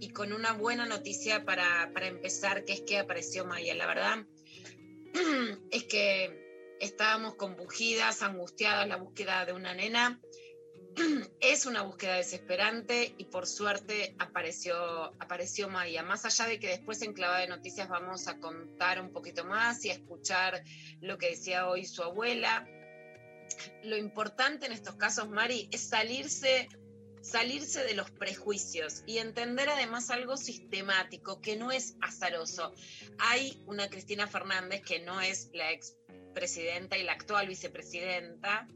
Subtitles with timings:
[0.00, 3.74] y con una buena noticia para, para empezar, que es que apareció Maya.
[3.74, 4.26] La verdad
[5.70, 10.20] es que estábamos compungidas, angustiadas, la búsqueda de una nena.
[11.40, 14.76] Es una búsqueda desesperante y por suerte apareció,
[15.20, 16.02] apareció Maya.
[16.02, 19.84] Más allá de que después en Clava de Noticias vamos a contar un poquito más
[19.84, 20.62] y a escuchar
[21.00, 22.66] lo que decía hoy su abuela,
[23.82, 26.68] lo importante en estos casos, Mari, es salirse,
[27.28, 32.72] salirse de los prejuicios y entender además algo sistemático, que no es azaroso.
[33.18, 35.96] Hay una Cristina Fernández, que no es la ex
[36.34, 38.66] presidenta y la actual vicepresidenta,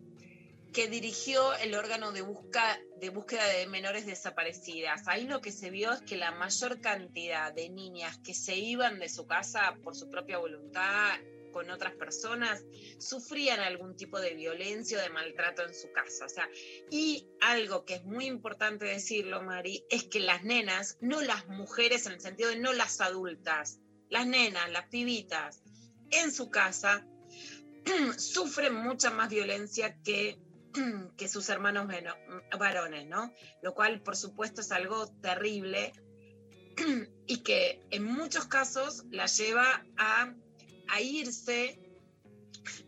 [0.73, 5.06] que dirigió el órgano de, busca, de búsqueda de menores desaparecidas.
[5.06, 8.98] Ahí lo que se vio es que la mayor cantidad de niñas que se iban
[8.98, 11.19] de su casa por su propia voluntad
[11.53, 12.64] con otras personas
[12.98, 16.27] sufrían algún tipo de violencia o de maltrato en su casa.
[16.27, 16.48] O sea,
[16.91, 22.06] y algo que es muy importante decirlo, Mari, es que las nenas, no las mujeres
[22.06, 25.62] en el sentido de no las adultas, las nenas, las pibitas,
[26.11, 27.06] en su casa
[28.19, 30.39] sufren mucha más violencia que,
[31.17, 31.89] que sus hermanos
[32.58, 33.33] varones, ¿no?
[33.62, 35.92] Lo cual, por supuesto, es algo terrible
[37.27, 40.35] y que en muchos casos la lleva a
[40.88, 41.78] a irse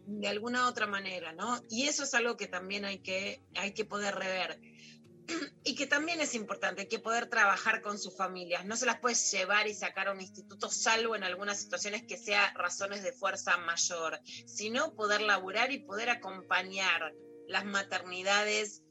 [0.07, 1.61] de alguna otra manera, ¿no?
[1.69, 4.61] Y eso es algo que también hay que, hay que poder rever.
[5.65, 8.67] Y que también es importante, hay que poder trabajar con sus familias.
[8.67, 12.19] No se las puede llevar y sacar a un instituto, salvo en algunas situaciones que
[12.19, 17.15] sea razones de fuerza mayor, sino poder laburar y poder acompañar
[17.49, 18.83] las maternidades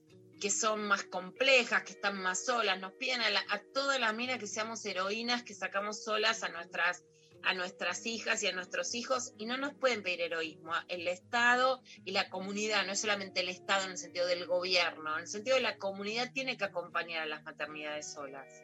[0.42, 2.80] que son más complejas, que están más solas.
[2.80, 6.50] Nos piden a, la- a todas las minas que seamos heroínas, que sacamos solas a
[6.50, 7.04] nuestras
[7.44, 10.72] a nuestras hijas y a nuestros hijos y no nos pueden pedir heroísmo.
[10.88, 15.16] El Estado y la comunidad, no es solamente el Estado en el sentido del gobierno,
[15.16, 18.64] en el sentido de la comunidad tiene que acompañar a las maternidades solas.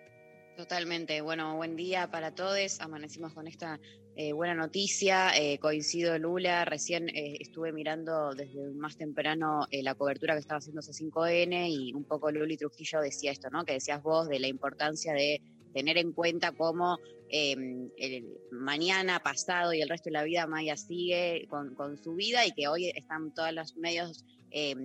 [0.60, 1.22] Totalmente.
[1.22, 2.82] Bueno, buen día para todos.
[2.82, 3.80] Amanecimos con esta
[4.18, 5.32] eh, buena noticia.
[5.38, 6.66] Eh, coincido, Lula.
[6.66, 12.04] Recién eh, estuve mirando desde más temprano la cobertura que estaba haciendo C5N y un
[12.04, 13.64] poco Luli Trujillo decía esto, ¿no?
[13.64, 15.42] Que decías vos de la importancia de
[15.74, 16.98] tener en cuenta cómo
[17.30, 17.56] eh,
[17.98, 22.46] el mañana, pasado y el resto de la vida Maya sigue con, con su vida
[22.46, 24.76] y que hoy están todos los medios eh,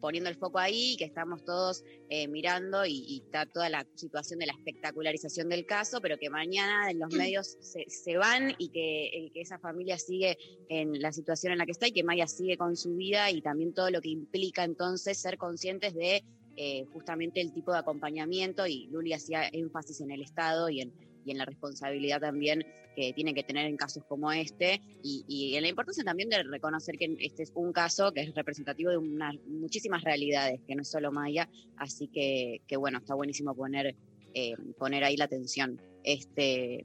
[0.00, 4.40] poniendo el foco ahí, que estamos todos eh, mirando y, y está toda la situación
[4.40, 8.70] de la espectacularización del caso, pero que mañana en los medios se, se van y
[8.70, 10.36] que, que esa familia sigue
[10.68, 13.40] en la situación en la que está y que Maya sigue con su vida y
[13.40, 16.24] también todo lo que implica entonces ser conscientes de
[16.56, 20.92] eh, justamente el tipo de acompañamiento y Luli hacía énfasis en el Estado y en,
[21.24, 22.64] y en la responsabilidad también
[22.94, 26.42] que tiene que tener en casos como este y, y en la importancia también de
[26.44, 30.82] reconocer que este es un caso que es representativo de unas muchísimas realidades, que no
[30.82, 33.96] es solo Maya, así que, que bueno, está buenísimo poner,
[34.34, 35.80] eh, poner ahí la atención.
[36.04, 36.84] Este,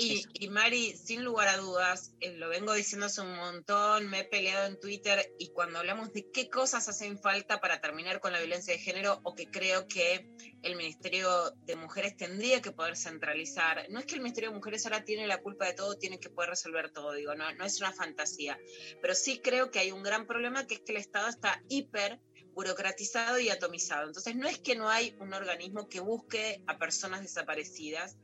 [0.00, 4.20] Y, y, Mari, sin lugar a dudas, eh, lo vengo diciendo hace un montón, me
[4.20, 8.32] he peleado en Twitter y cuando hablamos de qué cosas hacen falta para terminar con
[8.32, 10.30] la violencia de género o que creo que
[10.62, 14.86] el Ministerio de Mujeres tendría que poder centralizar, no es que el Ministerio de Mujeres
[14.86, 17.80] ahora tiene la culpa de todo, tiene que poder resolver todo, digo, no, no es
[17.80, 18.56] una fantasía,
[19.02, 22.20] pero sí creo que hay un gran problema que es que el Estado está hiper
[22.52, 24.08] burocratizado y atomizado.
[24.08, 28.16] Entonces, no es que no hay un organismo que busque a personas desaparecidas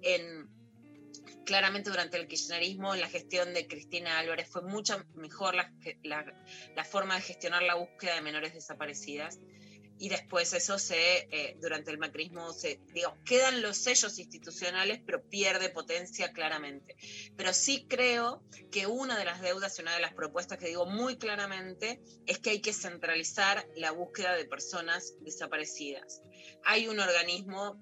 [0.00, 0.48] en
[1.44, 7.16] claramente durante el kirchnerismo, en la gestión de Cristina Álvarez, fue mucho mejor la, forma
[7.16, 9.38] de gestionar la búsqueda de menores desaparecidas.
[9.98, 15.22] Y después eso se, eh, durante el macrismo, se, digo, quedan los sellos institucionales, pero
[15.22, 16.96] pierde potencia claramente.
[17.36, 18.42] Pero sí creo
[18.72, 22.40] que una de las deudas y una de las propuestas que digo muy claramente es
[22.40, 26.22] que hay que centralizar la búsqueda de personas desaparecidas.
[26.64, 27.80] Hay un organismo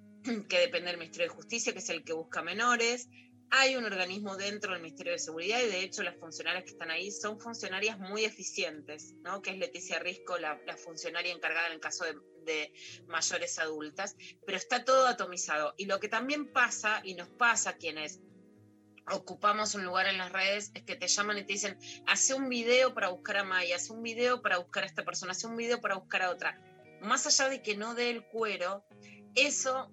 [0.49, 3.09] que depende del Ministerio de Justicia, que es el que busca menores.
[3.53, 6.91] Hay un organismo dentro del Ministerio de Seguridad y de hecho las funcionarias que están
[6.91, 9.43] ahí son funcionarias muy eficientes, ¿no?
[9.43, 12.15] que es Leticia Risco, la, funcionaria encargada en el caso de,
[12.45, 12.73] de,
[13.09, 14.17] mayores adultas,
[14.47, 15.75] pero está todo atomizado.
[15.77, 18.21] Y lo que también pasa, y nos pasa a quienes
[19.11, 21.77] ocupamos un lugar en las redes, es que te llaman y te dicen,
[22.07, 25.33] hace un video para buscar a Maya, hace un video para buscar a esta persona,
[25.33, 26.61] hace un video para buscar a otra.
[27.01, 28.85] Más allá de que no dé el cuero,
[29.35, 29.91] eso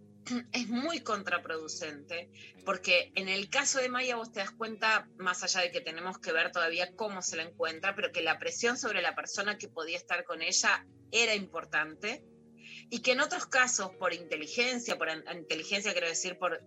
[0.51, 2.29] es muy contraproducente,
[2.65, 6.19] porque en el caso de Maya vos te das cuenta, más allá de que tenemos
[6.19, 9.67] que ver todavía cómo se la encuentra, pero que la presión sobre la persona que
[9.67, 12.23] podía estar con ella era importante,
[12.89, 16.61] y que en otros casos, por inteligencia, por inteligencia quiero decir, por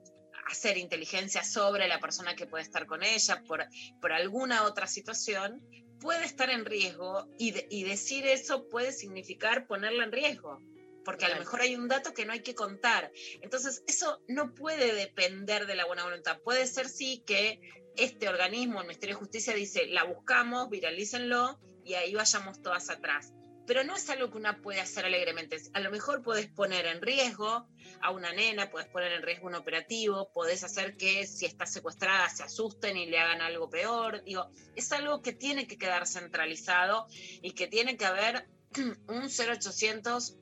[0.46, 3.66] hacer inteligencia sobre la persona que puede estar con ella, por,
[4.00, 5.62] por alguna otra situación,
[6.00, 10.58] puede estar en riesgo y, y decir eso puede significar ponerla en riesgo
[11.04, 13.10] porque a lo mejor hay un dato que no hay que contar.
[13.42, 16.38] Entonces, eso no puede depender de la buena voluntad.
[16.42, 17.60] Puede ser sí que
[17.96, 23.32] este organismo, el Ministerio de Justicia, dice, la buscamos, viralícenlo y ahí vayamos todas atrás.
[23.66, 25.58] Pero no es algo que una puede hacer alegremente.
[25.74, 27.68] A lo mejor puedes poner en riesgo
[28.00, 32.28] a una nena, puedes poner en riesgo un operativo, podés hacer que si está secuestrada
[32.28, 34.24] se asusten y le hagan algo peor.
[34.24, 37.06] Digo, es algo que tiene que quedar centralizado
[37.42, 38.48] y que tiene que haber
[39.08, 40.39] un 0800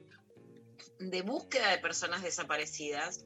[0.98, 3.24] de búsqueda de personas desaparecidas,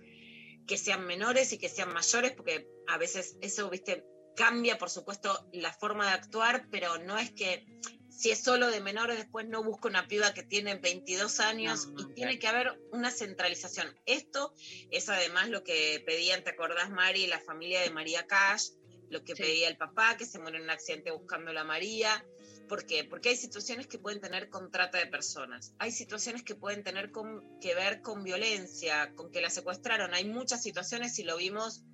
[0.66, 4.04] que sean menores y que sean mayores, porque a veces eso, viste,
[4.36, 7.66] cambia, por supuesto, la forma de actuar, pero no es que
[8.08, 11.94] si es solo de menores, después no busca una piba que tiene 22 años no,
[11.94, 13.98] no, y tiene que haber una centralización.
[14.06, 14.54] Esto
[14.90, 18.70] es además lo que pedían, ¿te acordás, Mari, la familia de María Cash?
[19.08, 19.42] Lo que sí.
[19.42, 22.24] pedía el papá, que se muere en un accidente buscando a la María.
[22.68, 23.04] ¿Por qué?
[23.04, 27.12] Porque hay situaciones que pueden tener con trata de personas, hay situaciones que pueden tener
[27.60, 30.14] que ver con violencia, con que la secuestraron.
[30.14, 31.84] Hay muchas situaciones, y lo vimos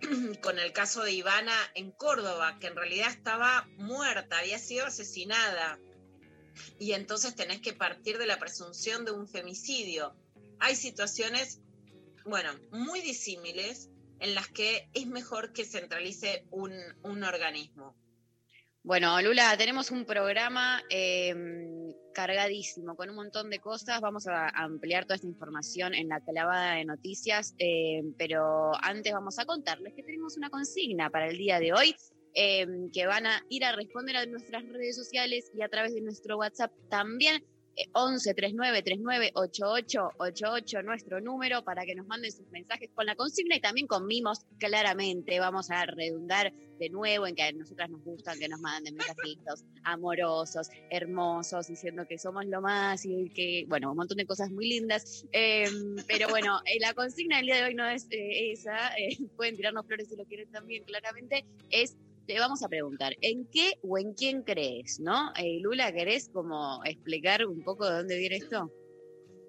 [0.42, 5.78] con el caso de Ivana en Córdoba, que en realidad estaba muerta, había sido asesinada.
[6.78, 10.16] Y entonces tenés que partir de la presunción de un femicidio.
[10.58, 11.60] Hay situaciones,
[12.24, 13.90] bueno, muy disímiles
[14.20, 17.96] en las que es mejor que centralice un, un organismo.
[18.84, 21.32] Bueno, Lula, tenemos un programa eh,
[22.12, 24.00] cargadísimo con un montón de cosas.
[24.00, 29.38] Vamos a ampliar toda esta información en la clavada de noticias, eh, pero antes vamos
[29.38, 31.94] a contarles que tenemos una consigna para el día de hoy.
[32.34, 36.00] Eh, que van a ir a responder a nuestras redes sociales y a través de
[36.00, 37.44] nuestro WhatsApp también.
[37.92, 43.14] 11 39 39 88 88 nuestro número para que nos manden sus mensajes con la
[43.16, 45.38] consigna y también con mimos claramente.
[45.40, 49.64] Vamos a redundar de nuevo en que a nosotras nos gustan que nos manden mensajitos
[49.84, 54.68] amorosos hermosos diciendo que somos lo más y que bueno un montón de cosas muy
[54.68, 55.24] lindas.
[55.32, 55.64] Eh,
[56.08, 58.76] pero bueno eh, la consigna del día de hoy no es eh, esa.
[59.36, 61.44] Pueden tirarnos flores si lo quieren también claramente.
[61.70, 61.96] Es
[62.32, 65.00] te vamos a preguntar, ¿en qué o en quién crees?
[65.00, 65.32] ¿No?
[65.36, 68.72] Eh, Lula, ¿querés como explicar un poco de dónde viene esto?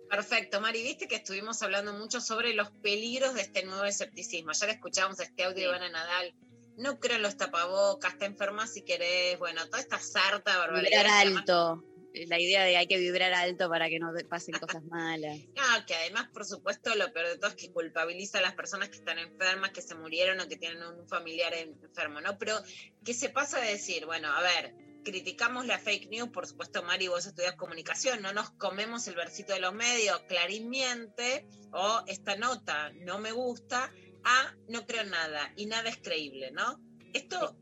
[0.10, 4.52] Perfecto, Mari, viste que estuvimos hablando mucho sobre los peligros de este nuevo escepticismo.
[4.52, 5.62] Ya le escuchamos este audio sí.
[5.62, 6.36] de Ivana Nadal.
[6.76, 11.06] No creo en los tapabocas, está enferma si querés, bueno, toda esta sarta barbaridad.
[11.08, 11.84] alto
[12.14, 15.38] la idea de hay que vibrar alto para que no pasen cosas malas.
[15.56, 18.90] No, que además, por supuesto, lo peor de todo es que culpabiliza a las personas
[18.90, 22.38] que están enfermas, que se murieron o que tienen un familiar enfermo, ¿no?
[22.38, 22.60] Pero
[23.04, 27.08] que se pasa de decir, bueno, a ver, criticamos la fake news, por supuesto, Mari,
[27.08, 32.36] vos estudias comunicación, no nos comemos el versito de los medios, Clarín miente, o esta
[32.36, 33.92] nota no me gusta,
[34.24, 36.80] a no creo nada, y nada es creíble, ¿no?
[37.14, 37.58] Esto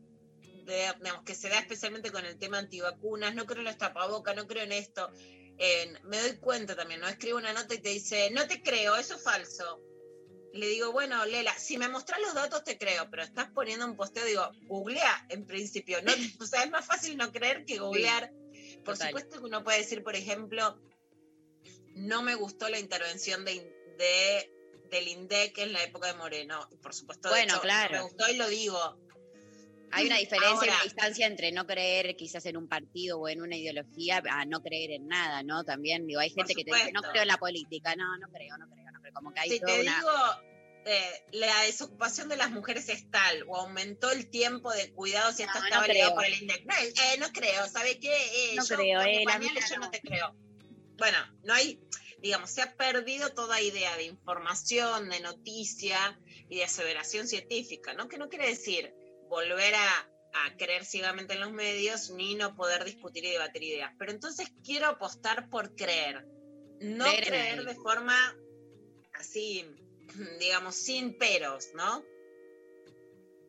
[0.64, 4.36] de, digamos, que se da especialmente con el tema antivacunas, no creo en los tapabocas,
[4.36, 5.10] no creo en esto.
[5.58, 7.08] Eh, me doy cuenta también, ¿no?
[7.08, 9.80] Escribo una nota y te dice, no te creo, eso es falso.
[10.52, 13.96] Le digo, bueno, Lela, si me mostrás los datos te creo, pero estás poniendo un
[13.96, 16.02] posteo, digo, googlea en principio.
[16.02, 18.32] No, o sea, es más fácil no creer que googlear.
[18.52, 20.78] Sí, por supuesto que uno puede decir, por ejemplo,
[21.94, 23.54] no me gustó la intervención de,
[23.98, 24.52] de
[24.92, 26.68] del INDEC en la época de Moreno.
[26.82, 27.94] Por supuesto, bueno, de hecho, claro.
[27.94, 29.01] me gustó y lo digo.
[29.92, 33.42] Hay una diferencia, Ahora, una distancia entre no creer quizás en un partido o en
[33.42, 35.64] una ideología a no creer en nada, ¿no?
[35.64, 38.56] También, digo, hay gente que te dice, no creo en la política, no, no creo,
[38.56, 39.12] no creo, no creo.
[39.12, 39.96] Como que hay si toda te una...
[39.96, 40.12] digo,
[40.86, 45.42] eh, la desocupación de las mujeres es tal, o aumentó el tiempo de cuidados y
[45.42, 46.64] esto no, estaba no por el INDEC.
[46.64, 48.14] No, eh, no creo, ¿sabe qué?
[48.14, 50.34] Eh, no yo, creo, eh, la pañales, yo no te creo.
[50.96, 51.80] Bueno, no hay,
[52.20, 56.18] digamos, se ha perdido toda idea de información, de noticia
[56.48, 58.08] y de aseveración científica, ¿no?
[58.08, 58.94] Que no quiere decir
[59.32, 63.92] volver a a creer ciegamente en los medios ni no poder discutir y debatir ideas.
[63.98, 66.26] Pero entonces quiero apostar por creer,
[66.80, 68.16] no creer, creer de forma
[69.14, 69.66] así
[70.40, 72.04] digamos, sin peros, ¿no?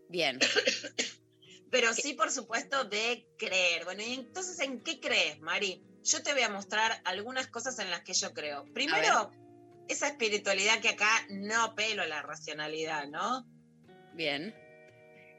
[0.09, 0.39] Bien.
[1.71, 3.83] Pero sí, por supuesto, de creer.
[3.85, 5.83] Bueno, y entonces, ¿en qué crees, Mari?
[6.03, 8.65] Yo te voy a mostrar algunas cosas en las que yo creo.
[8.73, 9.31] Primero,
[9.87, 13.47] esa espiritualidad que acá no apelo a la racionalidad, ¿no?
[14.13, 14.53] Bien.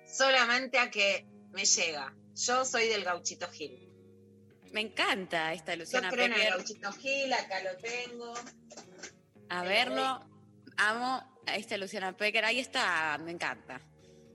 [0.06, 2.14] Solamente a que me llega.
[2.34, 3.88] Yo soy del gauchito Gil.
[4.72, 8.34] Me encanta esta Yo Luciana creo en el gauchito Gil, acá lo tengo.
[9.48, 10.20] A verlo.
[10.76, 12.44] Amo a esta Luciana Pecker.
[12.44, 13.80] Ahí está, me encanta.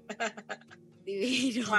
[1.06, 1.70] Divino.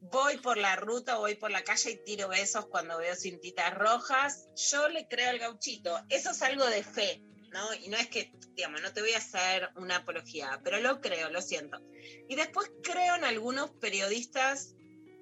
[0.00, 4.48] Voy por la ruta, voy por la calle y tiro besos cuando veo cintitas rojas.
[4.70, 6.00] Yo le creo al gauchito.
[6.08, 7.22] Eso es algo de fe,
[7.56, 7.74] ¿no?
[7.74, 11.30] Y no es que, digamos, no te voy a hacer una apología, pero lo creo,
[11.30, 11.80] lo siento.
[12.28, 14.74] Y después creo en algunos periodistas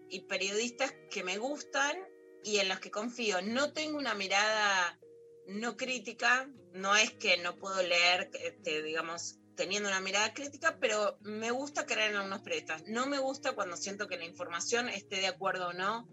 [0.09, 1.97] y periodistas que me gustan
[2.43, 3.41] y en los que confío.
[3.41, 4.99] No tengo una mirada
[5.47, 11.19] no crítica, no es que no puedo leer, este, digamos, teniendo una mirada crítica, pero
[11.21, 12.83] me gusta creer en algunos periodistas.
[12.87, 16.09] No me gusta cuando siento que la información, esté de acuerdo o no,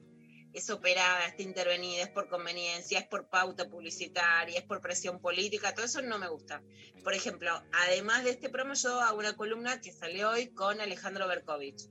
[0.53, 5.73] es operada, está intervenida, es por conveniencia, es por pauta publicitaria, es por presión política,
[5.73, 6.61] todo eso no me gusta.
[7.03, 11.27] Por ejemplo, además de este promo, yo hago una columna que salió hoy con Alejandro
[11.27, 11.89] Berkovich.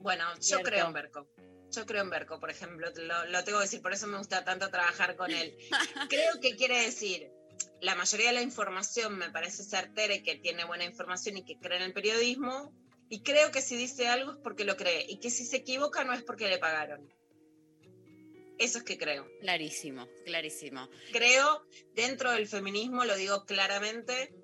[0.00, 0.66] Bueno, yo Cierto.
[0.66, 1.28] creo en Berko.
[1.70, 4.44] Yo creo en Berko, por ejemplo, lo, lo tengo que decir, por eso me gusta
[4.44, 5.56] tanto trabajar con él.
[6.08, 7.32] Creo que quiere decir,
[7.80, 11.58] la mayoría de la información me parece certera y que tiene buena información y que
[11.58, 12.72] cree en el periodismo,
[13.14, 16.02] y creo que si dice algo es porque lo cree, y que si se equivoca
[16.02, 17.14] no es porque le pagaron.
[18.58, 19.28] Eso es que creo.
[19.38, 20.88] Clarísimo, clarísimo.
[21.12, 24.34] Creo, dentro del feminismo, lo digo claramente,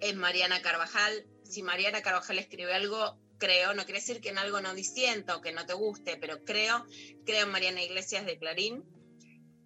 [0.00, 1.26] es Mariana Carvajal.
[1.42, 5.40] Si Mariana Carvajal escribe algo, creo, no quiere decir que en algo no disiento o
[5.40, 6.86] que no te guste, pero creo,
[7.26, 8.84] creo en Mariana Iglesias de Clarín,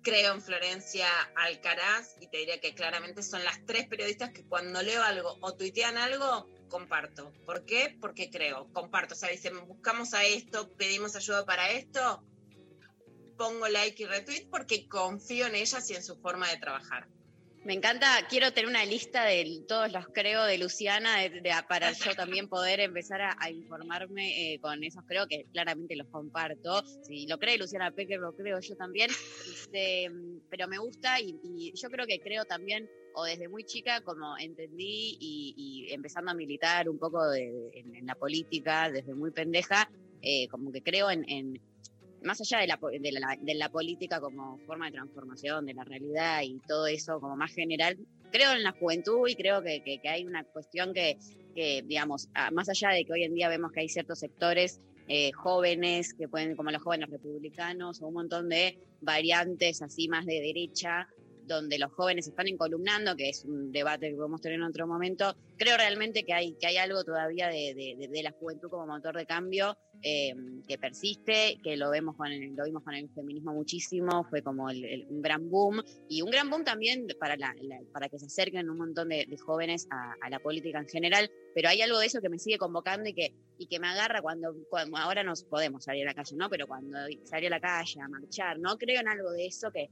[0.01, 4.81] creo en Florencia Alcaraz y te diría que claramente son las tres periodistas que cuando
[4.81, 7.33] leo algo o tuitean algo, comparto.
[7.47, 7.97] ¿Por qué?
[8.01, 9.15] Porque creo, comparto.
[9.15, 12.25] O sea, dicen, buscamos a esto, pedimos ayuda para esto,
[13.39, 17.07] pongo like y retweet porque confío en ellas y en su forma de trabajar.
[17.65, 21.93] Me encanta, quiero tener una lista de todos los creo de Luciana de- de- para
[21.93, 22.11] yo
[22.43, 26.83] también poder empezar a, a informarme eh, con esos creo que claramente los comparto.
[27.07, 29.11] Si lo cree Luciana Pecker, lo creo yo también.
[29.49, 30.11] Este,
[30.51, 34.37] pero me gusta y, y yo creo que creo también, o desde muy chica, como
[34.39, 39.15] entendí y, y empezando a militar un poco de- de- en, en la política, desde
[39.15, 39.89] muy pendeja,
[40.21, 41.61] eh, como que creo en, en-
[42.23, 45.85] más allá de la, de, la, de la política como forma de transformación de la
[45.85, 47.97] realidad y todo eso como más general,
[48.31, 51.17] creo en la juventud y creo que, que- que hay una cuestión que,
[51.55, 54.81] que, digamos, ah, más allá de que hoy en día vemos que hay ciertos sectores
[55.07, 60.25] eh, jóvenes, que pueden, como los jóvenes republicanos, o un montón de variantes así más
[60.25, 61.07] de derecha,
[61.47, 65.37] donde los jóvenes están encolumnando, que es un debate que podemos tener en otro momento,
[65.57, 69.27] creo realmente que hay, que hay algo todavía de, de- la juventud como motor de
[69.27, 70.33] cambio eh,
[70.67, 74.65] que persiste, que lo vemos con el, lo vimos con el feminismo muchísimo, fue como
[74.65, 77.55] un gran boom, y un gran boom también para, la-
[77.93, 81.83] para que se acerquen un montón de, jóvenes a, la política en general, pero hay
[81.83, 84.97] algo de eso que me sigue convocando y que, y que me agarra cuando, cuando
[84.97, 86.49] ahora nos podemos salir a la calle, ¿no?
[86.49, 88.77] Pero cuando salí a la calle a marchar, ¿no?
[88.79, 89.89] Creo en algo de eso que,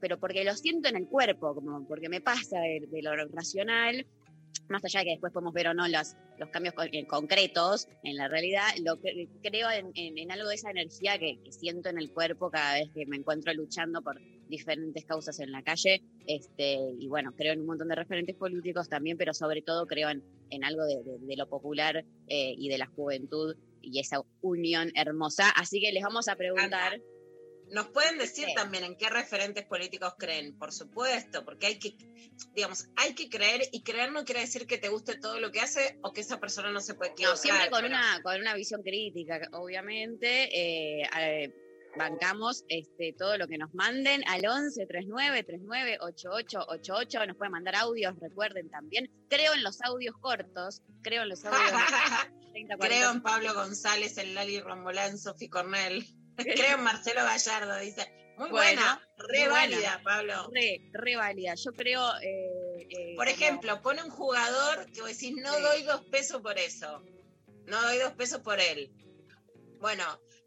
[0.00, 4.06] pero porque lo siento en el cuerpo, como porque me pasa de, de lo racional,
[4.68, 8.16] más allá de que después podemos ver o no los, los cambios en concretos en
[8.16, 8.68] la realidad,
[9.42, 13.16] creo en, algo de esa energía que, siento en el cuerpo cada vez que me
[13.16, 16.02] encuentro luchando por diferentes causas en la calle.
[16.26, 20.08] Este, y bueno, creo en un montón de referentes políticos también, pero sobre todo creo
[20.10, 20.22] en,
[20.64, 25.50] algo de lo popular eh, y de la juventud y esa unión hermosa.
[25.50, 27.00] Así que les vamos a preguntar.
[27.70, 28.54] Nos pueden decir Sí.
[28.54, 31.96] también en qué referentes políticos creen, por supuesto, porque hay que,
[32.54, 35.60] digamos, hay que creer y creer no quiere decir que te guste todo lo que
[35.60, 37.38] hace o que esa persona no se puede No, equivocar.
[37.38, 40.48] siempre con pero- una, con una visión crítica, obviamente.
[40.52, 41.52] eh,
[41.96, 47.26] bancamos este, todo lo que nos manden al 11 39 39 88 88.
[47.26, 49.08] Nos pueden mandar audios, recuerden también.
[49.30, 51.60] Creo en los audios cortos, creo en los audios
[52.52, 52.76] 30, 40.
[52.78, 56.04] Creo en Pablo González, en Lali Rombolán, Sofi Cornell.
[56.36, 58.10] Creo en Marcelo Gallardo, dice.
[58.36, 59.52] Muy Bueno, buena, re muy buena.
[59.52, 60.50] válida, Pablo.
[60.52, 61.54] Re, re válida.
[61.54, 62.02] Yo creo.
[62.20, 65.62] eh, eh, Por ejemplo, pone un jugador que vos decís, no Sí.
[65.62, 67.00] doy dos pesos por eso.
[67.66, 68.90] No doy dos pesos por él.
[69.80, 70.04] Bueno,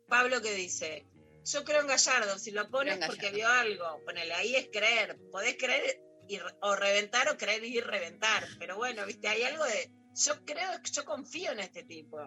[0.10, 1.08] Pablo que dice,
[1.46, 5.17] yo creo en Gallardo, si lo pones porque vio algo, ponele, ahí es creer.
[5.32, 8.46] Podés creer y, o reventar o creer y reventar.
[8.60, 9.89] Pero bueno, viste, hay algo de,
[10.25, 12.17] yo creo, yo confío en este tipo.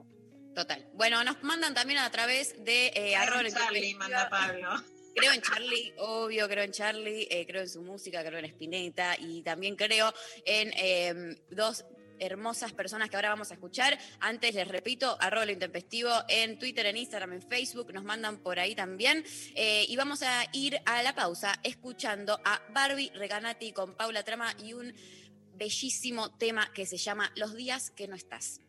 [0.54, 0.86] Total.
[0.94, 4.84] Bueno, nos mandan también a través de eh, arroba Charlie, lectura manda Pablo.
[5.14, 9.16] Creo en Charlie, obvio, creo en Charlie, eh, creo en su música, creo en Spinetta
[9.18, 10.14] y también creo
[10.44, 11.84] en em, dos
[12.20, 13.98] hermosas personas que ahora vamos a escuchar.
[14.20, 18.60] Antes les repito, arroba lo intempestivo en Twitter, en Instagram, en Facebook, nos mandan por
[18.60, 19.24] ahí también.
[19.56, 24.54] Eh, y vamos a ir a la pausa escuchando a Barbie Reganati con Paula Trama
[24.62, 24.94] y un
[25.54, 28.60] bellísimo tema que se llama Los días que no estás.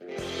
[0.00, 0.39] Los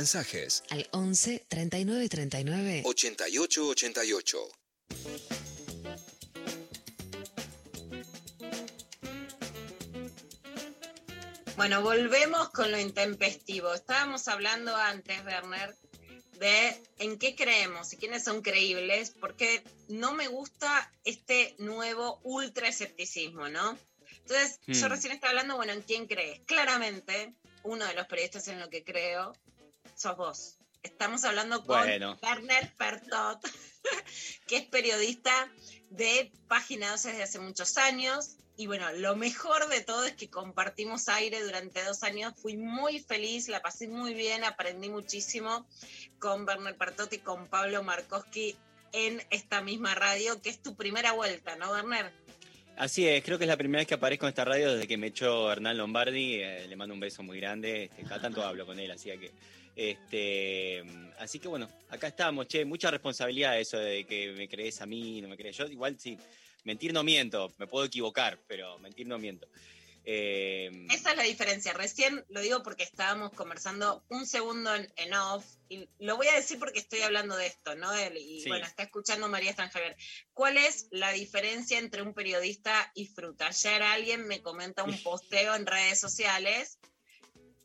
[0.00, 4.48] Mensajes al 11 39 39 8888.
[11.56, 13.74] Bueno, volvemos con lo intempestivo.
[13.74, 15.76] Estábamos hablando antes, Werner,
[16.38, 22.68] de en qué creemos y quiénes son creíbles, porque no me gusta este nuevo ultra
[22.68, 23.76] escepticismo, ¿no?
[24.22, 24.90] Entonces, yo Hmm.
[24.90, 26.40] recién estaba hablando, bueno, ¿en quién crees?
[26.46, 27.34] Claramente,
[27.64, 29.34] uno de los periodistas en lo que creo,
[29.94, 30.56] sos vos.
[30.82, 32.18] Estamos hablando con Bueno.
[32.22, 33.40] Werner Pertot,
[34.46, 35.50] que es periodista
[35.90, 38.36] de Página 12 desde hace muchos años.
[38.56, 42.34] Y bueno, lo mejor de todo es que compartimos aire durante dos años.
[42.36, 45.66] Fui muy feliz, la pasé muy bien, aprendí muchísimo
[46.18, 48.56] con Werner Pertot y con Pablo Markowski
[48.92, 52.12] en esta misma radio, que es tu primera vuelta, ¿no, Werner?
[52.76, 54.96] Así es, creo que es la primera vez que aparezco en esta radio desde que
[54.96, 56.36] me echó Hernán Lombardi.
[56.36, 57.84] eh, le mando un beso muy grande.
[57.84, 59.32] Este, cada tanto hablo con él, así que.
[59.82, 60.84] Este,
[61.18, 65.22] así que bueno, acá estamos, che, mucha responsabilidad eso de que me crees a mí,
[65.22, 65.56] no me crees.
[65.56, 66.18] Yo igual sí,
[66.64, 69.48] mentir no miento, me puedo equivocar, pero mentir no miento.
[70.04, 71.72] Eh, Esa es la diferencia.
[71.72, 76.34] Recién lo digo porque estábamos conversando un segundo en, en off, y lo voy a
[76.34, 77.90] decir porque estoy hablando de esto, ¿no?
[78.18, 78.48] Y Sí.
[78.48, 79.96] bueno, está escuchando María Stranjavier.
[80.34, 83.46] ¿Cuál es la diferencia entre un periodista y fruta?
[83.46, 86.78] Ayer alguien me comenta un posteo en redes sociales.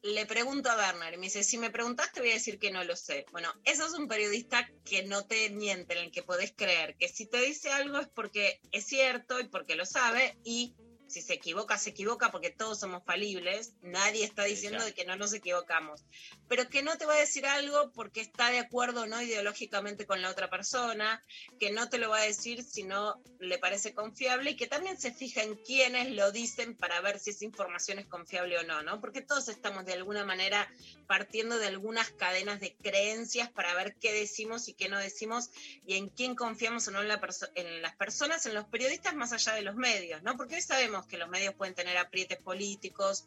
[0.05, 2.69] Le pregunto a Werner y me dice, si me preguntas te voy a decir que
[2.69, 3.25] no lo sé.
[3.31, 7.07] Bueno, eso es un periodista que no te miente, en el que podés creer, que
[7.07, 10.75] si te dice algo es porque es cierto y porque lo sabe y
[11.07, 15.15] si se equivoca, se equivoca porque todos somos falibles, nadie está diciendo de que no
[15.15, 16.03] nos equivocamos,
[16.47, 20.05] pero que no te va a decir algo porque está de acuerdo o no ideológicamente
[20.05, 21.23] con la otra persona,
[21.59, 24.99] que no te lo va a decir si no le parece confiable y que también
[24.99, 28.81] se fija en quiénes lo dicen para ver si esa información es confiable o no,
[28.83, 28.99] ¿no?
[28.99, 30.67] Porque todos estamos de alguna manera
[31.07, 35.51] partiendo de algunas cadenas de creencias para ver qué decimos y qué no decimos
[35.85, 37.19] y en quién confiamos o no en, la
[37.55, 40.35] en las personas, en los periodistas más allá de los medios, ¿no?
[40.37, 43.25] Porque hoy sabemos que los medios pueden tener aprietes políticos,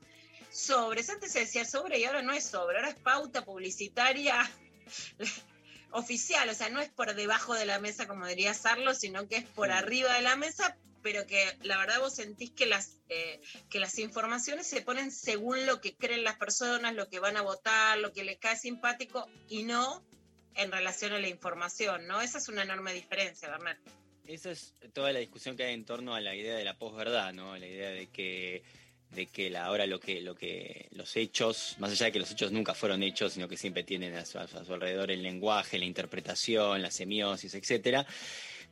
[0.51, 4.51] sobres, antes se decía sobre y ahora no es sobre, ahora es pauta publicitaria
[5.91, 9.37] oficial, o sea, no es por debajo de la mesa como diría Sarlo, sino que
[9.37, 9.73] es por Sí.
[9.75, 13.99] arriba de la mesa, pero que la verdad vos sentís que las, eh, que las
[13.99, 18.13] informaciones se ponen según lo que creen las personas, lo que van a votar, lo
[18.13, 20.03] que les cae simpático y no
[20.55, 22.21] en relación a la información, ¿no?
[22.21, 23.79] Esa es una enorme diferencia, Bernard.
[24.29, 27.33] Esa es toda la discusión que hay en torno a la idea de la posverdad,
[27.33, 27.57] ¿no?
[27.57, 28.63] La idea de que
[29.11, 32.31] de que la, ahora lo que lo que los hechos, más allá de que los
[32.31, 35.79] hechos nunca fueron hechos, sino que siempre tienen a su, a su alrededor el lenguaje,
[35.79, 38.07] la interpretación, la semiosis, etcétera.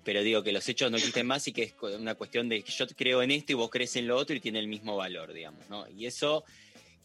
[0.05, 2.71] Pero digo que los hechos no existen más y que es una cuestión de que
[2.71, 5.33] yo creo en esto y vos crees en lo otro y tiene el mismo valor,
[5.33, 5.89] digamos, ¿no?
[5.89, 6.45] Y eso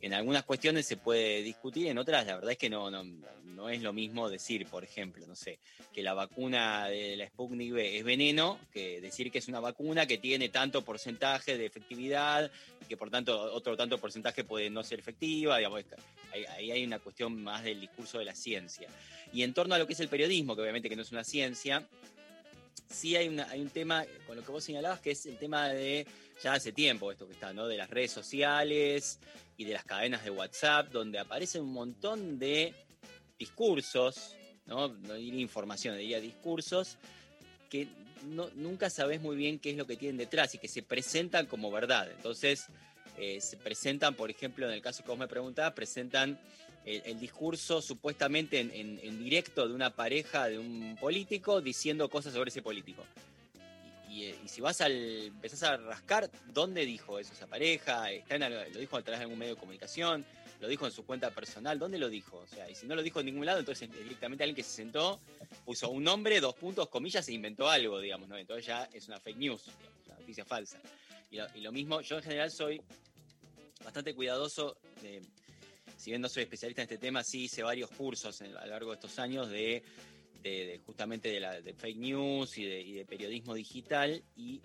[0.02, 3.70] en algunas cuestiones se puede discutir, en otras la verdad es que no, no, no
[3.70, 5.60] es lo mismo decir, por ejemplo, no sé,
[5.94, 10.06] que la vacuna de la Sputnik V es veneno, que decir que es una vacuna
[10.06, 12.52] que tiene tanto porcentaje de efectividad
[12.92, 15.86] que por tanto otro tanto porcentaje puede no ser efectiva, digamos,
[16.34, 18.90] ahí hay una cuestión más del discurso de la ciencia.
[19.32, 21.24] Y en torno a lo que es el periodismo, que obviamente que no es una
[21.24, 21.88] ciencia,
[22.90, 25.70] sí hay, una, hay un tema con lo que vos señalabas, que es el tema
[25.70, 26.06] de,
[26.42, 27.68] ya hace tiempo esto que está, ¿no?
[27.68, 29.20] De las redes sociales
[29.58, 32.74] y de las cadenas de WhatsApp, donde aparecen un montón de
[33.38, 34.90] discursos, ¿no?
[34.90, 36.98] No diría información, diría discursos
[37.70, 37.88] que
[38.26, 41.46] no- nunca sabes muy bien qué es lo que tienen detrás y que se presentan
[41.48, 42.10] como verdad.
[42.12, 42.66] Entonces,
[43.18, 46.40] eh, se presentan, por ejemplo, en el caso que vos me preguntabas, presentan
[46.86, 52.34] el, discurso supuestamente en, en- en directo de una pareja, de un político, diciendo cosas
[52.34, 53.04] sobre ese político.
[54.12, 58.12] Y, y, si vas al, empezás a rascar, ¿dónde dijo eso esa pareja?
[58.12, 60.26] ¿Está en ¿Lo dijo a través de algún medio de comunicación?
[60.60, 61.80] ¿Lo dijo en su cuenta personal?
[61.80, 62.38] ¿Dónde lo dijo?
[62.38, 64.64] O sea, y si no lo dijo en ningún lado, entonces es directamente alguien que
[64.64, 65.20] se sentó,
[65.66, 68.38] puso un nombre, dos puntos, comillas, e inventó algo, digamos, ¿no?
[68.38, 69.64] Entonces ya es una fake news,
[70.06, 70.80] una noticia falsa.
[71.32, 72.82] Y lo, mismo, yo en general soy
[73.82, 75.22] bastante cuidadoso de,
[75.96, 78.92] si bien no soy especialista en este tema, sí hice varios cursos a lo largo
[78.92, 79.82] de estos años de,
[80.86, 84.62] justamente de, la, fake news y de, periodismo digital y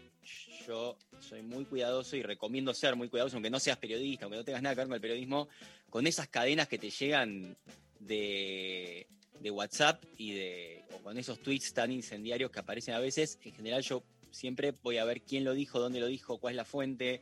[0.67, 4.45] yo soy muy cuidadoso y recomiendo ser muy cuidadoso, aunque no seas periodista, aunque no
[4.45, 5.49] tengas nada que ver con el periodismo,
[5.91, 7.57] con esas cadenas que te llegan
[8.01, 9.07] de,
[9.49, 13.83] WhatsApp y de, o con esos tweets tan incendiarios que aparecen a veces, en general
[13.83, 17.21] yo siempre voy a ver quién lo dijo, dónde lo dijo, cuál es la fuente,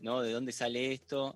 [0.00, 0.22] ¿no?
[0.22, 1.34] De dónde sale esto.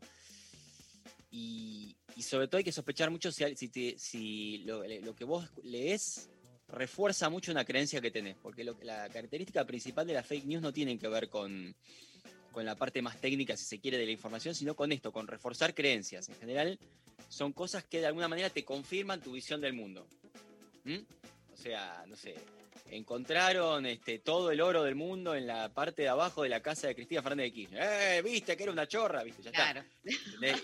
[1.31, 6.31] Y, sobre todo hay que sospechar mucho si, lo que vos lees
[6.69, 10.63] refuerza mucho una creencia que tenés, porque lo- la característica principal de la fake news
[10.63, 11.75] no tiene que ver con,
[12.53, 15.27] con la parte más técnica, si se quiere, de la información, sino con esto, con
[15.27, 16.29] reforzar creencias.
[16.29, 16.79] En general,
[17.29, 20.07] son cosas que de alguna manera te confirman tu visión del mundo.
[20.85, 20.99] ¿Mm?
[21.53, 22.35] O sea, no sé,
[22.91, 26.87] encontraron este, todo el oro del mundo en la parte de abajo de la casa
[26.87, 27.83] de Cristina Fernández de Kirchner.
[27.83, 28.23] ¡Eh!
[28.23, 29.23] ¿Viste que era una chorra?
[29.25, 29.43] ¿Viste?
[29.43, 29.85] Ya está.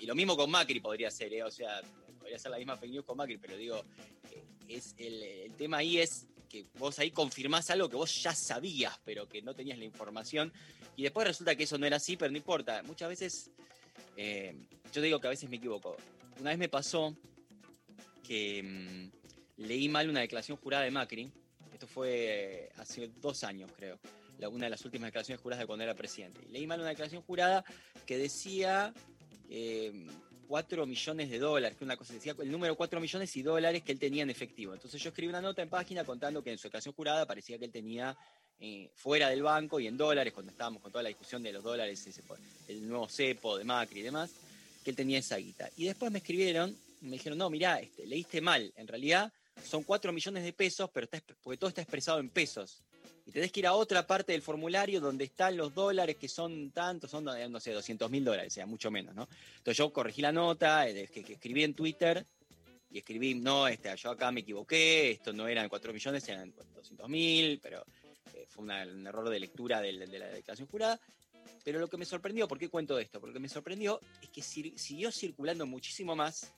[0.00, 1.42] Y lo mismo con Macri podría ser, ¿eh?
[1.42, 1.80] o sea,
[2.18, 3.84] podría ser la misma fake news con Macri, pero digo,
[4.32, 8.34] eh, es el, el tema ahí es que vos ahí confirmás algo que vos ya
[8.34, 10.52] sabías, pero que no tenías la información,
[10.96, 12.82] y después resulta que eso no era así, pero no importa.
[12.84, 13.50] Muchas veces,
[14.16, 14.54] eh,
[14.92, 15.96] yo digo que a veces me equivoco.
[16.40, 17.16] una vez me pasó
[18.22, 21.30] que mm, leí mal una declaración jurada de Macri.
[21.72, 22.10] Esto fue
[22.66, 23.98] eh, hace dos años, creo.
[24.38, 26.40] La- una de las últimas declaraciones juradas de cuando era presidente.
[26.50, 27.64] Leí mal una declaración jurada
[28.06, 28.94] que decía
[29.50, 30.06] eh,
[30.44, 33.92] 4 millones de dólares, que una cosa decía el número 4 millones y dólares que
[33.92, 34.74] él tenía en efectivo.
[34.74, 37.64] Entonces yo escribí una nota en página contando que en su declaración jurada parecía que
[37.64, 38.16] él tenía
[38.60, 41.62] eh, fuera del banco y en dólares, cuando estábamos con toda la discusión de los
[41.62, 42.08] dólares,
[42.68, 44.30] el nuevo cepo de Macri y demás,
[44.82, 45.68] que él tenía esa guita.
[45.76, 50.12] Y después me escribieron, me dijeron, no, mirá, este, leíste mal, en realidad son 4
[50.12, 52.82] millones de pesos, pero está, porque todo está expresado en pesos.
[53.26, 56.70] Y tenés que ir a otra parte del formulario donde están los dólares, que son
[56.72, 59.28] tantos, son, eh, no sé, 200 mil dólares, o sea, mucho menos, ¿no?
[59.56, 62.26] Entonces yo corregí la nota, eh, que, escribí en Twitter,
[62.90, 67.08] y escribí, no, este, yo acá me equivoqué, esto no eran 4 millones, eran 200
[67.08, 67.84] mil, pero
[68.34, 71.00] eh, fue un error de lectura de la declaración jurada.
[71.64, 73.20] Pero lo que me sorprendió, ¿por qué cuento esto?
[73.20, 76.52] Porque me sorprendió es que siguió circulando muchísimo más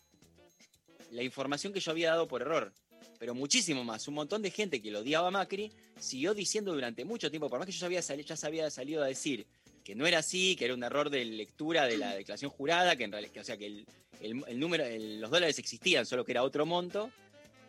[1.13, 2.73] la información que yo había dado por error.
[3.19, 4.07] Pero muchísimo más.
[4.09, 7.59] Un montón de gente que lo odiaba a Macri siguió diciendo durante mucho tiempo, por
[7.59, 9.47] más que yo ya había, ya se había salido a decir
[9.85, 13.05] que no era así, que era un error de lectura de la declaración jurada, que
[13.05, 13.87] en realidad, o sea, que el,
[14.21, 14.85] el- número,
[15.21, 17.11] los dólares existían, solo que era otro monto.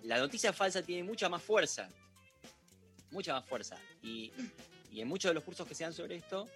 [0.03, 1.89] La noticia falsa tiene mucha más fuerza.
[3.11, 3.77] Mucha más fuerza.
[4.03, 4.31] Y,
[4.91, 6.47] y en muchos de los cursos que se dan sobre esto,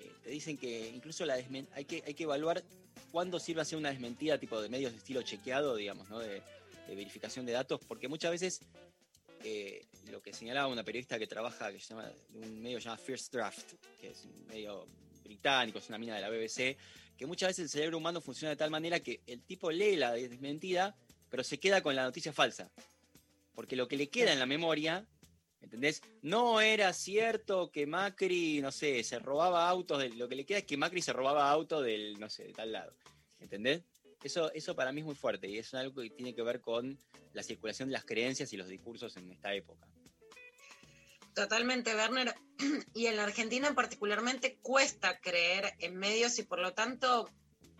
[0.00, 2.62] eh, te dicen que incluso la hay, que, hay que evaluar
[3.10, 6.20] cuándo sirve hacer una desmentida tipo de medios de estilo chequeado, digamos, ¿no?
[6.88, 8.60] De verificación de datos, porque muchas veces
[9.44, 12.82] eh, lo que señalaba una periodista que trabaja, que se llama, de un medio que
[12.82, 14.86] se llama First Draft, que es un medio
[15.22, 16.76] británico, es una mina de la BBC,
[17.16, 20.12] que muchas veces el cerebro humano funciona de tal manera que el tipo lee la
[20.12, 20.96] desmentida,
[21.28, 22.70] pero se queda con la noticia falsa.
[23.54, 25.04] Porque lo que le queda en la memoria,
[25.60, 26.00] ¿entendés?
[26.22, 30.58] No era cierto que Macri, no sé, se robaba autos, del- lo que le queda
[30.58, 32.94] es que Macri se robaba autos del, no sé, de tal lado.
[33.40, 33.82] ¿Entendés?
[34.22, 36.98] Eso, eso para mí es muy fuerte y es algo que tiene que ver con
[37.32, 39.86] la circulación de las creencias y los discursos en esta época.
[41.34, 42.34] Totalmente, Werner.
[42.94, 47.30] Y en la Argentina particularmente cuesta creer en medios y por lo tanto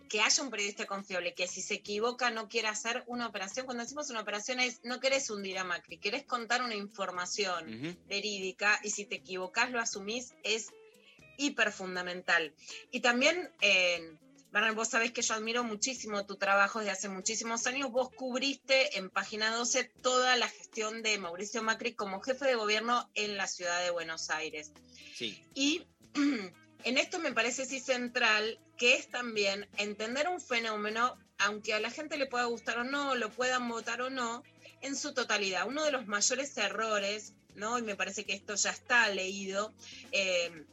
[0.08, 3.66] que haya un periodista confiable que si se equivoca no quiera hacer una operación.
[3.66, 8.78] Cuando decimos una operación es no querés hundir a Macri, querés contar una información verídica
[8.84, 10.68] y si te equivocás lo asumís es
[11.36, 12.54] hiper fundamental.
[12.90, 14.16] Y también, eh,
[14.52, 17.90] Werner, vos sabés que yo admiro muchísimo tu trabajo desde hace muchísimos años.
[17.90, 23.10] Vos cubriste en Página 12 toda la gestión de Mauricio Macri como jefe de gobierno
[23.14, 24.72] en la ciudad de Buenos Aires.
[25.14, 25.86] Sí, Y
[26.84, 31.90] en esto me parece sí central que es también entender un fenómeno, aunque a la
[31.90, 34.42] gente le pueda gustar o no, lo puedan votar o no,
[34.80, 35.66] en su totalidad.
[35.66, 37.78] Uno de los mayores errores, ¿no?
[37.78, 39.74] Y me parece que esto ya está leído,
[40.12, 40.64] eh,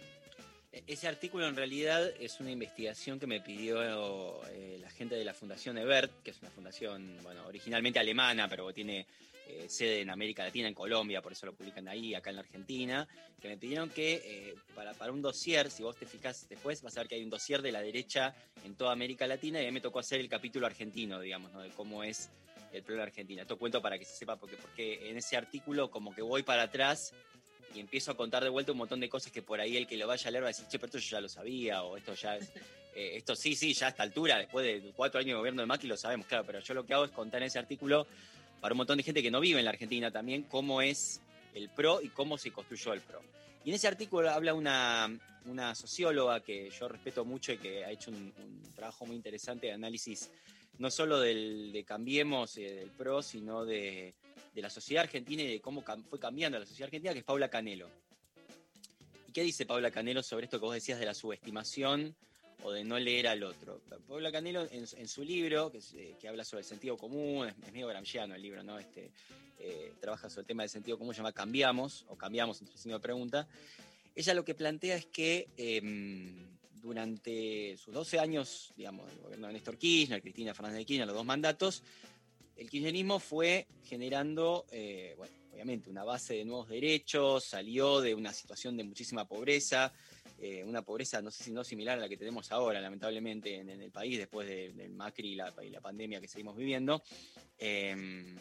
[0.72, 3.80] E- ese artículo en realidad es una investigación que me pidió
[4.48, 8.72] eh, la gente de la Fundación Ebert, que es una fundación, bueno, originalmente alemana, pero
[8.72, 9.06] tiene
[9.50, 12.42] eh, sede en América Latina, en Colombia, por eso lo publican ahí, acá en la
[12.42, 13.08] Argentina,
[13.40, 16.96] que me pidieron que eh, para, para un dossier, si vos te fijas después, vas
[16.96, 18.34] a ver que hay un dossier de la derecha
[18.64, 21.60] en toda América Latina y a mí me tocó hacer el capítulo argentino, digamos, ¿no?
[21.60, 22.30] de cómo es
[22.72, 23.42] el problema argentino.
[23.42, 26.62] Esto cuento para que se sepa, porque, porque en ese artículo como que voy para
[26.62, 27.12] atrás
[27.74, 29.96] y empiezo a contar de vuelta un montón de cosas que por ahí el que
[29.96, 31.96] lo vaya a leer va a decir, che, pero esto yo ya lo sabía, o
[31.96, 32.50] esto ya es,
[32.94, 35.66] eh, esto sí, sí, ya a esta altura, después de cuatro años de gobierno de
[35.66, 38.06] Macri lo sabemos, claro, pero yo lo que hago es contar en ese artículo
[38.60, 41.20] para un montón de gente que no vive en la Argentina también cómo es
[41.54, 43.22] el PRO y cómo se construyó el PRO.
[43.64, 45.10] Y en ese artículo habla una,
[45.46, 48.32] una socióloga que yo respeto mucho y que ha hecho un,
[48.74, 50.30] trabajo muy interesante de análisis
[50.78, 54.14] no solo del, de Cambiemos, eh, del PRO, sino de,
[54.54, 57.88] la sociedad argentina y de cómo fue cambiando la sociedad argentina, que es Paula Canelo.
[59.28, 62.14] ¿Y qué dice Paula Canelo sobre esto que vos decías de la subestimación
[62.62, 63.80] o de no leer al otro?
[64.08, 67.54] Paula Canelo en, en su libro, que, eh, que habla sobre el sentido común, es,
[67.66, 68.78] es medio gramsciano el libro, ¿no?
[68.78, 69.10] Este,
[69.62, 72.96] eh, trabaja sobre el tema del sentido común, se llama Cambiamos, o Cambiamos entre signo
[72.96, 73.46] de pregunta.
[74.14, 76.46] ella lo que plantea es que em,
[76.80, 81.16] durante sus 12 años, digamos, del gobierno de Néstor Kirchner, Cristina Fernández de Kirchner, los
[81.16, 81.82] dos mandatos,
[82.56, 88.32] el kirchnerismo fue generando, eh, bueno, obviamente, una base de nuevos derechos, salió de una
[88.32, 89.92] situación de muchísima pobreza,
[90.40, 93.68] eh, una pobreza, no sé si no similar a la que tenemos ahora, lamentablemente, en,
[93.68, 97.02] el país, después de- del Macri y la, y la pandemia que seguimos viviendo.
[97.58, 98.36] Em,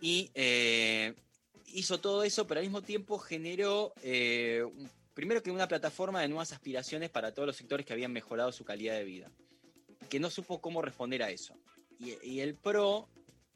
[0.00, 1.14] y eh,
[1.66, 4.64] hizo todo eso, pero al mismo tiempo generó, eh,
[5.12, 8.64] primero que una plataforma de nuevas aspiraciones para todos los sectores que habían mejorado su
[8.64, 9.30] calidad de vida,
[10.08, 11.54] que no supo cómo responder a eso.
[11.98, 13.10] Y, el PRO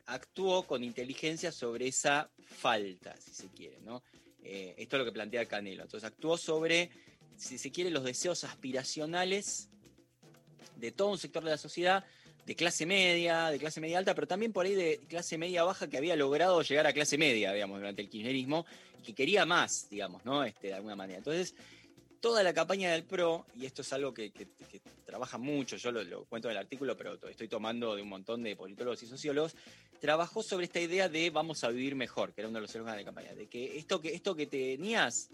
[0.05, 4.03] actuó con inteligencia sobre esa falta, si se quiere, ¿no?
[4.43, 5.85] Esto es lo que plantea Canelo.
[5.85, 6.91] Entonces actuó sobre,
[7.37, 9.69] si se quiere, los deseos aspiracionales
[10.77, 12.05] de todo un sector de la sociedad,
[12.47, 15.89] de clase media, de clase media alta, pero también por ahí de clase media baja
[15.89, 18.67] que había logrado llegar a clase media, digamos, durante el kirchnerismo,
[19.01, 20.45] y que quería más, digamos, ¿no?
[20.45, 21.19] Este, de alguna manera.
[21.19, 21.55] Entonces,
[22.21, 24.33] toda la campaña del PRO, y esto es algo que,
[25.07, 28.09] trabaja mucho, yo lo, lo cuento en el artículo, pero to- estoy tomando de un
[28.09, 29.55] montón de politólogos y sociólogos,
[30.01, 32.99] trabajó sobre esta idea de vamos a vivir mejor, que era uno de los eslóganos
[32.99, 35.31] de campaña, de que esto que, esto que tenías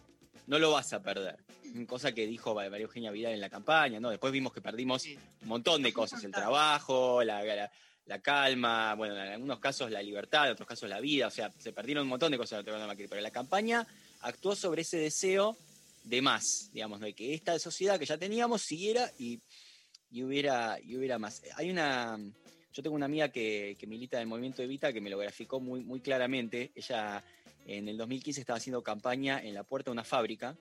[0.50, 1.38] no lo vas a perder.
[1.86, 4.10] Cosa que dijo María Eugenia Vidal en la campaña, ¿no?
[4.10, 7.70] Después vimos que perdimos un montón de cosas, el trabajo, la, la-
[8.06, 11.52] la calma, bueno, en algunos casos la libertad, en otros casos la vida, o sea,
[11.58, 13.86] se perdieron un montón de cosas en de Macri, pero la campaña
[14.22, 15.56] actuó sobre ese deseo
[16.02, 19.38] de más, digamos, de que esta sociedad que ya teníamos siguiera y,
[20.10, 21.40] y hubiera, y hubiera más.
[21.56, 22.18] Hay una,
[22.72, 25.60] yo tengo una amiga que, que milita en el movimiento Evita que me lo graficó
[25.60, 26.72] muy, muy claramente.
[26.74, 27.22] Ella
[27.70, 30.56] en el 2015 estaba haciendo campaña en la puerta de una fábrica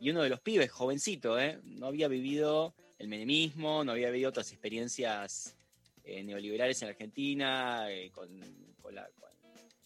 [0.00, 1.58] y uno de los pibes, jovencito, ¿eh?
[1.64, 5.56] no había vivido el menemismo, no había vivido otras experiencias
[6.04, 8.28] eh, neoliberales en Argentina, eh, con,
[8.80, 9.28] con la, con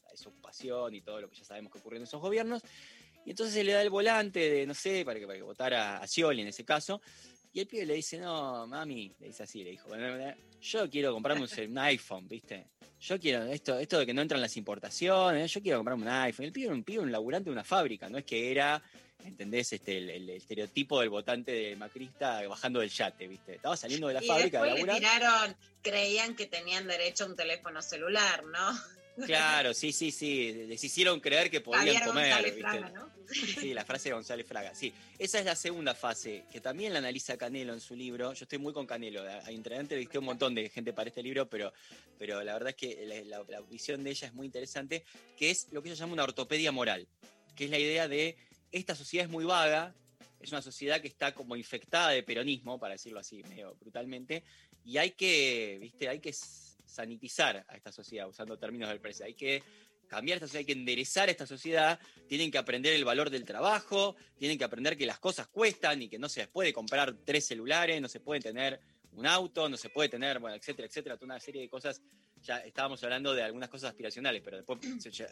[0.04, 2.62] la desocupación y todo lo que ya sabemos que ocurrió en esos gobiernos.
[3.24, 5.98] Y entonces se le da el volante de, no sé, para que, para que votara
[5.98, 7.00] a Scioli en ese caso.
[7.52, 10.88] Y el pibe le dice, no, mami, le dice así, le dijo, "Bueno, bueno, yo
[10.88, 12.66] quiero comprarme un, iPhone, ¿viste?
[13.00, 16.46] Yo quiero esto, esto de que no entran las importaciones, yo quiero comprarme un iPhone.
[16.46, 18.80] El pibe era un pibe, un laburante de una fábrica, no es que era,
[19.24, 19.72] ¿entendés?
[19.72, 23.56] Este, el, el estereotipo del votante de Macrista bajando del yate, ¿viste?
[23.56, 24.98] Estaba saliendo de la Y fábrica de después le laburar.
[25.18, 28.72] tiraron, creían que tenían derecho a un teléfono celular, ¿no?
[29.26, 30.52] Claro, sí, sí, sí.
[30.68, 32.44] Les hicieron creer que podían Javier comer.
[32.44, 32.60] ¿viste?
[32.60, 33.10] Fraga, ¿no?
[33.32, 34.74] Sí, la frase de González Fraga.
[34.74, 38.32] Sí, esa es la segunda fase, que también la analiza Canelo en su libro.
[38.32, 39.22] Yo estoy muy con Canelo.
[39.48, 41.72] Entrevisté un montón de gente para este libro, pero,
[42.18, 45.04] pero la verdad es que la, la- la visión de ella es muy interesante,
[45.36, 47.06] que es lo que ella llama una ortopedia moral,
[47.54, 48.36] que es la idea de
[48.70, 49.94] esta sociedad es muy vaga,
[50.40, 54.42] es una sociedad que está como infectada de peronismo, para decirlo así, medio brutalmente,
[54.84, 56.32] y hay que, viste, hay que
[56.92, 59.24] sanitizar a esta sociedad, usando términos del precio.
[59.24, 59.62] Hay que
[60.06, 64.14] cambiar esta sociedad, hay que enderezar esta sociedad, tienen que aprender el valor del trabajo,
[64.38, 68.00] tienen que aprender que las cosas cuestan y que no se puede comprar tres celulares,
[68.00, 68.78] no se puede tener
[69.12, 72.02] un auto, no se puede tener, bueno, etcétera, etcétera, toda una serie de cosas.
[72.42, 74.80] Ya estábamos hablando de algunas cosas aspiracionales, pero después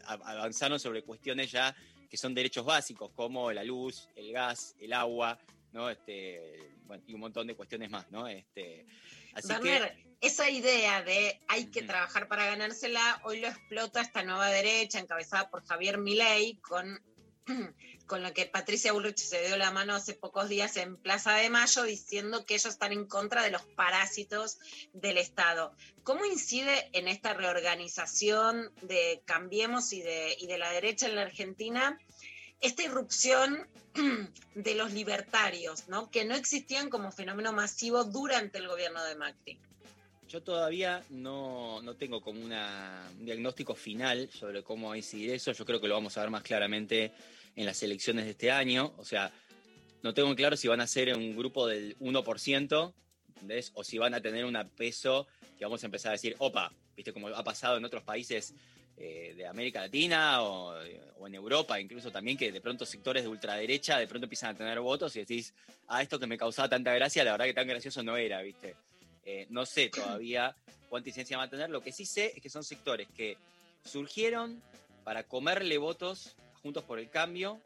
[0.04, 1.74] avanzaron sobre cuestiones ya
[2.08, 5.38] que son derechos básicos, como la luz, el gas, el agua,
[5.72, 5.90] ¿no?
[5.90, 8.26] Este, bueno, y un montón de cuestiones más, ¿no?
[8.26, 8.86] Este,
[9.34, 14.48] así que esa idea de hay que trabajar para ganársela, hoy lo explota esta nueva
[14.48, 17.00] derecha encabezada por Javier Milei con,
[18.06, 21.48] con la que Patricia Bullrich se dio la mano hace pocos días en Plaza de
[21.48, 24.58] Mayo diciendo que ellos están en contra de los parásitos
[24.92, 25.74] del Estado.
[26.02, 31.22] ¿Cómo incide en esta reorganización de Cambiemos y de, y de la derecha en la
[31.22, 31.98] Argentina
[32.60, 33.66] esta irrupción
[34.54, 36.10] de los libertarios, ¿no?
[36.10, 39.58] que no existían como fenómeno masivo durante el gobierno de Macri?
[40.30, 45.30] Yo todavía no, no tengo como una- un diagnóstico final sobre cómo va a incidir
[45.30, 45.50] eso.
[45.50, 47.10] Yo creo que lo vamos a ver más claramente
[47.56, 48.94] en las elecciones de este año.
[48.98, 49.32] O sea,
[50.02, 52.94] no tengo claro si van a ser un grupo del 1%,
[53.28, 53.72] ¿entendés?
[53.74, 55.26] O si van a tener un peso
[55.58, 57.12] que vamos a empezar a decir, opa, ¿viste?
[57.12, 58.54] Como ha pasado en otros países
[58.96, 60.74] eh, de América Latina o,
[61.18, 64.58] o en Europa, incluso también, que de pronto sectores de ultraderecha de pronto empiezan a
[64.58, 65.52] tener votos y decís,
[65.88, 68.76] ah, esto que me causaba tanta gracia, la verdad que tan gracioso no era, ¿viste?
[69.24, 70.54] Eh, no sé todavía
[70.88, 71.70] cuánta incidencia van a tener.
[71.70, 73.36] Lo que sí sé es que son sectores que
[73.84, 74.62] surgieron
[75.04, 77.60] para comerle votos Juntos por el Cambio.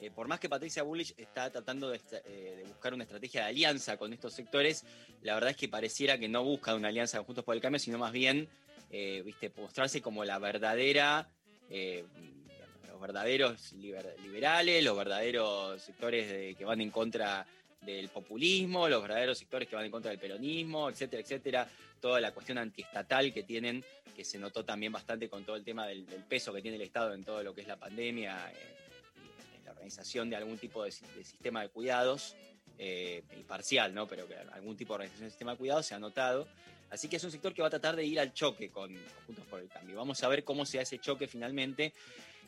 [0.00, 3.96] Eh, por más que Patricia Bullich está tratando eh, de buscar una estrategia de alianza
[3.96, 4.84] con estos sectores,
[5.22, 7.98] la verdad es que pareciera que no busca una alianza Juntos por el Cambio, sino
[7.98, 8.48] más bien
[8.90, 11.30] viste, mostrarse como la verdadera,
[11.70, 17.46] los verdaderos liber- liberales, los verdaderos sectores que van en contra
[17.82, 21.68] del populismo, los verdaderos sectores que van en contra del peronismo, etcétera, etcétera,
[22.00, 23.84] toda la cuestión antiestatal que tienen,
[24.16, 26.82] que se notó también bastante con todo el tema del, del peso que tiene el
[26.82, 30.84] Estado en todo lo que es la pandemia, eh, en la organización de algún tipo
[30.84, 32.36] de, de sistema de cuidados,
[32.78, 34.08] eh, y parcial, ¿no?
[34.08, 36.48] Pero que algún tipo de organización de sistema de cuidados se ha notado.
[36.90, 38.94] Así que es un sector que va a tratar de ir al choque con
[39.26, 39.96] Juntos por el Cambio.
[39.96, 41.92] Vamos a ver cómo se hace ese choque finalmente.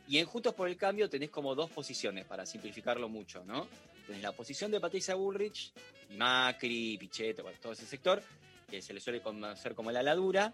[0.08, 3.68] Y en Juntos por el Cambio tenés como dos posiciones, para simplificarlo mucho, ¿no?
[4.06, 5.72] Tenés la posición de Patricia Bullrich,
[6.10, 8.22] y Macri, Pichetto, bueno, todo ese sector,
[8.70, 10.52] que se le suele conocer como la ladura,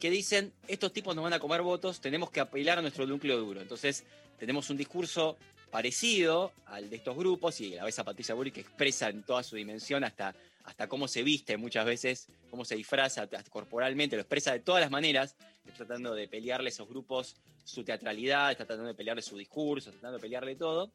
[0.00, 3.38] que dicen, estos tipos nos van a comer votos, tenemos que apelar a nuestro núcleo
[3.38, 3.60] duro.
[3.60, 4.04] Entonces,
[4.38, 5.36] tenemos un discurso
[5.70, 9.22] parecido al de estos grupos, y a la vez a Patricia Bullrich que expresa en
[9.22, 14.16] toda su dimensión hasta, hasta cómo se viste muchas veces, cómo se disfraza hasta corporalmente,
[14.16, 15.36] lo expresa de todas las maneras,
[15.76, 20.18] tratando de pelearle a esos grupos su teatralidad, está tratando de pelearle su discurso, tratando
[20.18, 20.90] de pelearle todo.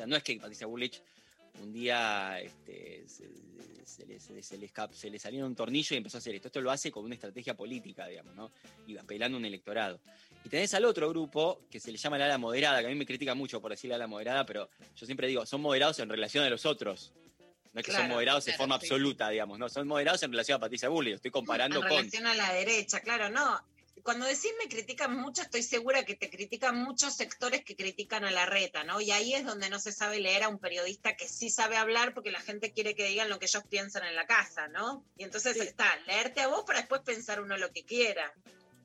[0.00, 1.02] Sea, no es que Patricia Bullrich
[1.62, 3.28] un día este, se,
[3.84, 6.34] se le, se se le escap- se le salió un tornillo y empezó a hacer
[6.34, 6.48] esto.
[6.48, 8.50] Esto lo hace con una estrategia política, digamos, ¿no?
[8.86, 10.00] Y apelando a un electorado.
[10.42, 12.94] Y tenés al otro grupo, que se le llama la ala moderada, que a mí
[12.94, 16.44] me critica mucho por decirle ala moderada, pero yo siempre digo, son moderados en relación
[16.44, 17.12] a los otros.
[17.74, 18.86] No es que son Claro, moderados de claro, forma sí.
[18.86, 21.16] absoluta, digamos, no, son moderados en relación a Patricia Bullrich.
[21.16, 21.90] Estoy comparando en con...
[21.98, 23.60] relación a la derecha, claro, no.
[24.02, 28.30] Cuando decís me critican mucho, estoy segura que te critican muchos sectores que critican a
[28.30, 29.00] la reta, ¿no?
[29.00, 32.14] Y ahí es donde no se sabe leer a un periodista que sí sabe hablar
[32.14, 35.04] porque la gente quiere que digan lo que ellos piensan en la casa, ¿no?
[35.16, 35.60] Y entonces Sí.
[35.60, 38.32] está, leerte a vos para después pensar uno lo que quiera.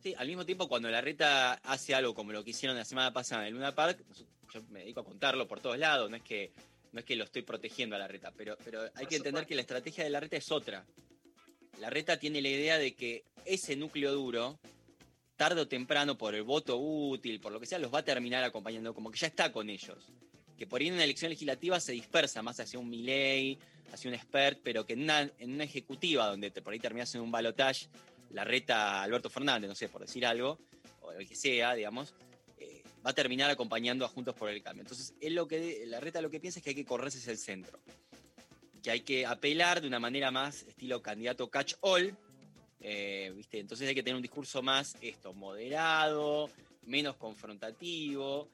[0.04, 3.12] Sí, al mismo tiempo, cuando la reta hace algo como lo que hicieron la semana
[3.12, 4.04] pasada en Luna Park,
[4.54, 6.52] yo me dedico a contarlo por todos lados, no es que,
[6.92, 9.48] no es que lo estoy protegiendo a la reta, pero, pero hay Por que entender
[9.48, 10.86] que la estrategia de la reta es otra.
[11.80, 14.60] La reta tiene la idea de que ese núcleo duro,
[15.36, 18.44] tarde o temprano, por el voto útil, por lo que sea, los va a terminar
[18.44, 20.12] acompañando, como que ya está con ellos.
[20.58, 23.60] Que por ahí en una elección legislativa se dispersa más hacia un Milley,
[23.92, 27.14] hacia un expert, pero que en una, en una ejecutiva donde te, por ahí terminas
[27.16, 27.88] en un balotaje,
[28.32, 30.60] la reta Alberto Fernández, no sé, por decir algo,
[31.02, 32.14] o el que sea, digamos,
[32.58, 34.82] eh, va a terminar acompañando a Juntos por el Cambio.
[34.82, 37.32] Entonces, él lo que, la reta lo que piensa es que hay que correrse hacia
[37.32, 37.80] el centro.
[38.82, 42.16] Que hay que apelar de una manera más estilo candidato catch-all,
[42.82, 43.60] eh, ¿viste?
[43.60, 46.50] Entonces hay que tener un discurso más, esto, moderado,
[46.84, 48.50] menos confrontativo.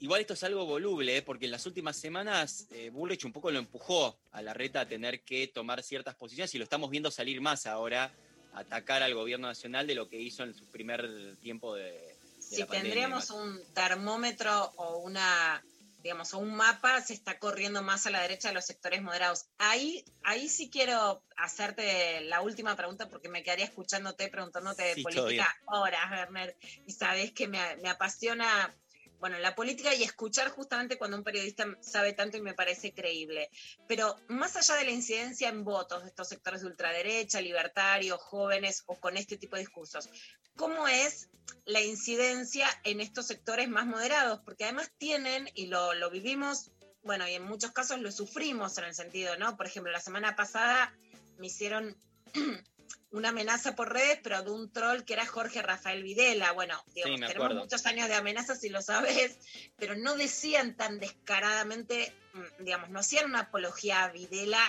[0.00, 1.22] Igual esto es algo voluble, ¿eh?
[1.22, 4.88] porque en las últimas semanas eh, Bullrich un poco lo empujó a la reta a
[4.88, 8.12] tener que tomar ciertas posiciones y lo estamos viendo salir más ahora,
[8.54, 11.92] atacar al gobierno nacional de lo que hizo en su primer tiempo de...
[11.92, 12.92] de Si la pandemia.
[12.92, 15.64] tendríamos un termómetro o una,
[16.04, 19.46] digamos, o un mapa, se está corriendo más a la derecha de los sectores moderados.
[19.56, 25.02] Ahí, ahí sí quiero hacerte la última pregunta porque me quedaría escuchándote, preguntándote de Sí,
[25.02, 28.76] política horas, Werner, y sabes que me, me apasiona,
[29.24, 33.48] bueno, la política y escuchar justamente cuando un periodista sabe tanto y me parece creíble.
[33.88, 38.82] Pero más allá de la incidencia en votos de estos sectores de ultraderecha, libertarios, jóvenes
[38.84, 40.10] o con este tipo de discursos,
[40.56, 41.30] ¿cómo es
[41.64, 44.40] la incidencia en estos sectores más moderados?
[44.44, 46.72] Porque además tienen, y lo, lo vivimos,
[47.02, 49.56] bueno, y en muchos casos lo sufrimos en el sentido, ¿no?
[49.56, 50.94] Por ejemplo, la semana pasada
[51.38, 51.96] me hicieron
[53.10, 56.52] una amenaza por redes, pero de un troll que era Jorge Rafael Videla.
[56.52, 57.60] Bueno, tenemos acuerdo.
[57.60, 59.38] muchos años de amenazas, si lo sabes,
[59.76, 64.60] pero no decían tan descaradamente, mm, digamos, no hacían una apología a Videla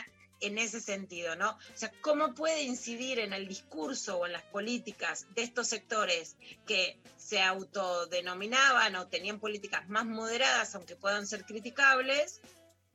[0.41, 1.51] en ese sentido, ¿no?
[1.51, 6.36] O sea, ¿cómo puede incidir en el discurso o en las políticas de estos sectores
[6.68, 12.41] que se autodenominaban o tenían políticas más moderadas, aunque puedan ser criticables,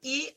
[0.02, 0.34] y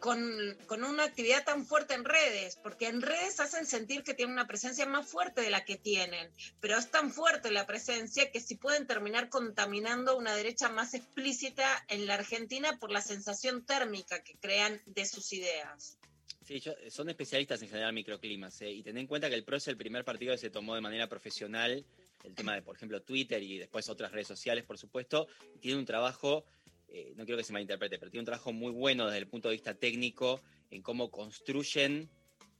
[0.00, 2.56] con, con una actividad tan fuerte en redes?
[2.62, 6.30] Porque en redes hacen sentir que tienen una presencia más fuerte de la que tienen,
[6.60, 11.84] pero es tan fuerte la presencia que si pueden terminar contaminando una derecha más explícita
[11.88, 15.98] en la Argentina por la sensación térmica que crean de sus ideas.
[16.44, 18.70] Sí, yo- son especialistas en generar microclimas, ¿eh?
[18.70, 20.80] y ten en cuenta que el PRO es el primer partido que se tomó de
[20.80, 21.84] manera profesional
[22.24, 25.28] el tema de, por ejemplo, Twitter y después otras redes sociales, por supuesto,
[25.60, 26.44] tiene un trabajo,
[26.88, 29.48] eh, no quiero que se malinterprete, pero tiene un trabajo muy bueno desde el punto
[29.48, 32.10] de vista técnico en cómo construyen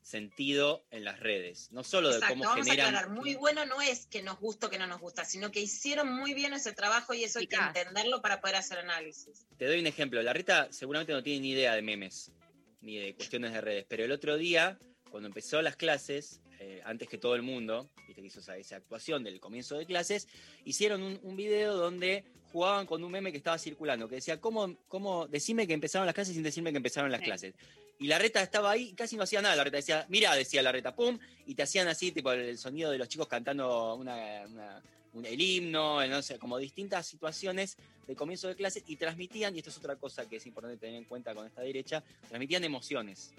[0.03, 2.95] sentido en las redes, no solo de Exacto, cómo vamos generan...
[2.95, 5.51] a aclarar, muy bueno no es que nos gusta o que no nos gusta, sino
[5.51, 9.47] que hicieron muy bien ese trabajo y eso hay que entenderlo para poder hacer análisis.
[9.59, 10.23] Te doy un ejemplo.
[10.23, 12.33] La Rita seguramente no tiene ni idea de memes
[12.81, 14.79] ni de cuestiones de redes, pero el otro día,
[15.11, 18.77] cuando empezó las clases, eh, antes que todo el mundo, viste que hizo esa, esa
[18.77, 20.27] actuación del comienzo de clases,
[20.65, 24.75] hicieron un, un video donde jugaban con un meme que estaba circulando, que decía, ¿cómo,
[24.89, 27.27] cómo decime que empezaron las clases sin decirme que empezaron las Sí.
[27.27, 27.55] clases?
[28.01, 29.57] Y la reta estaba ahí y casi no hacía nada.
[29.57, 32.57] La reta decía, mira, decía la reta, pum, y te hacían así, tipo el, el
[32.59, 34.15] sonido de los chicos cantando una,
[34.47, 34.83] una-
[35.15, 39.59] un- el himno, no sé, como distintas situaciones de comienzo de clases y transmitían, y
[39.59, 43.33] esto es otra cosa que es importante tener en cuenta con esta derecha, transmitían emociones.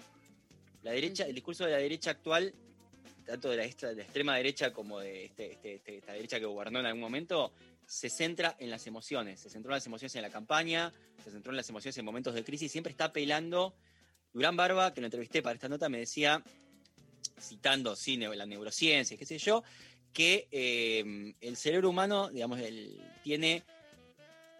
[0.82, 2.52] La derecha, el discurso de la derecha actual,
[3.30, 6.86] tanto de la, extrema derecha como de este- este- este- esta derecha que gobernó en
[6.86, 7.52] algún momento,
[7.86, 10.92] se centra en las emociones, se centró en las emociones en la campaña,
[11.24, 13.74] se centró en las emociones en momentos de crisis, siempre está apelando.
[14.32, 16.42] Durán Barba, que lo entrevisté para esta nota, me decía,
[17.40, 19.62] citando sí, la neurociencia, qué sé yo,
[20.12, 23.62] que eh, el cerebro humano, digamos, el- tiene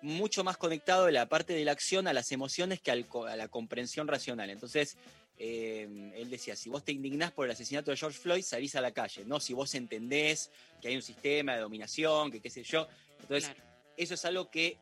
[0.02, 4.08] mucho más conectado la parte de la acción a las emociones que a la comprensión
[4.08, 4.48] racional.
[4.50, 4.96] Entonces,
[5.42, 8.82] eh, él decía, si vos te indignás por el asesinato de George Floyd, salís a
[8.82, 10.50] la calle, no si vos entendés
[10.82, 12.86] que hay un sistema de dominación, que qué sé yo.
[13.20, 13.62] Entonces, Claro.
[13.96, 14.76] eso es algo que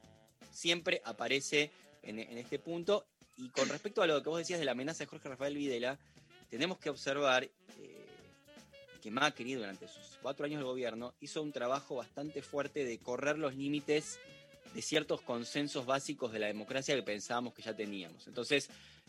[0.50, 1.70] siempre aparece
[2.02, 3.06] en, en este punto.
[3.36, 5.96] Y con respecto a lo que vos decías de la amenaza de Jorge Rafael Videla,
[6.50, 7.50] tenemos que observar eh,
[9.00, 13.38] que Macri, durante sus cuatro años de gobierno, hizo un trabajo bastante fuerte de correr
[13.38, 14.18] los límites
[14.74, 18.26] de ciertos consensos básicos de la democracia que pensábamos que ya teníamos.
[18.26, 18.68] Entonces,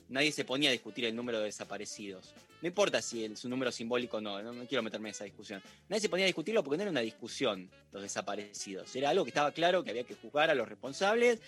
[0.10, 2.34] nadie se ponía a discutir el número de desaparecidos.
[2.62, 5.62] No importa si es un número simbólico o no, no, quiero meterme en esa discusión.
[5.88, 8.94] Nadie se ponía a discutirlo porque no era una discusión los desaparecidos.
[8.96, 11.40] Era algo que estaba claro que había que juzgar a los responsables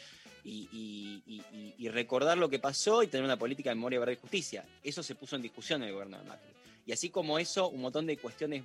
[0.43, 4.65] y, recordar lo que pasó y tener una política de memoria, verdad y justicia.
[4.81, 6.51] Eso se puso en discusión en el gobierno de Macri.
[6.85, 8.63] Y así como eso, un montón de cuestiones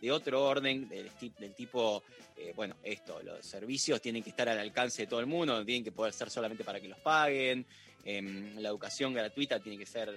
[0.00, 2.02] de otro orden, del tipo,
[2.36, 5.64] eh, bueno, esto, los servicios tienen que estar al alcance de todo el mundo, no
[5.64, 7.66] tienen que poder ser solamente para que los paguen,
[8.04, 10.12] em, la educación gratuita tiene que ser,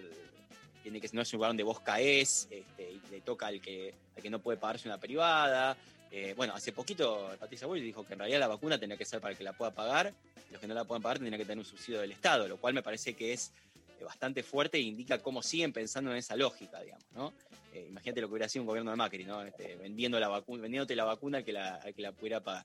[0.82, 4.22] tiene que no es un lugar donde vos caes, este, le toca al que, al
[4.22, 5.78] que no puede pagarse una privada.
[6.16, 9.20] Eh, bueno, hace poquito Patricia Bullrich dijo que en realidad la vacuna tenía que ser
[9.20, 10.14] para el que la pueda pagar,
[10.52, 12.76] los que no la puedan pagar tendrían que tener un subsidio del Estado, lo cual
[12.76, 13.52] me parece que es
[14.00, 17.34] eh, bastante fuerte e indica cómo siguen pensando en esa lógica, digamos, ¿no?
[17.74, 19.42] Eh, imagínate lo que hubiera sido un gobierno de Macri, ¿no?
[19.42, 22.64] Este, vendiendo la vacuna, vendiéndote la vacuna al que la, al que la pudiera pagar.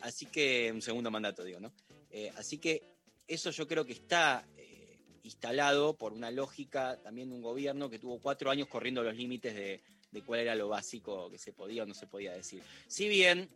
[0.00, 1.70] Así que, un segundo mandato, digo, ¿no?
[2.36, 2.95] Así que
[3.28, 7.98] eso yo creo que está eh, instalado por una lógica también de un gobierno que
[7.98, 11.82] tuvo cuatro años corriendo los límites de, de cuál era lo básico que se podía
[11.82, 12.62] o no se podía decir.
[12.86, 13.48] Si bien,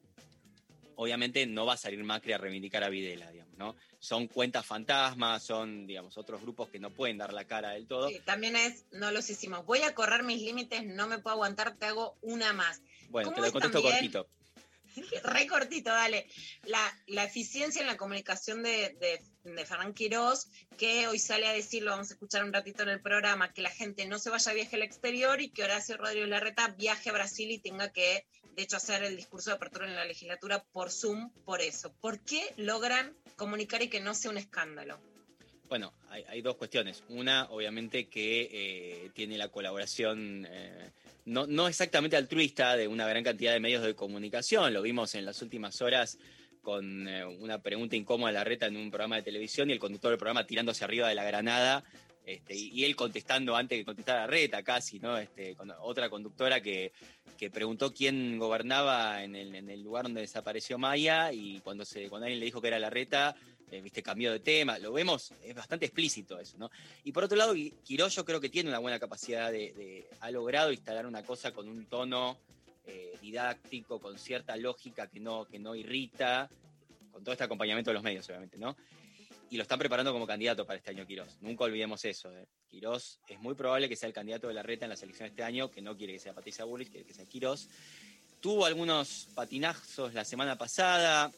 [0.96, 3.76] obviamente, no va a salir Macri a reivindicar a Videla, digamos, ¿no?
[3.98, 8.08] Son cuentas fantasmas, son, digamos, otros grupos que no pueden dar la cara del todo.
[8.08, 9.64] Sí, también es, no los hicimos.
[9.64, 12.82] Voy a correr mis límites, no me puedo aguantar, te hago una más.
[13.08, 14.12] Bueno, te ¿Cómo lo es contesto también?
[14.12, 14.26] cortito.
[15.24, 16.26] Re cortito, dale.
[16.64, 21.52] La, la eficiencia en la comunicación de, de, de Fernán Quirós, que hoy sale a
[21.52, 24.30] decir, lo vamos a escuchar un ratito en el programa, que la gente no se
[24.30, 27.92] vaya a viaje al exterior y que Horacio Rodríguez Larreta viaje a Brasil y tenga
[27.92, 28.26] que,
[28.56, 31.92] de hecho, hacer el discurso de apertura en la legislatura por Zoom, por eso.
[32.00, 35.00] ¿Por qué logran comunicar y que no sea un escándalo?
[35.70, 37.04] Bueno, hay, dos cuestiones.
[37.08, 40.90] Una, obviamente, que eh, tiene la colaboración eh,
[41.24, 44.72] no, no exactamente altruista de una gran cantidad de medios de comunicación.
[44.72, 46.18] Lo vimos en las últimas horas
[46.62, 49.78] con eh, una pregunta incómoda a la reta en un programa de televisión y el
[49.78, 51.84] conductor del programa tirándose arriba de la granada.
[52.24, 55.16] Este, y, él contestando antes que contestara Reta, casi, ¿no?
[55.16, 56.92] Este, con otra conductora que,
[57.36, 62.08] que preguntó quién gobernaba en el, en el lugar donde desapareció Maya y cuando, se,
[62.08, 63.34] cuando alguien le dijo que era la Reta,
[63.70, 66.70] eh, viste, cambió de tema, lo vemos, es bastante explícito eso, ¿no?
[67.04, 70.08] Y por otro lado, Qui- Quirós yo creo que tiene una buena capacidad de, de-
[70.20, 72.38] ha logrado instalar una cosa con un tono
[72.86, 76.50] eh, didáctico, con cierta lógica que no, que no irrita,
[77.12, 78.76] con todo este acompañamiento de los medios, obviamente, ¿no?
[79.50, 81.36] Y lo están preparando como candidato para este año Quirós.
[81.40, 82.30] Nunca olvidemos eso.
[82.36, 82.46] ¿eh?
[82.68, 85.42] Quirós es muy probable que sea el candidato de la reta en la selección este
[85.42, 87.68] año, que no quiere que sea Patricia Bullrich, quiere que sea Quirós.
[88.40, 91.32] Tuvo algunos patinazos la semana pasada,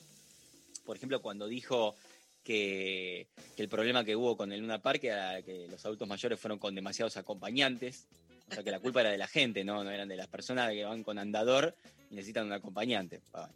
[0.84, 1.96] por ejemplo, cuando dijo
[2.42, 6.58] que, el problema que hubo con el Luna Park era que los adultos mayores fueron
[6.58, 8.06] con demasiados acompañantes.
[8.50, 9.82] O sea, que la culpa era de la gente, ¿no?
[9.82, 11.74] No eran de las personas que van con andador
[12.10, 13.20] y necesitan un acompañante.
[13.32, 13.48] Ah.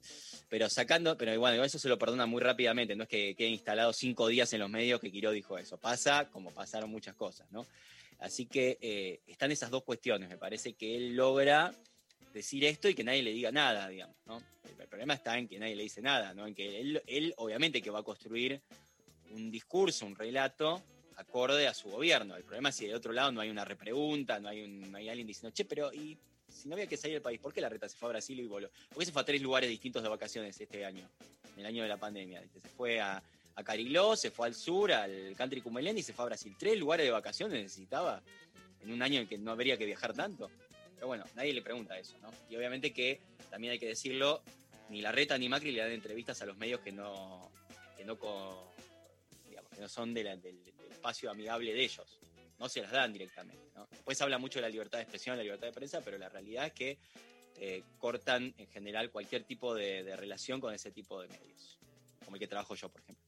[0.49, 3.93] Pero sacando, pero bueno, eso se lo perdona muy rápidamente, no es que quede instalado
[3.93, 5.77] cinco días en los medios que Quiró dijo eso.
[5.77, 7.67] Pasa como pasaron muchas cosas, ¿no?
[8.19, 10.31] Así que eh, están esas dos cuestiones.
[10.31, 11.75] Me parece que él logra
[12.37, 14.43] decir esto y que nadie le diga nada, digamos, ¿no?
[14.65, 16.47] El, el problema está en que nadie le dice nada, ¿no?
[16.47, 18.61] En que él, él obviamente que va a construir
[19.31, 20.83] un discurso, un relato
[21.17, 22.37] acorde a su gobierno.
[22.37, 24.99] El problema es si de otro lado no hay una repregunta, no hay, un, no
[24.99, 27.63] hay alguien diciendo, che, pero y si no había que salir del país, ¿por qué
[27.63, 28.71] la reta se fue a Brasil y volvió?
[28.91, 31.09] ¿Por qué se fue a tres lugares distintos de vacaciones este año?
[31.55, 32.43] En el año de la pandemia.
[32.53, 33.23] Se fue a,
[33.55, 36.55] a Cariló, se fue al sur, al Country Cumelén y se fue a Brasil.
[36.59, 38.23] Tres lugares de vacaciones necesitaba
[38.83, 40.51] en un año en que no habría que viajar tanto.
[40.97, 42.33] Pero bueno, nadie le pregunta eso, ¿no?
[42.51, 43.21] Y obviamente que
[43.51, 44.43] también hay que decirlo,
[44.89, 47.53] ni la reta ni Macri le dan entrevistas a los medios que no,
[47.97, 48.19] que no,
[49.89, 50.27] son del,
[50.91, 52.19] espacio amigable de ellos.
[52.59, 53.71] No se las dan directamente.
[53.75, 53.87] ¿no?
[53.91, 56.67] Después habla mucho de la libertad de expresión, la libertad de prensa, pero la realidad
[56.67, 56.99] es que
[57.59, 61.79] eh, cortan en general cualquier tipo de relación con ese tipo de medios,
[62.25, 63.26] como el que trabajo yo, por ejemplo.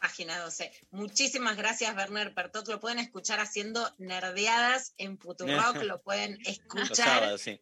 [0.00, 0.72] Página 12.
[0.90, 2.66] Muchísimas gracias, Werner Pertot.
[2.68, 5.76] Lo pueden escuchar haciendo nerdeadas en Futurock.
[5.84, 7.60] lo pueden Los escuchar sábados, sí.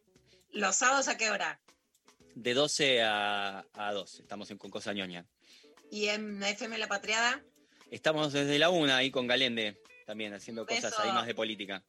[0.51, 1.61] los sábados a qué hora?
[2.35, 5.25] De 12 a, a 2, estamos en Con Cosa Ñoña.
[5.91, 7.43] Y en FM La Patriada,
[7.91, 11.83] Estamos desde la una ahí con Galende, también haciendo cosas ahí más de política.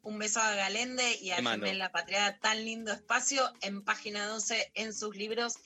[0.00, 1.38] un beso a Galende y a.
[1.38, 5.56] FM La Patriada, tan lindo espacio en página 12, en sus libros,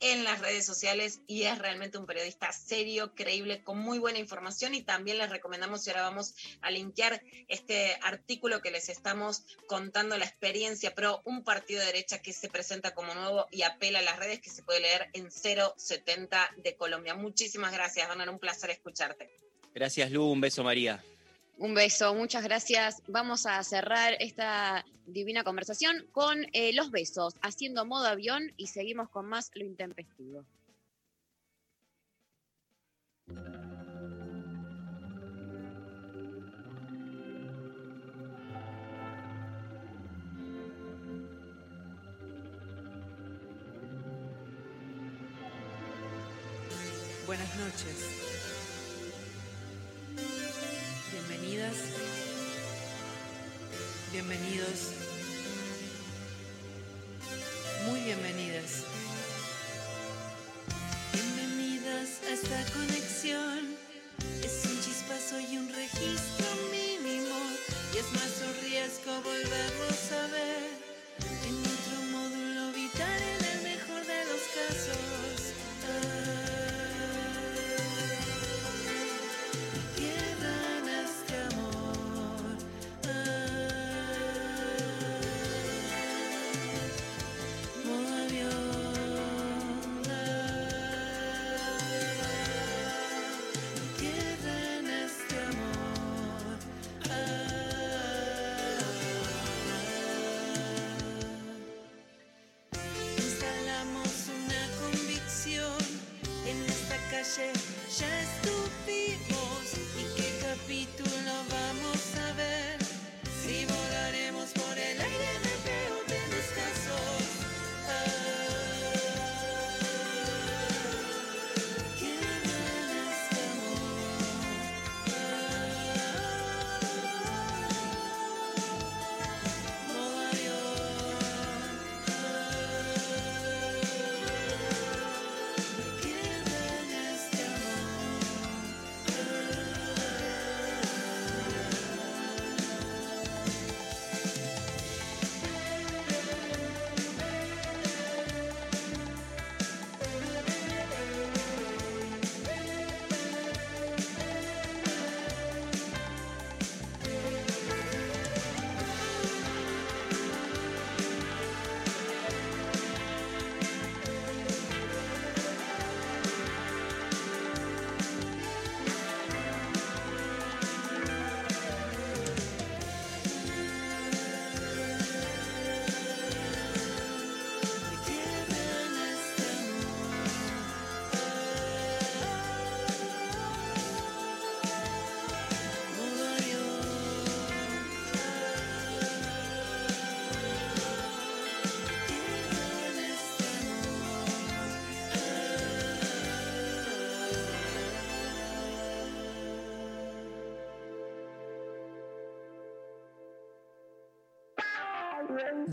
[0.00, 4.74] en las redes sociales y es realmente un periodista serio, creíble, con muy buena información
[4.74, 10.16] y también les recomendamos y ahora vamos a linkear este artículo que les estamos contando
[10.18, 14.02] la experiencia pro un partido de derecha que se presenta como nuevo y apela a
[14.02, 17.14] las redes que se puede leer en 070 de Colombia.
[17.14, 19.30] Muchísimas gracias, Bernard, un placer escucharte.
[19.74, 20.24] Gracias, Lu.
[20.24, 21.02] Un beso, María.
[21.58, 23.02] Un beso, muchas gracias.
[23.06, 29.08] Vamos a cerrar esta divina conversación con eh, los besos, haciendo modo avión y seguimos
[29.08, 30.44] con más lo intempestivo.
[47.26, 48.15] Buenas noches.
[54.12, 54.92] Bienvenidos.
[57.86, 58.84] Muy bienvenidas.
[61.12, 63.76] Bienvenidas a esta conexión.
[64.44, 67.34] Es un chispazo y un registro mínimo.
[67.94, 69.75] Y es más un riesgo volvernos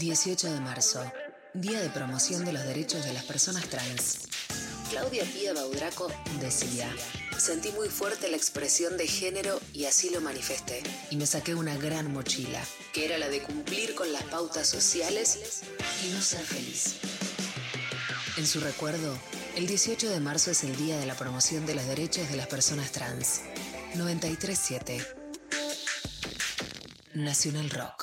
[0.04, 1.02] 18 de marzo,
[1.54, 4.28] Día de Promoción de los Derechos de las Personas Trans.
[4.90, 6.94] Claudia Pía Baudraco decía,
[7.38, 10.84] sentí muy fuerte la expresión de género y así lo manifesté.
[11.10, 15.62] Y me saqué una gran mochila, que era la de cumplir con las pautas sociales
[16.06, 16.96] y no ser feliz.
[18.36, 19.18] En su recuerdo,
[19.56, 22.48] el 18 de marzo es el Día de la Promoción de los Derechos de las
[22.48, 23.40] Personas Trans.
[23.96, 25.02] 937
[27.14, 28.03] Nacional Rock.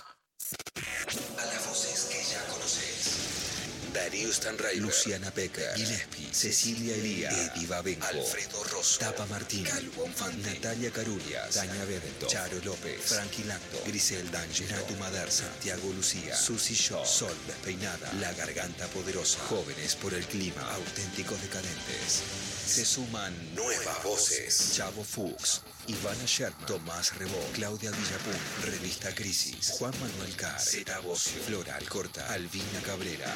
[4.77, 11.55] Luciana Pecker, Gillespie, Cecilia Elía, Eddie Babenco, Alfredo Rosso, Tapa Martín, Calvo Infante, Natalia Carulias,
[11.55, 17.37] Daña Bedento, Charo López, Frankie Lacto, Grisel D'Angelo, Natu Madar, Santiago Lucía, Susi Shaw, Sol
[17.47, 22.23] Despeinada, La Garganta Poderosa, Jóvenes por el Clima, Auténticos Decadentes.
[22.67, 24.73] Se suman nuevas voces.
[24.77, 31.41] Chavo Fuchs, Ivana Sherman, Tomás Rebó, Claudia Villapun, Revista Crisis, Juan Manuel Carr, Zeta Bocio,
[31.43, 33.35] Flora Alcorta, Albina Cabrera.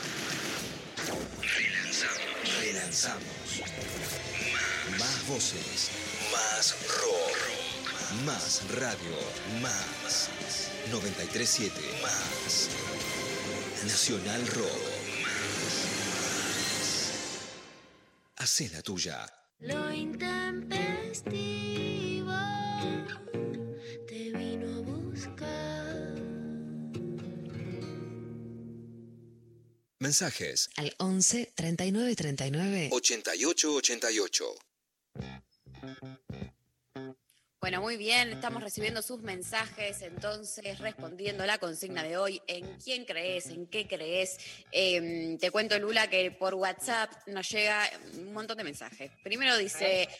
[1.40, 2.60] Relanzamos.
[2.60, 3.24] Relanzamos.
[4.98, 5.90] Más voces.
[6.32, 8.24] Más rock.
[8.24, 9.18] Más radio.
[9.60, 10.28] Más.
[10.90, 11.80] 937.
[12.02, 12.68] Más.
[13.84, 15.93] Nacional Rock.
[18.45, 19.26] Hacé la tuya.
[19.61, 22.36] Lo intempestivo
[24.07, 26.14] te vino a buscar.
[29.99, 34.55] Mensajes Al 11 39 39 8888.
[37.64, 43.06] Bueno, muy bien, estamos recibiendo sus mensajes, entonces respondiendo la consigna de hoy, ¿en quién
[43.06, 43.46] crees?
[43.46, 44.36] ¿En qué crees?
[44.70, 47.88] Eh, te cuento, Lula, que por WhatsApp nos llega
[48.18, 49.12] un montón de mensajes.
[49.22, 50.10] Primero dice,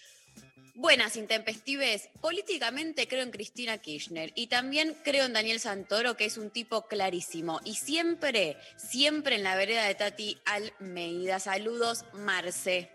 [0.74, 6.38] buenas intempestives, políticamente creo en Cristina Kirchner y también creo en Daniel Santoro, que es
[6.38, 7.61] un tipo clarísimo.
[7.62, 11.38] Y siempre, siempre en la vereda de Tati Almeida.
[11.40, 12.90] Saludos, Marce.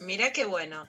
[0.00, 0.88] Mirá qué bueno.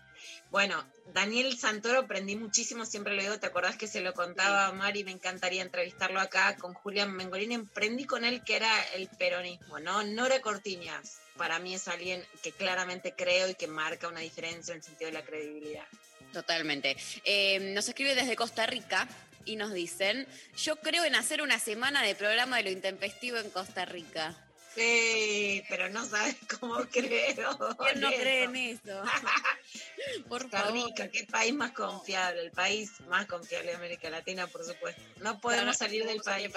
[0.52, 4.72] Bueno, Daniel Santoro aprendí muchísimo, siempre lo digo, ¿te acordás que se lo contaba a
[4.72, 5.04] Mari?
[5.04, 7.56] Me encantaría entrevistarlo acá con Julián Mengolini.
[7.56, 10.04] Emprendí con él que era el peronismo, ¿no?
[10.04, 14.78] Nora Cortiñas, para mí es alguien que claramente creo y que marca una diferencia en
[14.78, 15.86] el sentido de la credibilidad.
[16.32, 16.98] Totalmente.
[17.24, 19.08] Eh, nos escribe desde Costa Rica
[19.46, 23.50] y nos dicen, yo creo en hacer una semana de programa de lo intempestivo en
[23.50, 24.36] Costa Rica.
[24.76, 27.58] Sí, pero no sabes cómo creo.
[27.78, 28.50] ¿Quién no en cree eso.
[28.52, 29.04] en eso?
[30.28, 30.74] Por Costa favor.
[30.74, 35.02] Rica, qué país más confiable, el país más confiable de América Latina, por supuesto.
[35.22, 36.52] No podemos Claro, salir del no país,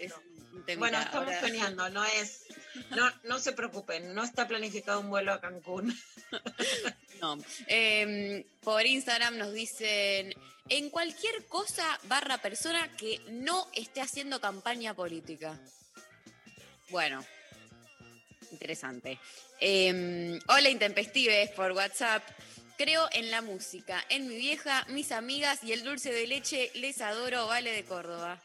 [0.00, 0.78] es es.
[0.78, 2.44] Bueno, estamos Ahora- soñando, no es,
[2.90, 5.98] no, no se preocupen, no está planificado un vuelo a Cancún.
[7.20, 7.38] No.
[7.66, 10.34] Eh, por Instagram nos dicen,
[10.68, 15.58] en cualquier cosa barra persona que no esté haciendo campaña política.
[16.90, 17.24] Bueno,
[18.52, 19.18] interesante.
[19.60, 22.22] Eh, hola Intempestives por WhatsApp.
[22.78, 26.70] Creo en la música, en mi vieja, mis amigas y el dulce de leche.
[26.74, 28.40] Les adoro, Vale de Córdoba.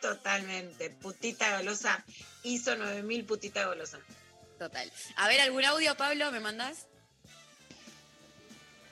[0.00, 2.04] Totalmente, putita golosa,
[2.42, 3.98] hizo 9000 putita golosa.
[4.58, 4.90] Total.
[5.16, 6.30] A ver, ¿algún audio, Pablo?
[6.32, 6.86] ¿Me mandás?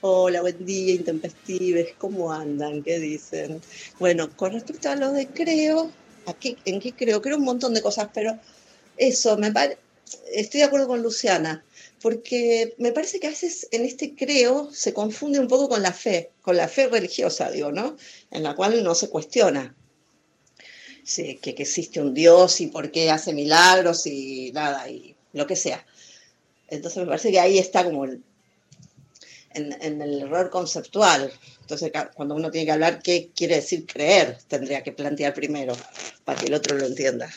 [0.01, 2.81] Hola, buen día, intempestives, ¿cómo andan?
[2.81, 3.61] ¿Qué dicen?
[3.99, 5.91] Bueno, con respecto a lo de creo,
[6.25, 7.21] ¿a qué- ¿en qué creo?
[7.21, 8.37] Creo un montón de cosas, pero
[8.97, 9.77] eso, me pare-
[10.33, 11.63] estoy de acuerdo con Luciana,
[12.01, 15.93] porque me parece que a veces en este creo se confunde un poco con la
[15.93, 17.97] fe, con la fe religiosa, digo, ¿no?
[18.31, 19.75] En la cual no se cuestiona
[21.05, 25.85] que, existe un Dios y por qué hace milagros y nada, y lo que sea.
[26.67, 28.23] Entonces me parece que ahí está como en,
[29.53, 31.31] en el error conceptual.
[31.61, 35.75] Entonces, cuando uno tiene que hablar qué quiere decir creer, tendría que plantear primero
[36.23, 37.29] para que el otro lo entienda.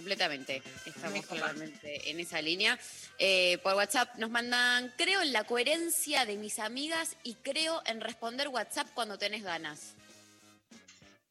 [0.00, 2.78] Completamente, estamos totalmente en esa línea.
[3.18, 8.00] Eh, por WhatsApp nos mandan, creo en la coherencia de mis amigas y creo en
[8.00, 9.92] responder WhatsApp cuando tenés ganas.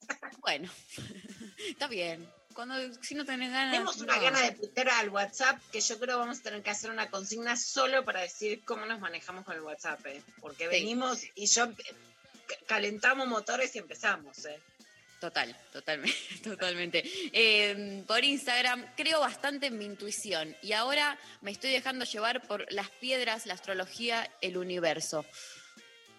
[0.41, 0.71] Bueno,
[1.67, 2.31] está bien.
[2.53, 3.71] Cuando, si no tenés ganas...
[3.71, 4.21] Tenemos una no.
[4.21, 7.55] gana de putear al WhatsApp que yo creo vamos a tener que hacer una consigna
[7.55, 10.21] solo para decir cómo nos manejamos con el WhatsApp, ¿eh?
[10.41, 10.69] porque Sí.
[10.69, 11.69] venimos y yo
[12.67, 14.45] calentamos motores y empezamos.
[14.45, 14.59] ¿eh?
[15.19, 17.03] Total, totalmente, totalmente.
[17.33, 22.71] Eh, por Instagram creo bastante en mi intuición y ahora me estoy dejando llevar por
[22.71, 25.25] las piedras, la astrología, el universo.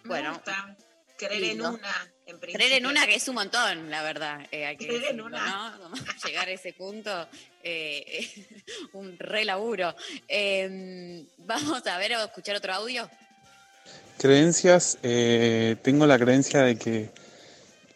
[0.03, 0.77] Me Bueno, gusta
[1.17, 1.69] creer lindo.
[1.69, 2.53] en una, en principio.
[2.67, 4.47] Creer en una que es un montón, la verdad.
[4.51, 5.77] eh, hay que Creer en una.
[5.79, 5.91] ¿no?
[6.25, 7.27] Llegar a ese punto,
[7.63, 8.29] eh,
[8.93, 9.95] un re laburo.
[10.27, 13.09] Eh, vamos a ver o escuchar otro audio.
[14.19, 17.09] Creencias, eh, tengo la creencia de que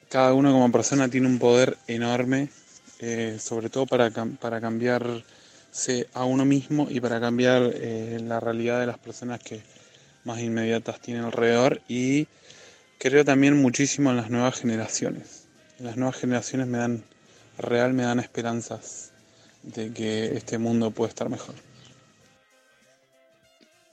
[0.10, 2.50] cada uno como persona tiene un poder enorme,
[3.00, 8.80] eh, sobre todo para, para cambiarse a uno mismo y para cambiar eh, la realidad
[8.80, 9.62] de las personas que
[10.24, 11.82] más inmediatas tienen alrededor.
[11.88, 12.28] Y
[12.98, 15.48] creo también muchísimo en las nuevas generaciones.
[15.80, 17.04] Las nuevas generaciones me dan,
[17.58, 19.12] real me dan esperanzas
[19.64, 21.56] de que este mundo puede estar mejor.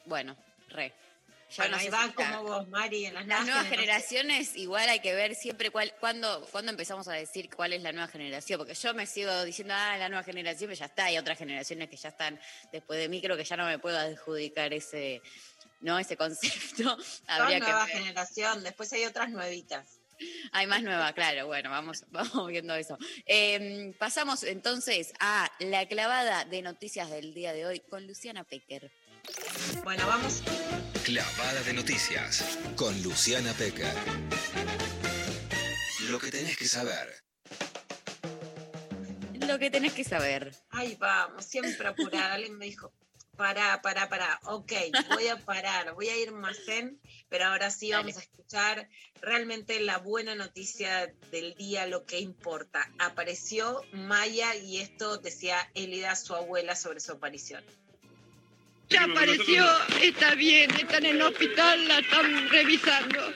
[0.07, 0.37] Bueno.
[1.53, 4.57] Ya Bueno, no ahí va como vos, Mari, en las, Las nuevas generaciones.
[4.57, 8.09] igual hay que ver siempre cuál, cuándo, cuándo empezamos a decir cuál es la nueva
[8.09, 11.37] generación, porque yo me sigo diciendo, ah, la nueva generación, pero ya está, hay otras
[11.37, 12.41] generaciones que ya están
[12.73, 15.21] después de mí, creo que ya no me puedo adjudicar ese,
[15.81, 16.97] no, ese concepto.
[17.27, 17.97] Habría que nueva ver.
[17.97, 19.99] generación, después hay otras nuevitas.
[20.53, 22.97] Hay más nueva, claro, bueno, vamos, vamos viendo eso.
[23.27, 28.91] Eh, pasamos entonces a la clavada de noticias del día de hoy con Luciana Pecker.
[29.85, 30.43] Bueno, vamos.
[31.05, 33.93] Clavada de noticias con Luciana Pecker.
[36.09, 37.23] Lo que tenés que saber.
[39.47, 40.55] Lo que tenés que saber.
[40.71, 42.31] Ay, vamos, siempre apurar.
[42.33, 42.93] Alguien me dijo,
[43.37, 44.41] pará, pará, pará.
[44.45, 44.73] Ok,
[45.09, 48.03] voy a parar, voy a ir más zen, pero ahora sí Dale.
[48.05, 48.89] vamos a escuchar
[49.21, 52.93] realmente la buena noticia del día, lo que importa.
[52.99, 57.65] Apareció Maya y esto decía Elida, su abuela, sobre su aparición.
[58.93, 59.67] Ya apareció,
[60.03, 63.33] está bien, está en el hospital, la están revisando.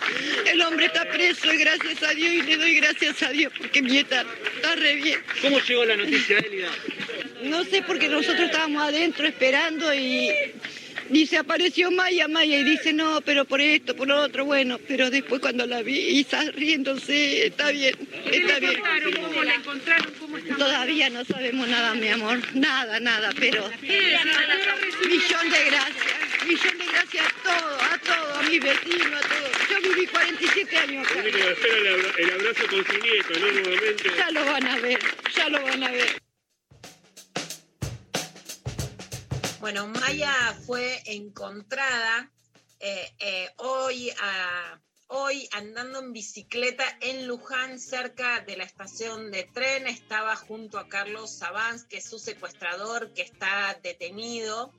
[0.47, 3.81] El hombre está preso y gracias a Dios y le doy gracias a Dios porque
[3.81, 5.19] mi está, está re bien.
[5.41, 6.69] ¿Cómo llegó la noticia, Elida?
[7.43, 10.31] No sé porque nosotros estábamos adentro esperando y
[11.11, 15.11] dice apareció Maya, Maya y dice no, pero por esto, por lo otro, bueno, pero
[15.11, 17.95] después cuando la vi y está riéndose, está bien,
[18.31, 18.81] está bien.
[19.23, 20.13] ¿Cómo la encontraron?
[20.19, 20.57] ¿Cómo está?
[20.57, 27.27] Todavía no sabemos nada, mi amor, nada, nada, pero millón de gracias, millón de gracias
[27.27, 29.53] a todos, a todos, a mis vecinos, a todos.
[29.71, 31.23] Yo viví 47 años acá.
[31.23, 33.47] Que el abrazo con su nieto, ¿no?
[33.53, 34.11] Nuevamente.
[34.17, 34.99] Ya lo van a ver,
[35.35, 36.26] ya lo van a ver.
[39.67, 40.33] Bueno, Maya
[40.65, 42.31] fue encontrada
[42.79, 49.43] eh, eh, hoy, a- hoy andando en bicicleta en Luján, cerca de la estación de
[49.43, 49.89] tren.
[49.89, 54.73] Estaba junto a Carlos Sabans, que es su secuestrador, que está detenido.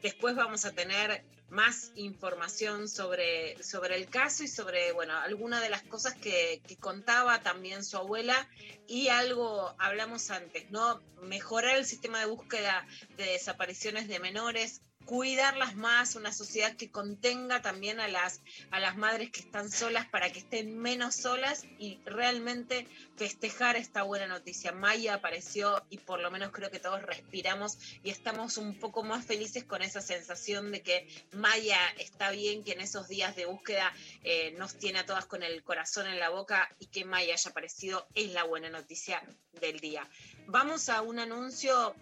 [0.00, 5.68] Después vamos a tener más información sobre, sobre el caso y sobre, bueno, algunas de
[5.68, 8.48] las cosas que, que contaba también su abuela
[8.86, 11.00] y algo hablamos antes, ¿no?
[11.22, 12.86] Mejorar el sistema de búsqueda
[13.16, 18.96] de desapariciones de menores, cuidarlas más, una sociedad que contenga también a las, a las
[18.96, 22.86] madres que están solas para que estén menos solas y realmente
[23.16, 24.70] festejar esta buena noticia.
[24.70, 29.26] Maya apareció y por lo menos creo que todos respiramos y estamos un poco más
[29.26, 33.92] felices con esa sensación de que Maya está bien, que en esos días de búsqueda
[34.22, 37.50] eh, nos tiene a todas con el corazón en la boca y que Maya haya
[37.50, 39.20] aparecido es la buena noticia
[39.60, 40.08] del día.
[40.46, 41.96] Vamos a un anuncio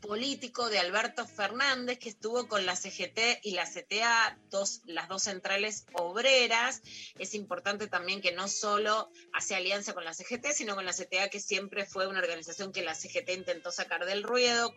[0.00, 5.22] político de Alberto Fernández que estuvo con la CGT y la CTA, dos, las dos
[5.24, 6.82] centrales obreras.
[7.18, 11.28] Es importante también que no solo hace alianza con la CGT, sino con la CTA,
[11.28, 14.74] que siempre fue una organización que la CGT intentó sacar del ruedo,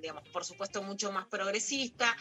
[0.00, 2.16] digamos, por supuesto, mucho más progresista.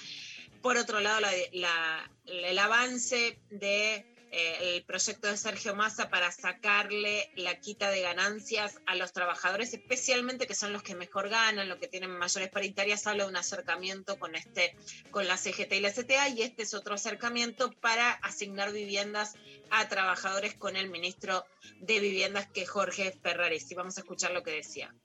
[0.62, 6.32] Por otro lado, la- la- el avance de eh, el proyecto de Sergio Massa para
[6.32, 11.68] sacarle la quita de ganancias a los trabajadores, especialmente que son los que mejor ganan,
[11.68, 14.74] los que tienen mayores paritarias, habla de un acercamiento con este,
[15.12, 19.34] con la CGT y la CTA, y este es otro acercamiento para asignar viviendas
[19.70, 21.44] a trabajadores con el ministro
[21.82, 23.76] de Viviendas, que es Jorge Ferraresi.
[23.76, 24.96] Vamos a escuchar lo que decía.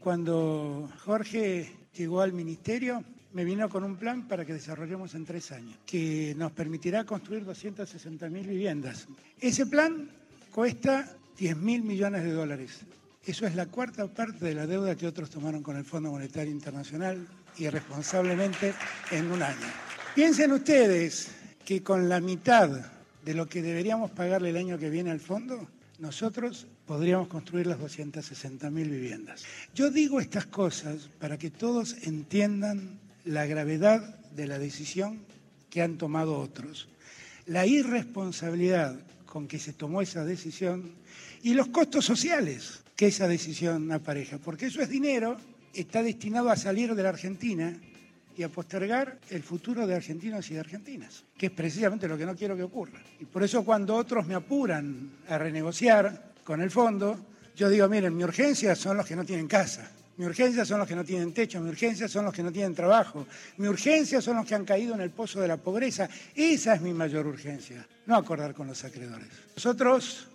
[0.00, 3.02] Cuando Jorge llegó al ministerio,
[3.32, 7.44] me vino con un plan para que desarrollemos en tres años, que nos permitirá construir
[7.44, 9.06] 260.000 viviendas.
[9.40, 10.08] Ese plan
[10.52, 12.80] cuesta 10 mil millones de dólares.
[13.24, 16.52] Eso es la cuarta parte de la deuda que otros tomaron con el Fondo Monetario
[16.52, 17.26] Internacional
[17.58, 18.74] irresponsablemente
[19.10, 19.66] en un año.
[20.14, 21.28] Piensen ustedes
[21.64, 22.70] que con la mitad
[23.24, 25.68] de lo que deberíamos pagarle el año que viene al fondo,
[25.98, 29.44] nosotros podríamos construir las 260.000 viviendas.
[29.74, 35.20] Yo digo estas cosas para que todos entiendan la gravedad de la decisión
[35.68, 36.88] que han tomado otros,
[37.46, 40.92] la irresponsabilidad con que se tomó esa decisión
[41.42, 45.36] y los costos sociales que esa decisión apareja, porque eso es dinero,
[45.74, 47.76] está destinado a salir de la Argentina
[48.36, 52.26] y a postergar el futuro de argentinos y de argentinas, que es precisamente lo que
[52.26, 53.02] no quiero que ocurra.
[53.18, 57.18] Y por eso cuando otros me apuran a renegociar con el fondo,
[57.56, 60.88] yo digo, miren, mi urgencia son los que no tienen casa, mi urgencia son los
[60.88, 63.26] que no tienen techo, mi urgencia son los que no tienen trabajo,
[63.58, 66.08] mi urgencia son los que han caído en el pozo de la pobreza.
[66.34, 69.28] Esa es mi mayor urgencia, no acordar con los acreedores.
[69.54, 70.28] Nosotros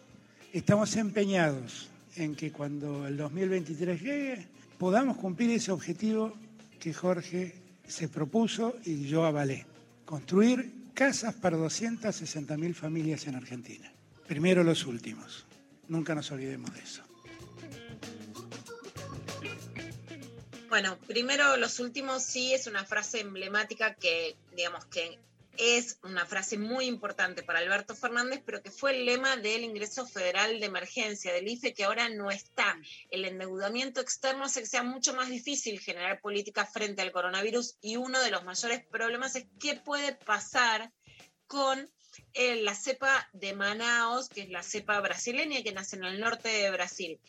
[0.54, 6.34] estamos empeñados en que cuando el 2023 llegue podamos cumplir ese objetivo
[6.80, 7.56] que Jorge
[7.88, 9.66] se propuso y yo avalé.
[10.06, 13.92] Construir casas para 260.000 familias en Argentina.
[14.28, 15.46] Primero los últimos.
[15.88, 17.04] Nunca nos olvidemos de eso.
[20.72, 25.20] Bueno, primero los últimos sí es una frase emblemática que, digamos, que
[25.58, 30.08] es una frase muy importante para Alberto Fernández, pero que fue el lema del ingreso
[30.08, 32.80] federal de emergencia, del IFE, que ahora no está.
[33.10, 37.98] El endeudamiento externo hace que sea mucho más difícil generar políticas frente al coronavirus y
[37.98, 40.90] uno de los mayores problemas es qué puede pasar
[41.48, 41.92] con
[42.34, 46.48] eh, la cepa de Manaos, que es la cepa brasileña que nace en el norte
[46.48, 47.20] de Brasil.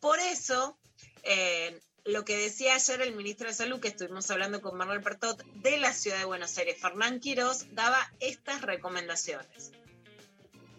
[0.00, 0.78] Por eso,
[1.22, 5.44] eh, lo que decía ayer el ministro de Salud, que estuvimos hablando con Manuel Pertot
[5.54, 9.72] de la ciudad de Buenos Aires, Fernán Quirós, daba estas recomendaciones.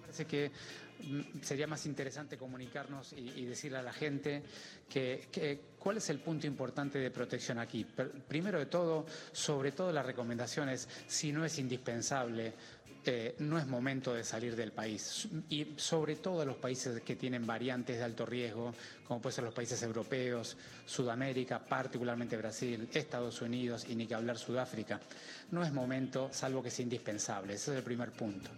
[0.01, 0.51] parece que
[1.03, 4.43] mm, sería más interesante comunicarnos y, decirle a la gente
[4.89, 7.85] que, cuál es el punto importante de protección aquí.
[8.27, 12.53] Primero de todo, sobre todo las recomendaciones, si no es indispensable,
[13.05, 15.27] eh, no es momento de salir del país.
[15.49, 18.73] Y sobre todo los países que tienen variantes de alto riesgo,
[19.07, 24.37] como pueden ser los países europeos, Sudamérica, particularmente Brasil, Estados Unidos y ni que hablar
[24.37, 24.99] Sudáfrica.
[25.51, 27.53] No es momento, salvo que sea indispensable.
[27.53, 28.49] Ese es el primer punto.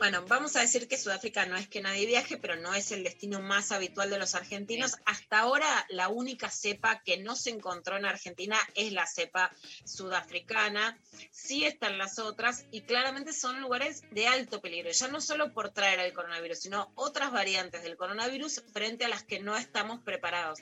[0.00, 3.04] Bueno, vamos a decir que Sudáfrica no es que nadie viaje, pero no es el
[3.04, 4.96] destino más habitual de los argentinos.
[5.04, 10.98] Hasta ahora, la única cepa que no se encontró en Argentina es la cepa sudafricana.
[11.32, 15.68] Sí están las otras y claramente son lugares de alto peligro, ya no solo por
[15.68, 20.60] traer el coronavirus, sino otras variantes del coronavirus frente a las que no estamos preparados.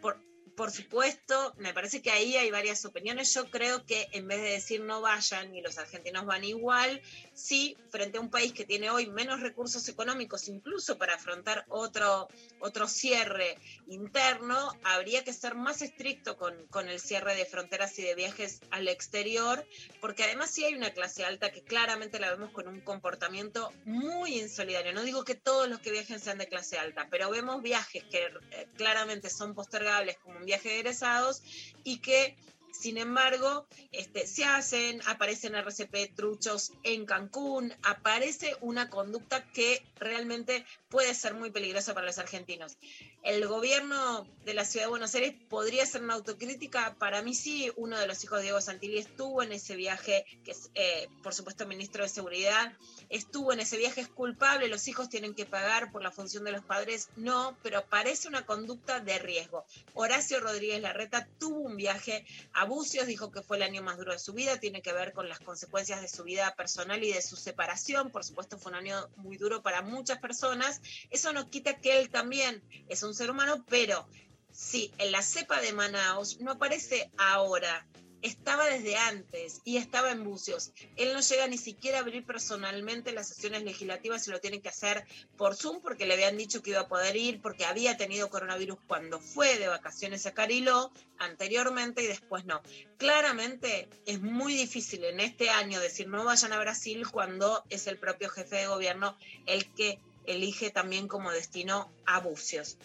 [0.00, 0.20] Por,
[0.56, 3.32] por supuesto, me parece que ahí hay varias opiniones.
[3.34, 7.00] Yo creo que en vez de decir no vayan y los argentinos van igual,
[7.34, 12.28] sí, frente a un país que tiene hoy menos recursos económicos, incluso para afrontar otro,
[12.60, 13.58] otro cierre
[13.88, 18.60] interno, habría que ser más estricto con, con el cierre de fronteras y de viajes
[18.70, 19.66] al exterior,
[20.00, 24.40] porque además sí hay una clase alta que claramente la vemos con un comportamiento muy
[24.40, 24.92] insolidario.
[24.92, 28.24] No digo que todos los que viajen sean de clase alta, pero vemos viajes que
[28.50, 31.42] eh, claramente son postergables como un viaje de egresados
[31.82, 32.36] y que
[32.78, 40.64] sin embargo, este, se hacen, aparecen RCP truchos en Cancún, aparece una conducta que realmente
[40.88, 42.76] puede ser muy peligrosa para los argentinos.
[43.24, 46.94] El gobierno de la ciudad de Buenos Aires podría ser una autocrítica.
[46.98, 50.50] Para mí sí, uno de los hijos de Diego Santilli estuvo en ese viaje, que
[50.50, 52.74] es, eh, por supuesto, ministro de Seguridad,
[53.08, 56.52] estuvo en ese viaje, es culpable, los hijos tienen que pagar por la función de
[56.52, 59.64] los padres, no, pero parece una conducta de riesgo.
[59.94, 64.12] Horacio Rodríguez Larreta tuvo un viaje a Bucios, dijo que fue el año más duro
[64.12, 67.22] de su vida, tiene que ver con las consecuencias de su vida personal y de
[67.22, 71.80] su separación, por supuesto fue un año muy duro para muchas personas, eso no quita
[71.80, 74.06] que él también es un ser humano, pero
[74.52, 77.86] sí, en la cepa de Manaus no aparece ahora,
[78.24, 80.72] estaba desde antes y estaba en Bucios.
[80.96, 84.70] Él no llega ni siquiera a abrir personalmente las sesiones legislativas y lo tiene que
[84.70, 85.04] hacer
[85.36, 88.78] por Zoom porque le habían dicho que iba a poder ir, porque había tenido coronavirus
[88.86, 92.62] cuando fue de vacaciones a Cariló anteriormente y después no.
[92.96, 97.98] Claramente es muy difícil en este año decir no vayan a Brasil cuando es el
[97.98, 102.76] propio jefe de gobierno el que elige también como destino a Bucios.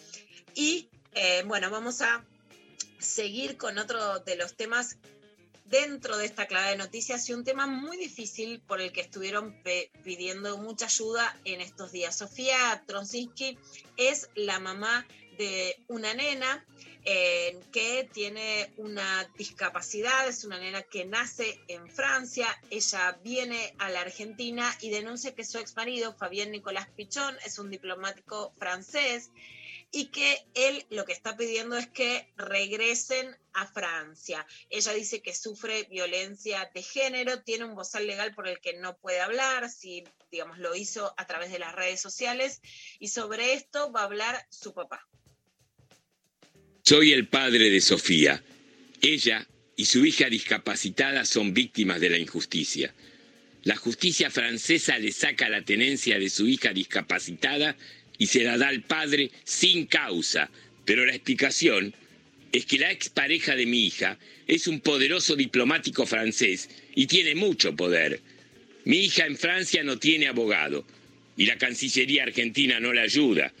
[0.54, 2.24] Y eh, bueno, vamos a
[2.98, 4.96] seguir con otro de los temas
[5.70, 9.62] dentro de esta clave de noticias y un tema muy difícil por el que estuvieron
[10.02, 12.18] pidiendo mucha ayuda en estos días.
[12.18, 13.56] Sofía Tronsinski
[13.96, 15.06] es la mamá
[15.40, 16.66] de una nena
[17.06, 23.88] eh, que tiene una discapacidad, es una nena que nace en Francia, ella viene a
[23.88, 29.30] la Argentina y denuncia que su ex marido, Fabián Nicolás Pichón, es un diplomático francés
[29.90, 34.46] y que él lo que está pidiendo es que regresen a Francia.
[34.68, 38.98] Ella dice que sufre violencia de género, tiene un bozal legal por el que no
[38.98, 42.60] puede hablar, si digamos lo hizo a través de las redes sociales
[42.98, 45.08] y sobre esto va a hablar su papá.
[46.82, 48.42] Soy el padre de Sofía.
[49.00, 52.92] Ella y su hija discapacitada son víctimas de la injusticia.
[53.64, 57.76] La justicia francesa le saca la tenencia de su hija discapacitada
[58.18, 60.50] y se la da al padre sin causa.
[60.84, 61.94] Pero la explicación
[62.50, 67.76] es que la expareja de mi hija es un poderoso diplomático francés y tiene mucho
[67.76, 68.20] poder.
[68.84, 70.84] Mi hija en Francia no tiene abogado
[71.36, 73.52] y la Cancillería argentina no la ayuda.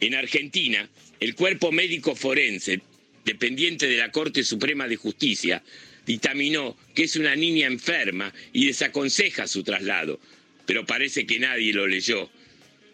[0.00, 0.88] En Argentina,
[1.22, 2.80] el cuerpo médico forense,
[3.24, 5.62] dependiente de la Corte Suprema de Justicia,
[6.04, 10.18] dictaminó que es una niña enferma y desaconseja su traslado,
[10.66, 12.28] pero parece que nadie lo leyó.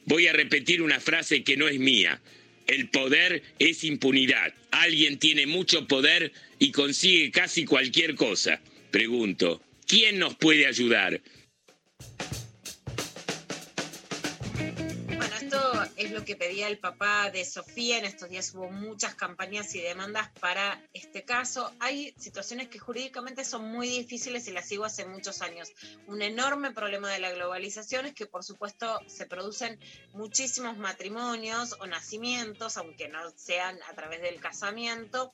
[0.05, 2.21] Voy a repetir una frase que no es mía.
[2.67, 4.53] El poder es impunidad.
[4.73, 8.61] Alguien tiene mucho poder y consigue casi cualquier cosa.
[8.91, 11.23] Pregunto, ¿quién nos puede ayudar?
[16.09, 17.99] Es lo que pedía el papá de Sofía.
[17.99, 21.71] En estos días hubo muchas campañas y demandas para este caso.
[21.81, 25.71] Hay situaciones que jurídicamente son muy difíciles y las sigo hace muchos años.
[26.07, 29.79] Un enorme problema de la globalización es que, por supuesto, se producen
[30.15, 35.31] muchísimos matrimonios o nacimientos, aunque no sean a través del casamiento,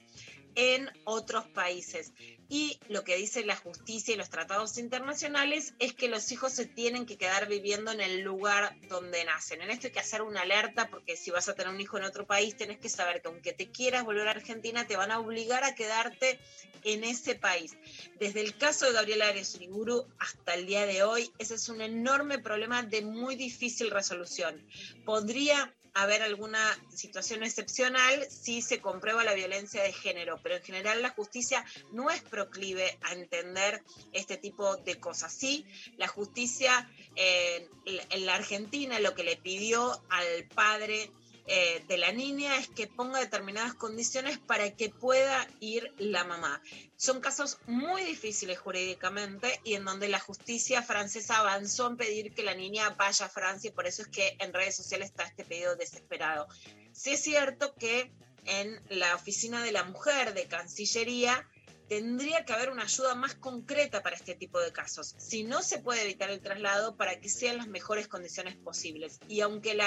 [0.57, 2.13] en otros países.
[2.49, 6.67] Y lo que dice la justicia y los tratados internacionales es que los hijos se
[6.67, 9.63] tienen que quedar viviendo en el lugar donde nacen.
[9.63, 12.05] En esto hay que hacer una alerta porque si vas a tener un hijo en
[12.05, 15.21] otro país, tenés que saber que aunque te quieras volver a Argentina, te van a
[15.21, 16.39] obligar a quedarte
[16.85, 17.77] en ese país.
[18.19, 21.81] Desde el caso de Gabriela Arias Uriburu hasta el día de hoy, ese es un
[21.81, 24.63] enorme problema de muy difícil resolución.
[25.05, 26.61] Podría haber alguna
[26.93, 32.11] situación excepcional si se comprueba la violencia de género, pero en general la justicia no
[32.11, 33.83] es proclive a entender
[34.13, 35.33] este tipo de cosas.
[35.33, 35.65] Sí,
[35.97, 41.11] la justicia eh, en la Argentina lo que le pidió al padre
[41.47, 46.63] eh, de la niña es que ponga determinadas condiciones para que pueda ir la mamá.
[46.97, 52.43] Son casos muy difíciles jurídicamente y en donde la justicia francesa avanzó en pedir que
[52.43, 55.45] la niña vaya a Francia y por eso es que en redes sociales está este
[55.45, 56.49] pedido desesperado.
[56.93, 58.11] Sí es cierto que
[58.47, 61.47] en la oficina de la mujer de Cancillería
[61.89, 65.15] tendría que haber una ayuda más concreta para este tipo de casos.
[65.19, 69.21] Si no se puede evitar el traslado, para que sean las mejores condiciones posibles.
[69.29, 69.79] Y aunque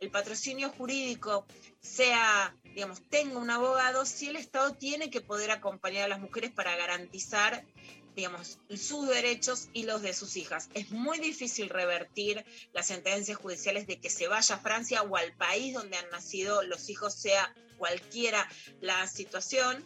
[0.00, 1.46] el patrocinio jurídico
[1.80, 6.52] sea, digamos, tenga un abogado, sí el Estado tiene que poder acompañar a las mujeres
[6.52, 7.64] para garantizar
[8.16, 10.70] digamos, sus derechos y los de sus hijas.
[10.72, 15.34] Es muy difícil revertir las sentencias judiciales de que se vaya a Francia o al
[15.34, 18.48] país donde han nacido los hijos, sea cualquiera
[18.80, 19.84] la situación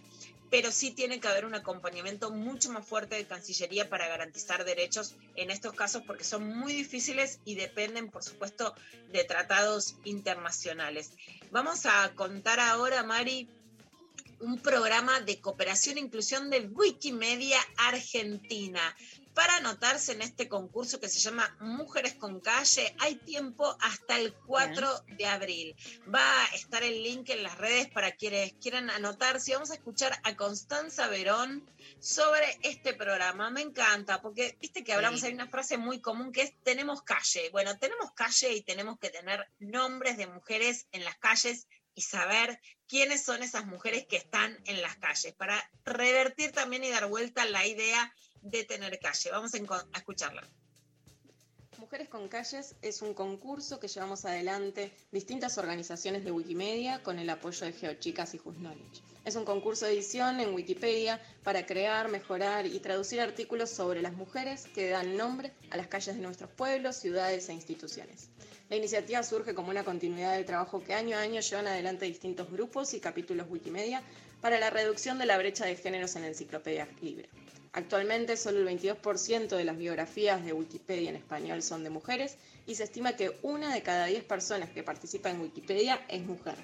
[0.51, 5.15] pero sí tiene que haber un acompañamiento mucho más fuerte de Cancillería para garantizar derechos
[5.37, 8.75] en estos casos porque son muy difíciles y dependen, por supuesto,
[9.13, 11.13] de tratados internacionales.
[11.53, 13.49] Vamos a contar ahora, Mari,
[14.41, 18.81] un programa de cooperación e inclusión de Wikimedia Argentina.
[19.41, 24.35] Para anotarse en este concurso que se llama Mujeres con Calle, hay tiempo hasta el
[24.35, 25.75] 4 de abril.
[26.15, 29.55] Va a estar el link en las redes para quienes quieran anotarse.
[29.55, 31.67] Vamos a escuchar a Constanza Verón
[32.01, 33.49] sobre este programa.
[33.49, 35.29] Me encanta, porque viste que hablamos, Sí.
[35.29, 37.49] hay una frase muy común que es tenemos calle.
[37.49, 42.61] Bueno, tenemos calle y tenemos que tener nombres de mujeres en las calles y saber
[42.87, 47.47] quiénes son esas mujeres que están en las calles, para revertir también y dar vuelta
[47.47, 49.31] la idea de tener calle.
[49.31, 50.43] Vamos a, escucharla.
[51.79, 57.31] Mujeres con Calles es un concurso que llevamos adelante distintas organizaciones de Wikimedia con el
[57.31, 59.03] apoyo de GeoChicas y Just Knowledge.
[59.25, 64.13] Es un concurso de edición en Wikipedia para crear, mejorar y traducir artículos sobre las
[64.13, 68.29] mujeres que dan nombre a las calles de nuestros pueblos, ciudades e instituciones.
[68.69, 72.51] La iniciativa surge como una continuidad del trabajo que año a año llevan adelante distintos
[72.51, 74.03] grupos y capítulos Wikimedia
[74.41, 77.29] para la reducción de la brecha de géneros en la enciclopedia libre.
[77.73, 82.75] Actualmente solo el 22% de las biografías de Wikipedia en español son de mujeres y
[82.75, 86.57] se estima que una de cada 10 personas que participa en Wikipedia es mujer.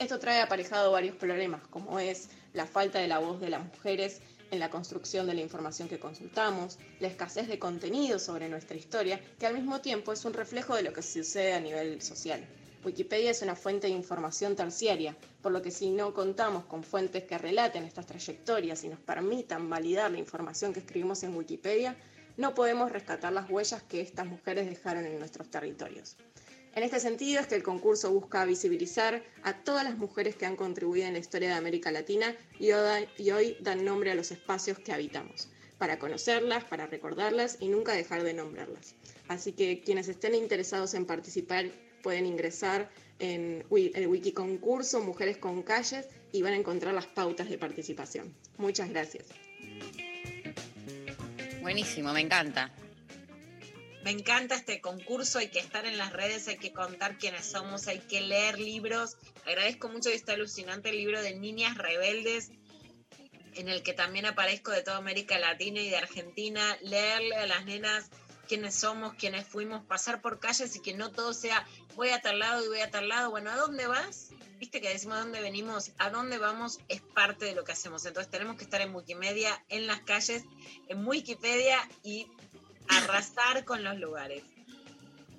[0.00, 4.22] Esto trae aparejado varios problemas, como es la falta de la voz de las mujeres
[4.50, 9.20] en la construcción de la información que consultamos, la escasez de contenido sobre nuestra historia,
[9.38, 12.44] que al mismo tiempo es un reflejo de lo que sucede a nivel social.
[12.82, 17.24] Wikipedia es una fuente de información terciaria, por lo que si no contamos con fuentes
[17.24, 21.94] que relaten estas trayectorias y nos permitan validar la información que escribimos en Wikipedia,
[22.38, 26.16] no podemos rescatar las huellas que estas mujeres dejaron en nuestros territorios.
[26.74, 30.56] En este sentido es que el concurso busca visibilizar a todas las mujeres que han
[30.56, 34.92] contribuido en la historia de América Latina y hoy, dan nombre a los espacios que
[34.92, 38.94] habitamos, para conocerlas, para recordarlas y nunca dejar de nombrarlas.
[39.28, 41.66] Así que quienes estén interesados en participar
[42.02, 47.48] pueden ingresar en el wiki concurso Mujeres con Calles y van a encontrar las pautas
[47.48, 48.34] de participación.
[48.56, 49.26] Muchas gracias.
[51.60, 52.72] Buenísimo, me encanta.
[54.02, 57.86] Me encanta este concurso, hay que estar en las redes, hay que contar quiénes somos,
[57.86, 59.18] hay que leer libros.
[59.44, 62.50] Agradezco mucho este alucinante libro de Niñas Rebeldes,
[63.56, 66.78] en el que también aparezco de toda América Latina y de Argentina.
[66.80, 68.10] Leerle a las nenas
[68.50, 72.40] quiénes somos, quiénes fuimos, pasar por calles y que no todo sea voy a tal
[72.40, 73.30] lado y voy a tal lado.
[73.30, 74.30] Bueno, ¿a dónde vas?
[74.58, 78.04] Viste que decimos a dónde venimos, a dónde vamos es parte de lo que hacemos.
[78.06, 80.46] Entonces tenemos que estar en Wikimedia, en las calles,
[80.88, 82.26] en Wikipedia y
[82.88, 84.42] arrasar con los lugares.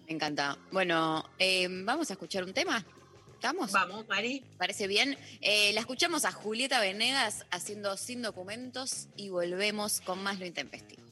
[0.07, 0.57] Me encanta.
[0.71, 2.85] Bueno, eh, vamos a escuchar un tema.
[3.33, 3.73] ¿Estamos?
[3.73, 4.41] Vamos, Mari.
[4.57, 5.17] Parece bien.
[5.41, 11.03] Eh, la escuchamos a Julieta Venegas haciendo Sin Documentos y volvemos con más Lo Intempestivo.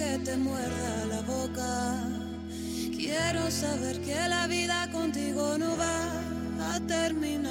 [0.00, 1.70] Que te muerda la boca.
[2.96, 7.50] Quiero saber que la vida contigo no va a terminar.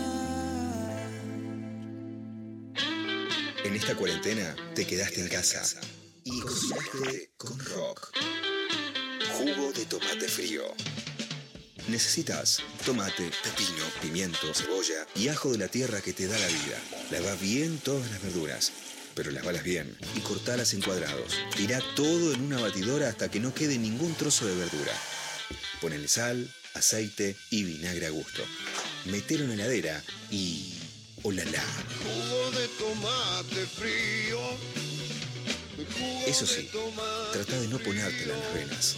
[3.64, 5.62] En esta cuarentena te quedaste en casa
[6.24, 8.10] y cocinaste con rock.
[9.38, 10.64] Jugo de tomate frío.
[11.88, 16.78] Necesitas tomate, pepino, pimiento, cebolla y ajo de la tierra que te da la vida.
[17.12, 18.72] Lava bien todas las verduras,
[19.16, 21.38] pero lavalas bien y cortalas en cuadrados.
[21.56, 24.94] Tira todo en una batidora hasta que no quede ningún trozo de verdura.
[25.82, 28.44] Ponele sal, aceite y vinagre a gusto.
[29.06, 30.74] Metelo en la heladera y...
[31.24, 31.64] ¡Olala!
[32.02, 34.40] Jugo de tomate frío.
[35.98, 36.70] Jugo Eso sí,
[37.34, 38.96] trata de no ponértela en las venas.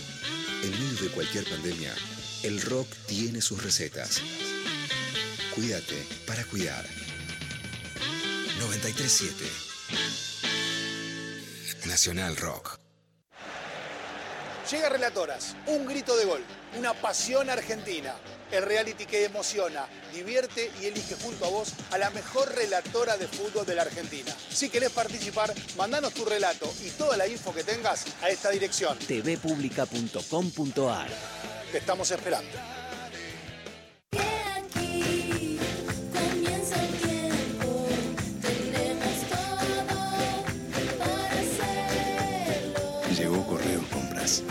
[0.63, 1.95] En medio de cualquier pandemia,
[2.43, 4.21] el rock tiene sus recetas.
[5.55, 6.87] Cuídate para cuidar.
[8.59, 9.70] 937
[11.85, 12.79] Nacional Rock.
[14.71, 16.41] Llega Relatoras, un grito de gol,
[16.77, 18.15] una pasión argentina.
[18.51, 23.27] El reality que emociona, divierte y elige junto a vos a la mejor relatora de
[23.27, 24.33] fútbol de la Argentina.
[24.49, 28.97] Si querés participar, mandanos tu relato y toda la info que tengas a esta dirección.
[28.99, 31.09] tvpublica.com.ar
[31.71, 32.80] Te estamos esperando.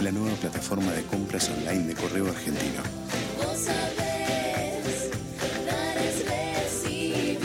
[0.02, 2.82] La nueva plataforma de compras online de correo argentino.
[3.36, 5.10] Vos sabés,
[5.66, 6.24] dar es
[6.64, 7.38] recibir.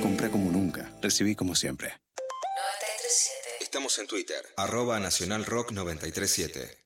[0.00, 1.88] Compra como nunca, recibí como siempre.
[1.88, 3.64] 937.
[3.64, 6.78] Estamos en Twitter, arroba Nacional Rock 937.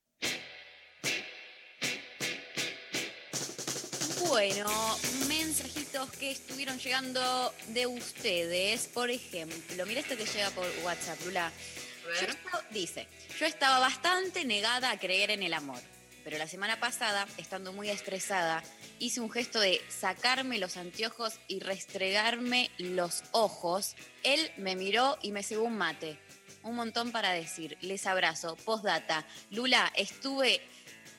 [4.27, 4.97] Bueno,
[5.27, 8.87] mensajitos que estuvieron llegando de ustedes.
[8.87, 11.51] Por ejemplo, mira esto que llega por WhatsApp, Lula.
[12.21, 13.07] Yo esto- dice,
[13.39, 15.79] yo estaba bastante negada a creer en el amor,
[16.23, 18.63] pero la semana pasada, estando muy estresada,
[18.99, 23.95] hice un gesto de sacarme los anteojos y restregarme los ojos.
[24.23, 26.19] Él me miró y me cebó un mate.
[26.63, 27.77] un montón para decir.
[27.81, 28.55] Les abrazo.
[28.55, 29.23] Postdata.
[29.51, 30.61] Lula, estuve,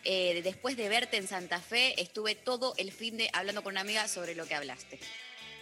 [0.03, 3.83] eh, después de verte en Santa Fe, estuve todo el fin de hablando con una
[3.83, 4.99] amiga sobre lo que hablaste.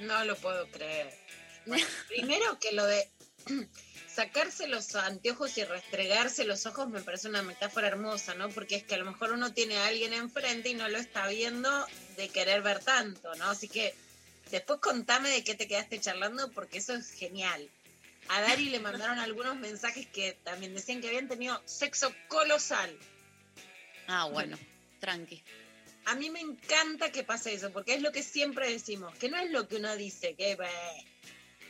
[0.00, 1.12] No lo puedo creer.
[1.66, 3.08] Bueno, primero que lo de
[4.14, 8.48] sacarse los anteojos y restregarse los ojos me parece una metáfora hermosa, ¿no?
[8.48, 11.26] Porque es que a lo mejor uno tiene a alguien enfrente y no lo está
[11.26, 11.70] viendo
[12.16, 13.50] de querer ver tanto, ¿no?
[13.50, 13.94] Así que
[14.50, 17.68] después contame de qué te quedaste charlando porque eso es genial.
[18.28, 22.96] A Dari le mandaron algunos mensajes que también decían que habían tenido sexo colosal.
[24.06, 24.56] Ah, bueno,
[25.00, 25.42] tranqui.
[26.06, 29.38] A mí me encanta que pase eso, porque es lo que siempre decimos, que no
[29.38, 30.56] es lo que uno dice, que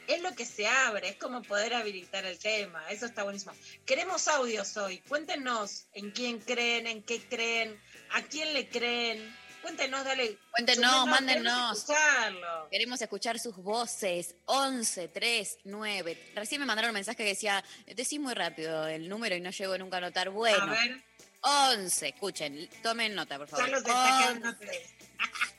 [0.06, 3.52] es lo que se abre, es como poder habilitar el tema, eso está buenísimo.
[3.84, 7.78] Queremos audios hoy, cuéntenos en quién creen, en qué creen,
[8.12, 10.38] a quién le creen, cuéntenos, dale.
[10.50, 11.78] Cuéntenos, Queremos mándenos.
[11.78, 12.68] escucharlo.
[12.70, 14.34] Queremos escuchar sus voces.
[14.44, 16.32] 11 3 9.
[16.34, 19.76] Recién me mandaron un mensaje que decía, decís muy rápido el número y no llego
[19.78, 20.30] nunca a anotar.
[20.30, 20.62] Bueno.
[20.62, 21.02] A ver.
[21.46, 23.66] 11, escuchen, tomen nota, por favor.
[23.68, 24.54] Ya los.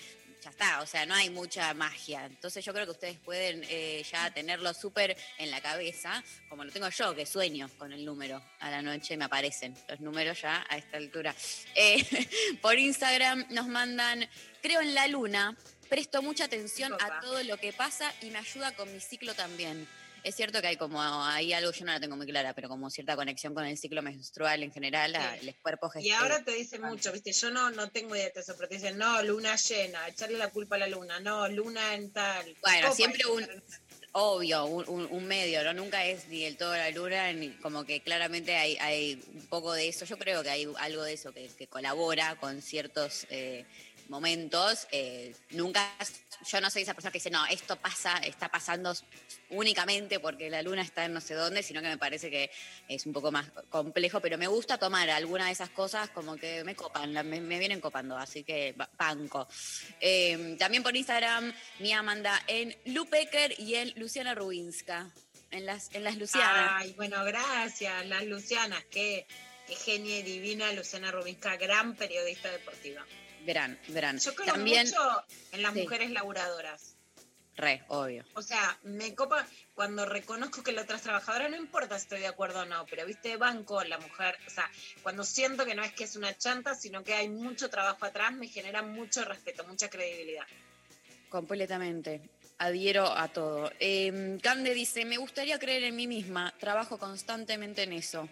[0.43, 2.27] Ya está, o sea, no hay mucha magia.
[2.27, 6.73] Entonces yo creo que ustedes pueden eh, ya tenerlo súper en la cabeza, como lo
[6.73, 8.43] tengo yo, que sueño con el número.
[8.61, 11.35] A la noche me aparecen los números ya a esta altura.
[11.75, 12.05] Eh,
[12.61, 14.29] por Instagram nos mandan,
[14.61, 15.57] creo en la luna,
[15.89, 19.89] presto mucha atención a todo lo que pasa y me ayuda con mi ciclo también.
[20.25, 22.89] Es cierto que hay como hay algo, yo no la tengo muy clara, pero como
[22.91, 26.81] cierta conexión con el ciclo menstrual en general, la- el cuerpo Y ahora te dicen
[26.83, 30.09] mucho, viste, yo no, no tengo idea de eso, pero te dicen, no, luna llena,
[30.09, 32.57] echarle la culpa a la luna, no, luna en tal.
[32.63, 33.47] Bueno, siempre un,
[34.13, 35.75] obvio, un, un- medio, ¿no?
[35.75, 39.73] Nunca es ni el todo la luna, ni como que claramente hay, hay un poco
[39.75, 40.05] de eso.
[40.07, 43.65] Yo creo que hay algo de eso que, que colabora con ciertos eh,
[44.09, 44.87] momentos.
[44.91, 45.97] Eh, nunca,
[46.51, 48.95] yo no soy esa persona que dice, no, esto pasa, está pasando
[49.51, 52.51] únicamente porque la luna está en no sé dónde, sino que me parece que
[52.89, 56.65] es un poco más complejo, pero me gusta tomar alguna de esas cosas como que
[56.65, 59.47] me copan, me, vienen copando, así que ba- banco.
[60.01, 65.11] Eh, también por Instagram, Mía manda en Lupecker y en Luciana Rubinska,
[65.51, 66.71] en las, en las Lucianas.
[66.73, 69.27] Ay, bueno, gracias, las Lucianas, qué,
[69.67, 73.05] qué genia divina Luciana Rubinska, gran periodista deportiva.
[73.45, 74.19] Verán, verán.
[74.19, 75.83] Yo creo También, mucho en las Sí.
[75.83, 76.91] mujeres laburadoras.
[77.57, 78.25] re, obvio.
[78.35, 79.47] O sea, me copa
[79.77, 82.85] cuando reconozco que la otra es trabajadora, no importa si estoy de acuerdo o no,
[82.87, 84.69] pero viste, banco la mujer, o sea,
[85.05, 88.33] cuando siento que no es que es una chanta, sino que hay mucho trabajo atrás,
[88.33, 90.45] me genera mucho respeto, mucha credibilidad.
[91.29, 92.23] Completamente.
[92.59, 93.71] Adhiero a todo.
[93.79, 98.29] Eh, Cande dice, me gustaría creer en mí misma, trabajo constantemente en eso.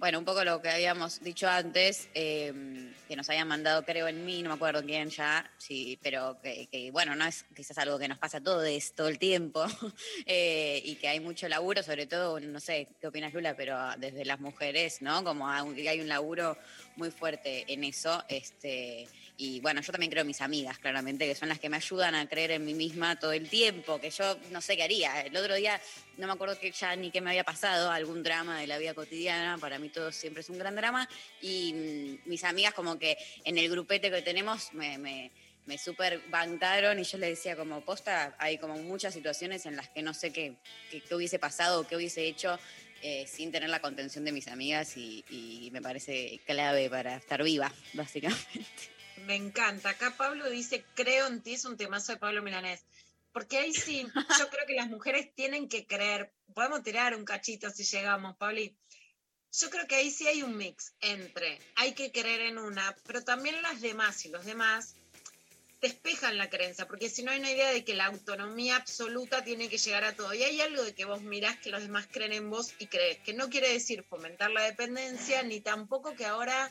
[0.00, 4.24] Bueno, un poco lo que habíamos dicho antes, eh, que nos habían mandado, creo en
[4.24, 7.98] mí, no me acuerdo quién ya, sí, pero que, que, bueno, no es quizás algo
[7.98, 9.62] que nos pasa a todos todo el tiempo
[10.24, 14.24] eh, y que hay mucho laburo, sobre todo, no sé qué opinas Lula, pero desde
[14.24, 15.22] las mujeres, ¿no?
[15.22, 16.56] Como hay un laburo
[16.96, 19.06] muy fuerte en eso, este,
[19.40, 22.14] y bueno, yo también creo en mis amigas, claramente, que son las que me ayudan
[22.14, 25.22] a creer en mí misma todo el tiempo, que yo no sé qué haría.
[25.22, 25.80] El otro día,
[26.18, 28.92] no me acuerdo que ya ni qué me había pasado, algún drama de la vida
[28.92, 31.08] cotidiana, para mí todo siempre es un gran drama,
[31.40, 34.98] y mm, mis amigas como que en el grupete que tenemos me...
[34.98, 35.30] me
[35.78, 40.02] super bancaron y yo le decía como posta, hay como muchas situaciones en las que
[40.02, 40.56] no sé qué,
[40.90, 42.58] qué, qué hubiese pasado o qué hubiese hecho
[43.02, 47.72] eh, sin tener la contención de mis amigas y me parece clave para estar viva,
[47.92, 48.99] básicamente.
[49.26, 49.90] Me encanta.
[49.90, 52.84] Acá Pablo dice, creo en ti, es un temazo de Pablo Milanés.
[53.32, 54.06] Porque ahí sí,
[54.38, 56.32] yo creo que las mujeres tienen que creer.
[56.54, 58.76] Podemos tirar un cachito si llegamos, Pauli.
[59.52, 63.24] Yo creo que ahí sí hay un mix entre hay que creer en una, pero
[63.24, 64.94] también las demás y los demás
[65.80, 69.68] despejan la creencia, porque si no hay una idea de que la autonomía absoluta tiene
[69.68, 70.34] que llegar a todo.
[70.34, 73.18] Y hay algo de que vos mirás que los demás creen en vos y crees,
[73.18, 76.70] que no quiere decir fomentar la dependencia, ni tampoco que ahora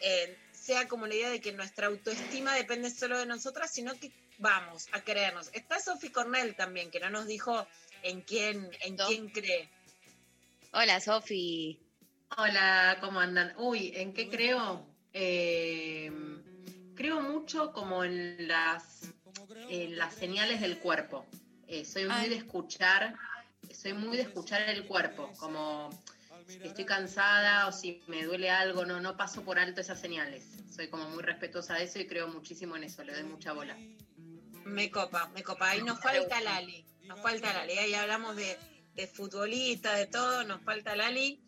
[0.00, 4.10] eh, sea como la idea de que nuestra autoestima depende solo de nosotras, sino que
[4.38, 5.48] vamos a creernos.
[5.52, 7.66] Está Sophie Cornell también, que no nos dijo
[8.02, 9.70] en quién, en quién cree.
[10.72, 11.80] Hola, Sofi.
[12.36, 13.54] Hola, ¿cómo andan?
[13.58, 14.84] Uy, ¿en qué creo?
[15.12, 16.10] Eh,
[16.96, 19.12] creo mucho como en las,
[19.68, 21.26] en las señales del cuerpo.
[21.68, 22.30] Eh, soy muy Ay.
[22.30, 23.14] de escuchar,
[23.72, 25.90] soy muy de escuchar el cuerpo, como
[26.48, 30.44] estoy cansada o si me duele algo, no, no paso por alto esas señales.
[30.74, 33.76] Soy como muy respetuosa de eso y creo muchísimo en eso, le doy mucha bola.
[34.64, 35.70] Me copa, me copa.
[35.70, 37.78] Ahí nos falta Lali, nos falta Lali.
[37.78, 38.58] Ahí hablamos de,
[38.94, 41.40] de futbolista, de todo, nos falta Lali.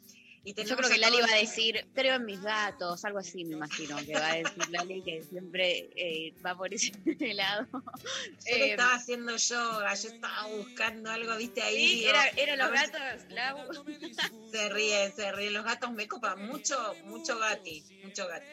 [0.45, 3.55] Y Yo creo que Lali va a decir, creo en mis gatos, algo así me
[3.55, 6.93] imagino que va a decir Lali, que siempre eh, va por ese
[7.35, 7.67] lado.
[7.73, 7.81] Yo
[8.47, 11.77] Eh, estaba haciendo yoga, yo estaba buscando algo, viste ahí.
[11.77, 13.59] Sí, digo, era, los gatos, Lau.
[14.53, 15.53] Se ríen, se ríen.
[15.53, 18.47] Los gatos me copan mucho, mucho gati, mucho gati.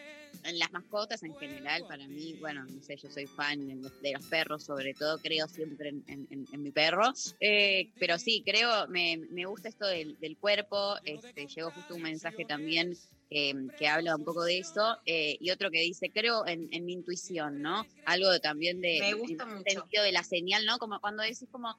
[0.43, 3.99] En las mascotas en general, para mí, bueno, no sé, yo soy fan de los,
[3.99, 7.11] de los perros, sobre todo creo siempre en, en- en- en mi perro.
[7.39, 10.95] Eh, pero sí, creo, me, me gusta esto del, del cuerpo.
[11.03, 12.93] Este, llegó justo un mensaje también
[13.31, 14.97] eh, que habla un poco de eso.
[15.05, 17.87] eh, y otro que dice, creo en, en mi intuición, ¿no?
[18.05, 18.99] Algo también de.
[18.99, 19.63] Me gusta mucho.
[19.65, 20.77] sentido de la señal, ¿no?
[20.77, 21.75] Como cuando decís, como.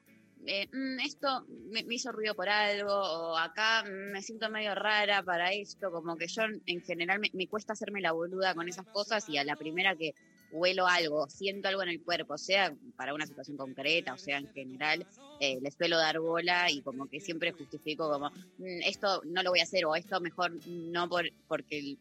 [0.47, 5.51] Eh, "Mm, esto me, hizo ruido por algo, o acá me siento medio rara para
[5.53, 9.37] esto, como que yo en general me, cuesta hacerme la boluda con esas cosas y
[9.37, 10.11] a la primera que
[10.49, 14.49] huelo algo, siento algo en el cuerpo, sea para una situación concreta, o sea en
[14.53, 15.05] general,
[15.39, 19.51] eh, les suelo dar bola y como que siempre justifico como, "Mm, esto no lo
[19.51, 21.95] voy a hacer o esto mejor no por, porque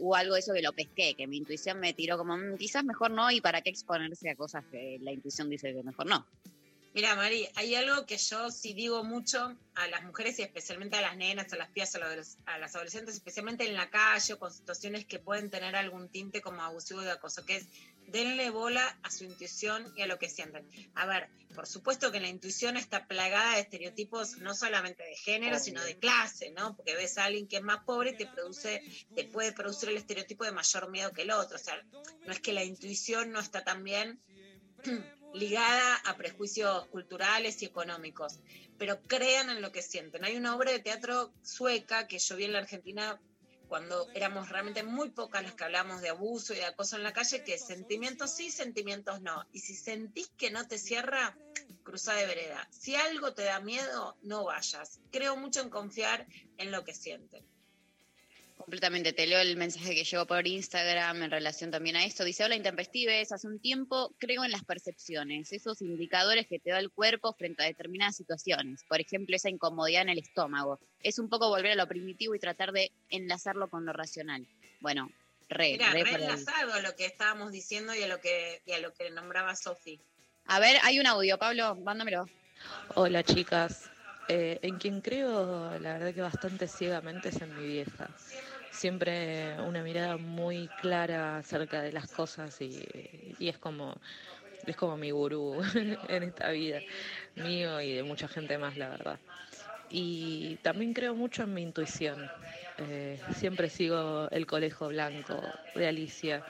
[0.00, 2.84] hubo algo de eso que lo pesqué, que mi intuición me tiró como, "Mm, quizás
[2.84, 6.26] mejor no y para qué exponerse a cosas que la intuición dice que mejor no.
[6.94, 11.00] Mira, Mari, hay algo que yo sí digo mucho a las mujeres y especialmente a
[11.00, 11.70] las nenas, a las
[12.16, 16.10] los- a las adolescentes, especialmente en la calle o con situaciones que pueden tener algún
[16.10, 17.66] tinte como abusivo de acoso, que es
[18.04, 20.68] denle bola a su intuición y a lo que sienten.
[20.94, 25.58] A ver, por supuesto que la intuición está plagada de estereotipos no solamente de género,
[25.58, 26.76] sino de clase, ¿no?
[26.76, 28.82] Porque ves a alguien que es más pobre y te produce,
[29.14, 31.56] te puede producir el estereotipo de mayor miedo que el otro.
[31.56, 31.74] O sea,
[32.26, 34.20] no es que la intuición no está tan bien
[35.34, 38.40] ligada a prejuicios culturales y económicos,
[38.78, 40.24] pero crean en lo que sienten.
[40.24, 43.20] Hay una obra de teatro sueca que yo vi en la Argentina
[43.68, 47.14] cuando éramos realmente muy pocas las que hablamos de abuso y de acoso en la
[47.14, 49.46] calle, que sentimientos sí, sentimientos no.
[49.50, 51.38] Y si sentís que no te cierra,
[51.82, 52.68] cruza de vereda.
[52.70, 55.00] Si algo te da miedo, no vayas.
[55.10, 56.26] Creo mucho en confiar
[56.58, 57.46] en lo que sienten.
[58.64, 62.22] Completamente, te leo el mensaje que llegó por Instagram en relación también a esto.
[62.22, 66.78] Dice, hola intempestives, hace un tiempo creo en las percepciones, esos indicadores que te da
[66.78, 68.84] el cuerpo frente a determinadas situaciones.
[68.88, 70.78] Por ejemplo, esa incomodidad en el estómago.
[71.02, 74.46] Es un poco volver a lo primitivo y tratar de enlazarlo con lo racional.
[74.80, 75.10] Bueno,
[75.48, 78.94] re, Era re a lo que estábamos diciendo y a lo que, y a lo
[78.94, 80.00] que nombraba Sofi.
[80.46, 82.26] A ver, hay un audio, Pablo, mándamelo.
[82.94, 83.90] Hola chicas,
[84.28, 88.08] Eh, en quien creo la verdad que bastante ciegamente es en mi vieja.
[88.72, 92.82] Siempre una mirada muy clara acerca de las cosas y,
[93.38, 93.94] es como
[94.66, 95.60] es como mi gurú
[96.08, 96.80] en esta vida,
[97.36, 99.18] mío y de mucha gente más, la verdad.
[99.90, 102.30] Y también creo mucho en mi intuición.
[102.78, 105.38] Eh, siempre sigo el colegio blanco
[105.74, 106.42] de Alicia,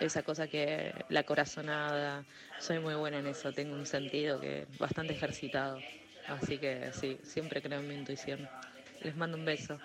[0.00, 2.24] esa cosa que la corazonada.
[2.60, 5.82] Soy muy buena en eso, tengo un sentido que bastante ejercitado.
[6.28, 8.48] Así que sí, siempre creo en mi intuición.
[9.02, 9.78] Les mando un beso.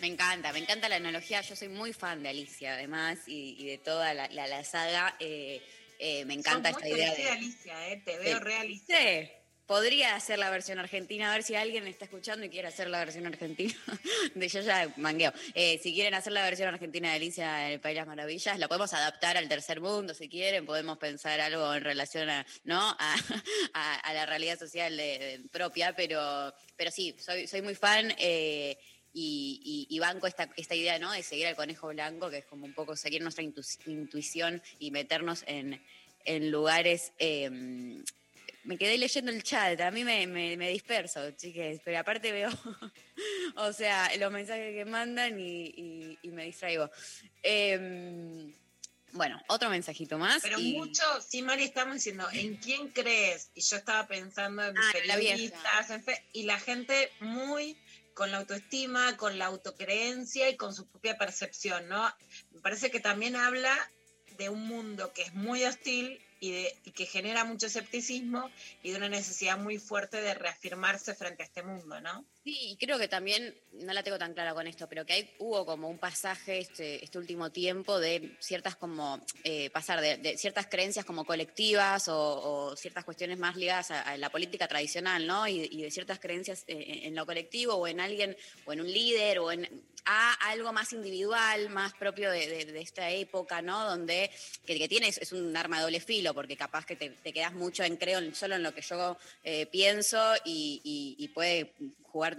[0.00, 1.40] Me encanta, me encanta la analogía.
[1.42, 5.16] Yo soy muy fan de Alicia, además, y, y de toda la, la- la saga.
[5.20, 5.60] eh,
[5.98, 7.28] eh, me encanta esta muy idea de.
[7.28, 8.02] Alicia, ¿eh?
[8.04, 8.94] Te veo realista.
[8.98, 9.28] Sí,
[9.66, 13.00] podría hacer la versión argentina, a ver si alguien está escuchando y quiere hacer la
[13.00, 13.74] versión argentina.
[14.34, 15.32] De yo ya mangueo.
[15.54, 18.68] Si quieren hacer la versión argentina de Alicia en el País de las Maravillas, la
[18.68, 22.80] podemos adaptar al tercer mundo si quieren, podemos pensar algo en relación a, ¿no?
[22.98, 23.14] a,
[23.74, 28.14] a- a la realidad social de- de- propia, pero, pero sí, soy, soy muy fan.
[28.18, 28.78] eh,
[29.12, 29.60] y,
[29.90, 31.10] y- y banco esta, esta idea ¿no?
[31.12, 34.90] de seguir al conejo blanco, que es como un poco seguir nuestra intu- intuición y
[34.90, 35.82] meternos en,
[36.24, 37.50] en lugares eh,
[38.62, 42.50] me quedé leyendo el chat, a mí me, me, me disperso, chiques, pero aparte veo,
[43.56, 46.90] o sea, los mensajes que mandan y, me distraigo.
[47.42, 48.52] Em,
[49.12, 50.42] bueno, otro mensajito más.
[50.42, 53.50] Pero y- mucho, sí, Mari, estamos diciendo, ¿en quién crees?
[53.54, 57.76] Y yo estaba pensando en Ah, en la periodistas, en fe- y la gente muy
[58.20, 62.06] con la autoestima, con la autocreencia y con su propia percepción, ¿no?
[62.50, 63.74] Me parece que también habla
[64.36, 68.50] de un mundo que es muy hostil y, de, y que genera mucho escepticismo
[68.82, 72.26] y de una necesidad muy fuerte de reafirmarse frente a este mundo, ¿no?
[72.50, 75.30] Sí, y creo que también, no la tengo tan clara con esto, pero que hay,
[75.38, 80.36] hubo como un pasaje este, este último tiempo de ciertas como, eh, pasar de, de
[80.36, 82.16] ciertas creencias como colectivas o,
[82.72, 85.46] o ciertas cuestiones más ligadas a, la política tradicional, ¿no?
[85.46, 89.38] Y, de ciertas creencias eh, en lo colectivo o en alguien, o en un líder,
[89.38, 89.68] o en
[90.04, 93.84] a algo más individual, más propio de, esta época, ¿no?
[93.84, 94.30] Donde
[94.64, 97.84] que, que tiene es, un arma de doble filo, porque capaz que te, quedas mucho
[97.84, 100.80] en creo solo en lo que yo eh, pienso y,
[101.18, 101.72] y- puede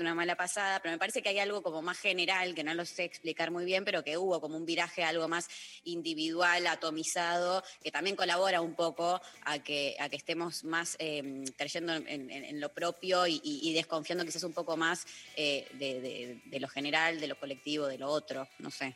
[0.01, 2.83] una mala pasada, pero me parece que hay algo como más general, que no lo
[2.85, 5.47] sé explicar muy bien, pero que hubo como un viraje algo más
[5.85, 11.93] individual, atomizado, que también colabora un poco a que, a que estemos más eh, creyendo
[11.95, 15.05] en, en- en lo propio y, y- y desconfiando quizás un poco más
[15.35, 18.95] eh, de, de- de lo general, de lo colectivo, de lo otro, no sé.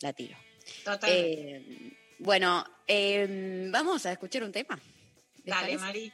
[0.00, 0.36] La tiro.
[0.84, 1.56] Totalmente.
[1.56, 4.78] Eh, bueno, eh, vamos a escuchar un tema.
[5.44, 5.78] ¿Les Dale?
[5.78, 6.12] Mari.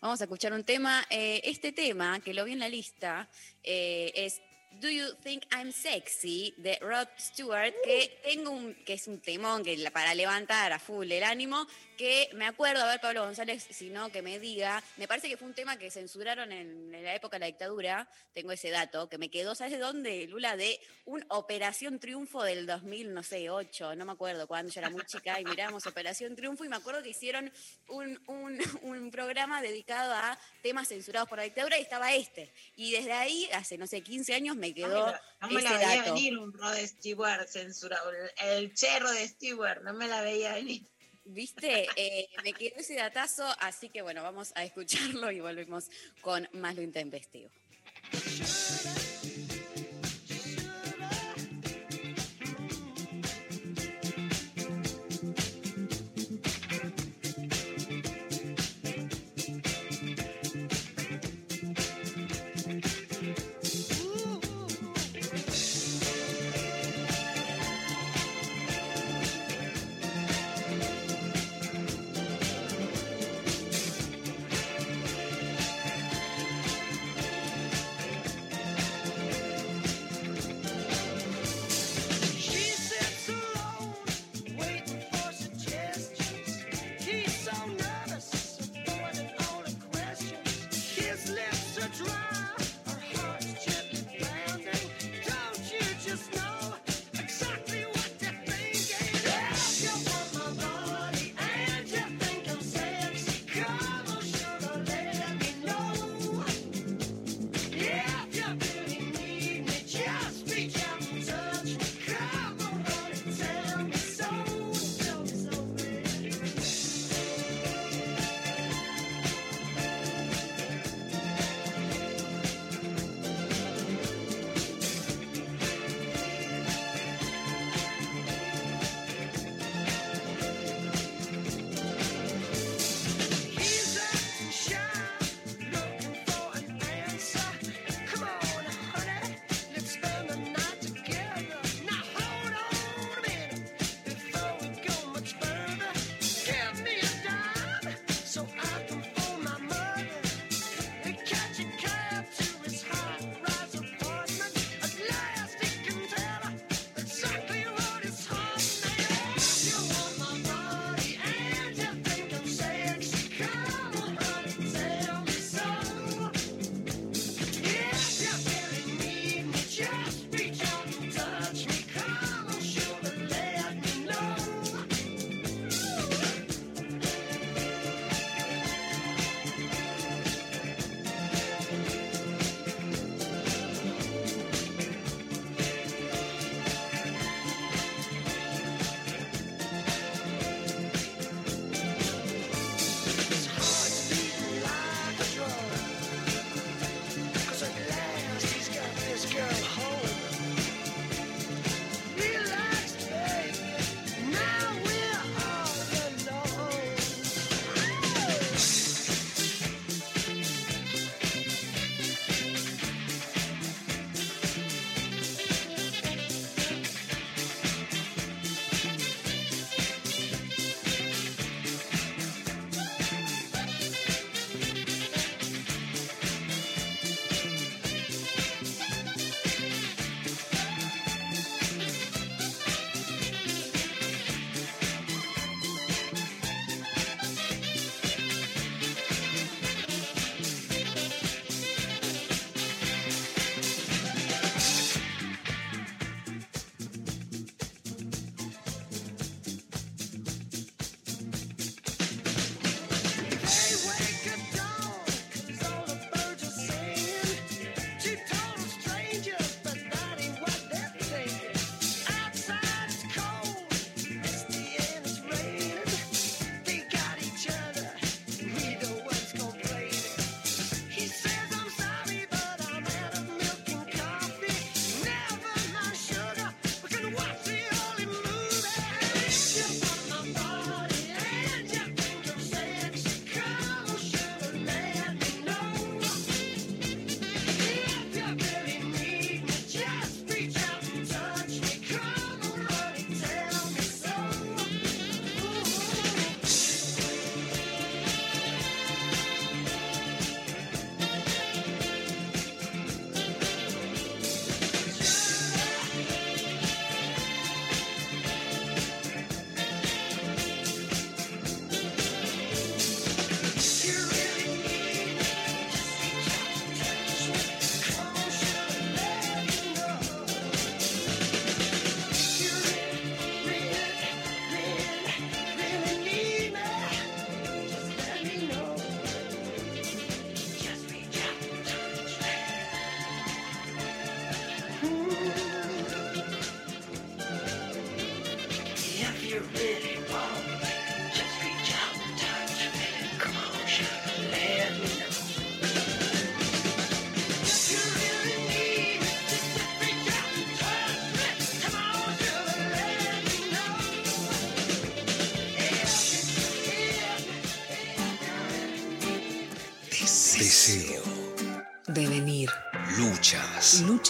[0.00, 1.04] Vamos a escuchar un tema.
[1.10, 3.28] Eh, este tema, que lo vi en la lista,
[3.62, 4.40] eh, es
[4.80, 9.62] Do You Think I'm Sexy de Rod Stewart, que tengo un, que es un temón
[9.62, 11.66] que para levantar a full el ánimo,
[11.98, 15.36] que me acuerdo, a ver Pablo González, si no, que me diga, me parece que
[15.36, 19.08] fue un tema que censuraron en, en la época de la dictadura, tengo ese dato,
[19.08, 20.56] que me quedó, ¿sabes de dónde, Lula?
[20.56, 24.88] De un Operación Triunfo del 2000, no sé, 8, no me acuerdo cuándo, yo era
[24.88, 27.52] muy chica y mirábamos Operación Triunfo y me acuerdo que hicieron
[27.88, 32.50] un, un, un programa dedicado a temas censurados por la dictadura y estaba este.
[32.76, 35.60] Y desde ahí, hace, no sé, 15 años me No me quedó la, no me
[35.60, 36.14] ese la veía dato.
[36.14, 38.10] venir un Rod Stewart censurado.
[38.10, 40.82] El, el cherro de Stewart, no me la veía venir.
[41.24, 41.88] ¿Viste?
[41.96, 45.88] Eh, me quedó ese datazo, así que bueno, vamos a escucharlo y volvemos
[46.22, 47.50] con más lo intempestivo.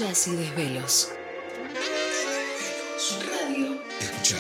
[0.01, 1.11] Y desvelos.
[3.31, 3.83] Radio.
[4.01, 4.39] Escucha.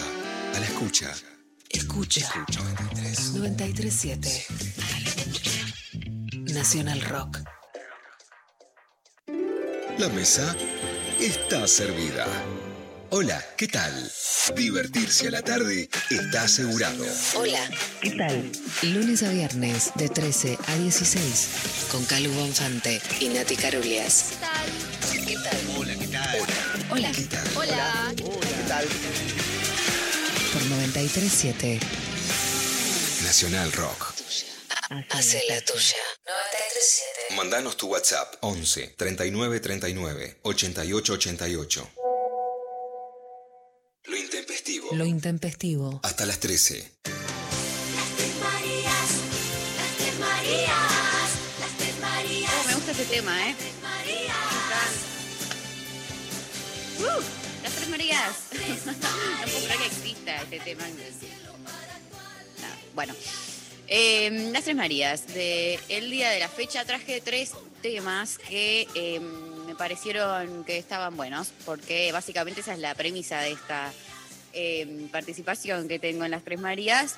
[0.54, 1.12] A la escucha.
[1.68, 2.46] Escucha.
[3.34, 4.46] 937.
[6.54, 7.40] Nacional Rock.
[9.98, 10.56] La mesa
[11.20, 12.26] está servida.
[13.10, 14.10] Hola, ¿qué tal?
[14.56, 17.04] Divertirse a la tarde está asegurado.
[17.34, 17.68] Hola,
[18.00, 18.50] ¿qué tal?
[18.82, 24.38] Lunes a viernes de 13 a 16 con Calu Bonfante y Nati Carulias.
[30.52, 31.80] Por 937
[33.24, 34.14] Nacional Rock.
[35.10, 35.96] Hace la tuya.
[36.26, 37.36] 937.
[37.36, 41.90] Mandanos tu WhatsApp 11 39 39 88 88.
[44.04, 44.88] Lo intempestivo.
[44.92, 46.00] Lo intempestivo.
[46.02, 46.92] Hasta las 13.
[47.04, 49.10] Las tres Marías,
[49.76, 51.30] las tres Marías,
[51.60, 52.52] las tres Marías.
[52.52, 53.54] Oh, me gusta ese tema, ¿eh?
[56.98, 57.39] Uh, las tres
[57.90, 58.48] Marías.
[58.86, 60.86] no puedo creer que exista este tema.
[60.86, 63.14] No, bueno.
[63.88, 65.26] Eh, las tres Marías.
[65.28, 67.52] De el día de la fecha traje tres
[67.82, 69.20] temas que eh,
[69.66, 73.92] me parecieron que estaban buenos, porque básicamente esa es la premisa de esta
[74.52, 77.16] eh, participación que tengo en las tres Marías.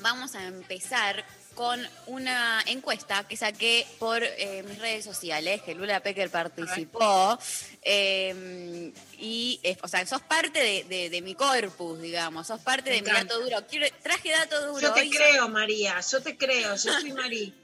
[0.00, 6.00] Vamos a empezar con una encuesta que saqué por eh, mis redes sociales, que Lula
[6.00, 7.38] Pecker participó.
[7.82, 12.90] eh, y, eh, o sea, sos parte de, de- de mi corpus, digamos, sos parte
[12.90, 13.64] de mi dato duro.
[13.68, 14.80] Quiero- traje dato duro.
[14.80, 17.54] Yo te Hoy creo, María, yo te creo, yo soy Marí.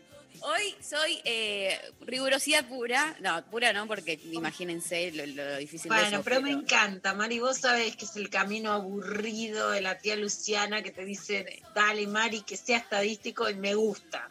[0.42, 6.16] Hoy soy eh, rigurosidad pura, no, pura no, porque imagínense lo, lo difícil de Bueno,
[6.18, 6.24] eso.
[6.24, 10.82] pero me encanta, Mari, vos sabés que es el camino aburrido de la tía Luciana
[10.82, 14.30] que te dice, dale, Mari, que sea estadístico y me gusta.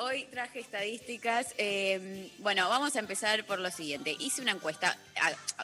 [0.00, 1.54] Hoy traje estadísticas.
[1.58, 4.14] eh, bueno, vamos a empezar por lo siguiente.
[4.20, 4.96] Hice una encuesta.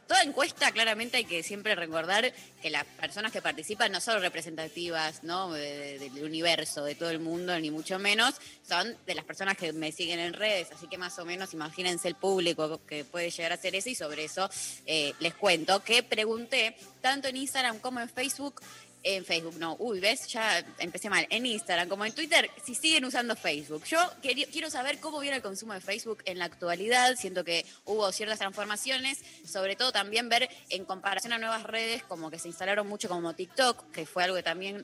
[0.08, 5.22] Toda encuesta, claramente, hay que siempre recordar que las personas que participan no son representativas
[5.22, 5.52] ¿no?
[5.52, 8.34] de- de- del universo, de todo el mundo, ni mucho menos.
[8.68, 10.66] Son de las personas que me siguen en redes.
[10.72, 13.88] Así que más o menos imagínense el público que puede llegar a hacer eso.
[13.88, 14.50] Y sobre eso
[14.86, 18.60] eh, les cuento que pregunté tanto en Instagram como en Facebook
[19.04, 23.04] en Facebook, no, uy, ves, ya empecé mal, en Instagram como en Twitter, si siguen
[23.04, 23.84] usando Facebook.
[23.84, 28.10] Yo quiero saber cómo viene el consumo de Facebook en la actualidad, siento que hubo
[28.12, 32.88] ciertas transformaciones, sobre todo también ver en comparación a nuevas redes, como que se instalaron
[32.88, 34.82] mucho como TikTok, que fue algo que también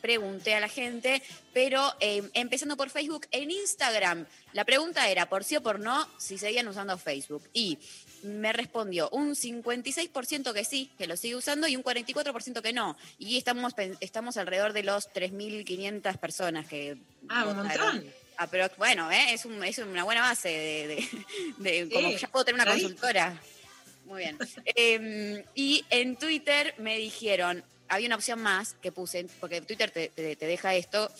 [0.00, 1.22] pregunté a la gente,
[1.52, 6.08] pero eh, empezando por Facebook, en Instagram, la pregunta era por sí o por no,
[6.18, 7.48] si seguían usando Facebook.
[7.52, 7.78] Y
[8.22, 12.96] me respondió un 56% que sí, que lo sigue usando, y un 44% que no.
[13.18, 16.96] Y estamos, estamos alrededor de los 3.500 personas que...
[17.28, 18.04] Ah, un montón.
[18.36, 19.32] Ah, pero bueno, ¿eh?
[19.32, 21.08] es, un- es una buena base de,
[21.58, 23.40] de- de- como que ya puedo tener una consultora.
[24.06, 24.38] Muy bien.
[24.76, 30.08] Eh, y en Twitter me dijeron, había una opción más que puse, porque Twitter te,
[30.10, 31.10] te- te deja esto.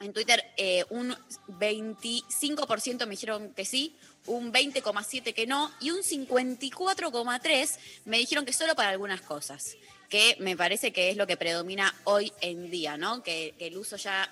[0.00, 1.16] En Twitter eh, un
[1.48, 3.96] 25% me dijeron que sí,
[4.28, 9.76] un 20,7% que no y un 54,3% me dijeron que solo para algunas cosas,
[10.08, 13.22] que me parece que es lo que predomina hoy en día, ¿no?
[13.22, 14.30] Que, el uso ya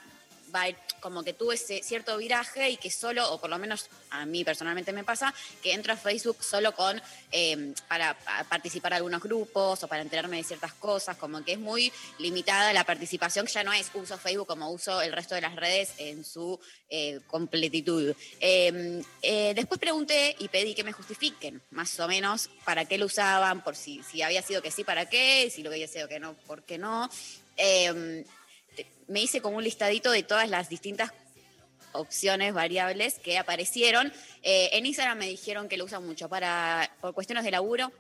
[0.55, 3.59] va a ir- como que tuvo ese cierto viraje y que solo, o por lo
[3.59, 5.33] menos a mí personalmente me pasa,
[5.63, 7.01] que entro a Facebook solo con
[7.33, 11.53] eh, para, pa- participar en algunos grupos o para enterarme de ciertas cosas, como que
[11.53, 15.35] es muy limitada la participación, que ya no es uso Facebook como uso el resto
[15.35, 16.59] de las redes en su
[16.89, 18.15] eh, completitud.
[18.41, 23.07] Eh, eh, después pregunté y pedí que me justifiquen más o menos para qué lo
[23.07, 26.19] usaban, por si, si había sido que sí, para qué, si lo había sido que
[26.21, 27.09] no, por qué no.
[27.57, 28.25] Te-
[29.09, 31.13] me hice como un listadito de todas las distintas
[31.93, 34.13] opciones, variables que aparecieron.
[34.43, 37.91] Eh, en Instagram me dijeron que lo usan mucho para, por cuestiones de laburo,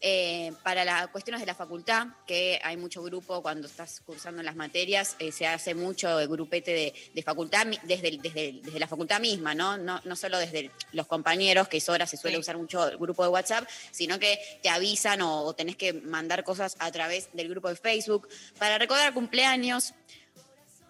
[0.00, 4.46] eh, para las cuestiones de la facultad, que hay mucho grupo cuando estás cursando en
[4.46, 8.86] las materias, eh, se hace mucho el grupete de, de facultad desde, desde, desde la
[8.88, 9.78] facultad misma, ¿no?
[9.78, 10.00] ¿no?
[10.04, 12.40] No solo desde los compañeros, que es hora se suele Sí.
[12.40, 16.44] usar mucho el grupo de WhatsApp, sino que te avisan o, o tenés que mandar
[16.44, 18.28] cosas a través del grupo de Facebook
[18.58, 19.94] para recordar cumpleaños.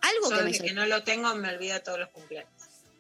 [0.05, 2.53] Algo Yo que me que no lo tengo me olvida todos los cumpleaños.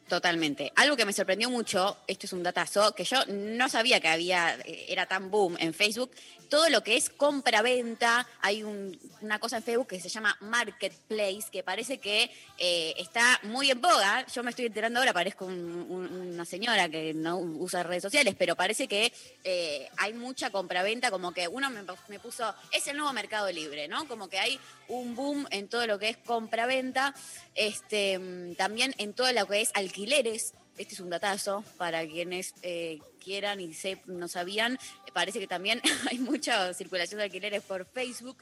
[0.08, 0.70] Totalmente.
[0.76, 4.54] Algo que me sorprendió mucho, esto es un datazo, que yo no sabía que había,
[4.64, 6.10] eh, era tan boom en Facebook,
[6.54, 8.28] todo lo que es compra-venta.
[8.40, 13.40] Hay un- una cosa en Facebook que se llama Marketplace, que parece que eh, está
[13.42, 14.24] muy en boga.
[14.32, 18.36] Yo me estoy enterando ahora, parezco un- un- una señora que no usa redes sociales,
[18.38, 19.12] pero parece que
[19.42, 23.88] eh, hay mucha compra-venta, como que uno me, me puso, es el nuevo mercado libre,
[23.88, 24.06] ¿no?
[24.06, 27.16] Como que hay un boom en todo lo que es compra-venta,
[27.56, 30.54] este, mm, también en todo lo que es alquileres.
[30.76, 34.78] Este es un datazo para quienes eh, quieran y se, no sabían.
[35.12, 35.80] Parece que también
[36.10, 38.38] hay mucha circulación de alquileres por Facebook.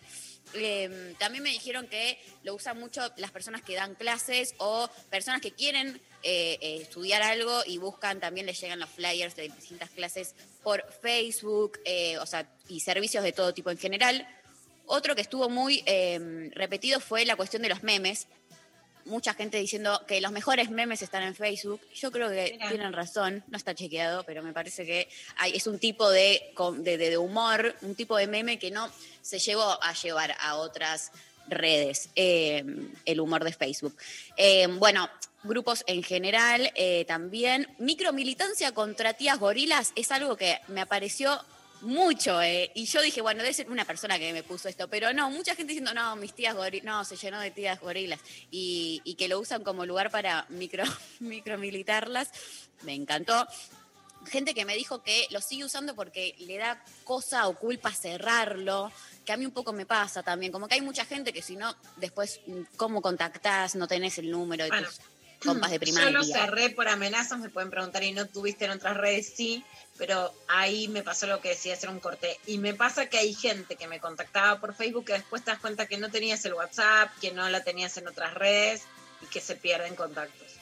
[0.55, 5.41] Eh, también me dijeron que lo usan mucho las personas que dan clases o personas
[5.41, 9.91] que quieren eh, eh, estudiar algo y buscan, también les llegan los flyers de distintas
[9.91, 11.79] clases por Facebook,
[12.21, 14.27] o sea, y servicios de todo tipo en general.
[14.87, 18.27] Otro que estuvo muy eh, repetido fue la cuestión de los memes.
[19.05, 21.81] Mucha gente diciendo que los mejores memes están en Facebook.
[21.95, 22.69] Yo creo que Mira.
[22.69, 26.97] tienen razón, no está chequeado, pero me parece que hay- es un tipo de, de,
[26.99, 28.89] de- de humor, un tipo de meme que no
[29.21, 31.11] se llegó a llevar a otras
[31.49, 32.65] redes, eh,
[33.05, 33.97] el humor de Facebook.
[34.37, 35.11] Eh, bueno,
[35.43, 37.67] grupos en general eh, también.
[37.79, 41.41] Micromilitancia contra tías gorilas es algo que me apareció
[41.83, 42.41] mucho.
[42.43, 45.31] eh, y yo dije, bueno, debe ser una persona que me puso esto, pero no,
[45.31, 48.21] mucha gente diciendo, no, mis tías gorilas, no, se llenó de tías gorilas.
[48.51, 50.85] Y, y que lo usan como lugar para micro,
[51.21, 52.31] micromilitarlas.
[52.83, 53.47] Me encantó
[54.27, 58.93] gente que me dijo que lo sigue usando porque le da cosa o culpa cerrarlo,
[59.25, 61.57] que a mí un poco me pasa también, como que hay mucha gente que si
[61.57, 63.75] no, después, mm, ¿cómo contactás?
[63.75, 65.01] No tenés el número de Bueno, tus
[65.43, 66.11] compas de primaria.
[66.11, 69.65] Yo lo cerré por amenazas, me pueden preguntar y no tuviste en otras redes, sí,
[69.99, 72.39] pero ahí me pasó lo que decía hacer un corte.
[72.47, 75.61] Y me pasa que hay gente que me contactaba por Facebook que después te das
[75.61, 78.83] cuenta que no tenías el WhatsApp, que no la tenías en otras redes
[79.21, 80.62] y que se pierden contactos.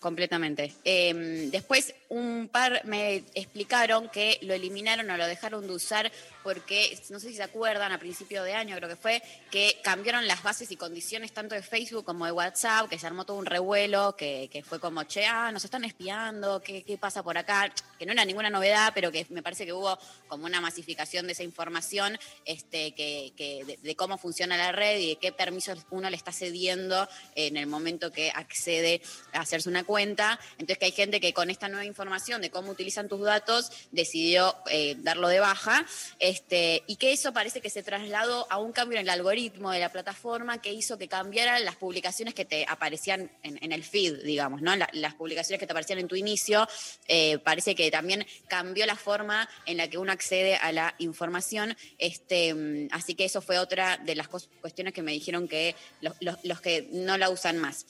[0.00, 0.74] Completamente.
[0.84, 6.12] Eh, después un par me explicaron que lo eliminaron o lo dejaron de usar
[6.42, 10.26] porque, no sé si se acuerdan, a principio de año creo que fue, que cambiaron
[10.26, 13.44] las bases y condiciones tanto de Facebook como de WhatsApp, que se armó todo un
[13.44, 17.70] revuelo, que, que fue como, che, ah, nos están espiando, ¿qué, ¿qué pasa por acá?
[17.98, 19.98] Que no era ninguna novedad, pero que me parece que hubo
[20.28, 25.00] como una masificación de esa información este, que, que de, de cómo funciona la red
[25.00, 29.02] y de qué permisos uno le está cediendo en el momento que accede
[29.32, 30.38] a hacerse una cuenta.
[30.52, 34.54] Entonces que hay gente que con esta nueva información de cómo utilizan tus datos decidió
[34.70, 35.86] eh, darlo de baja
[36.18, 39.80] este, y que eso parece que se trasladó a un cambio en el algoritmo de
[39.80, 44.60] la plataforma que hizo que cambiaran las publicaciones que te aparecían en, el feed, digamos,
[44.60, 44.76] ¿no?
[44.76, 46.68] La- las publicaciones que te aparecían en tu inicio,
[47.06, 51.74] eh, parece que también cambió la forma en la que uno accede a la información.
[51.96, 56.60] Este, así que eso fue otra de las cuestiones que me dijeron que los- los
[56.60, 57.86] que no la usan más.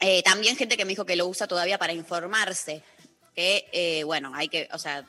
[0.00, 2.82] Eh, también gente que me dijo que lo usa todavía para informarse.
[3.34, 5.04] Que, eh, bueno, hay que, o sea,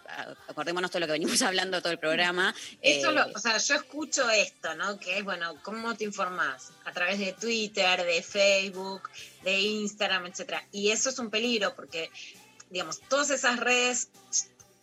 [0.48, 2.56] acordémonos todo lo que venimos hablando todo el programa.
[2.82, 5.00] Eso, eh, lo- o sea, yo escucho esto, ¿no?
[5.00, 6.72] Que es, bueno, ¿cómo te informás?
[6.86, 9.10] A través de Twitter, de Facebook,
[9.44, 10.66] de Instagram, etcétera.
[10.72, 12.10] Y eso es un peligro porque,
[12.72, 14.10] digamos, todas esas redes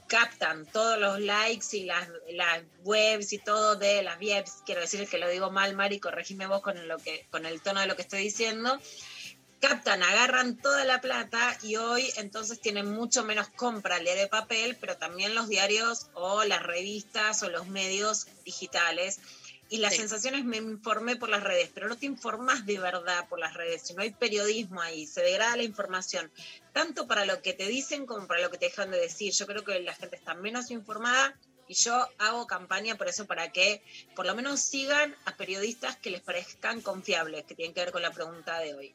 [0.07, 4.59] captan todos los likes y las, las webs y todo de las webs.
[4.66, 7.81] Quiero decir que lo digo mal, Mari, corregime vos con, lo que, con el tono
[7.81, 8.79] de lo que estoy diciendo
[9.62, 14.97] captan, agarran toda la plata y hoy entonces tienen mucho menos compra de papel, pero
[14.97, 19.20] también los diarios o las revistas o los medios digitales.
[19.68, 19.98] Y la Sí.
[19.98, 23.55] sensación es me informé por las redes, pero no te informas de verdad por las
[23.55, 26.32] redes, sino hay periodismo ahí, se degrada la información,
[26.72, 29.32] tanto para lo que te dicen como para lo que te dejan de decir.
[29.32, 33.52] Yo creo que la gente está menos informada y yo hago campaña por eso, para
[33.52, 33.80] que
[34.16, 38.02] por lo menos sigan a periodistas que les parezcan confiables, que tienen que ver con
[38.02, 38.94] la pregunta de hoy.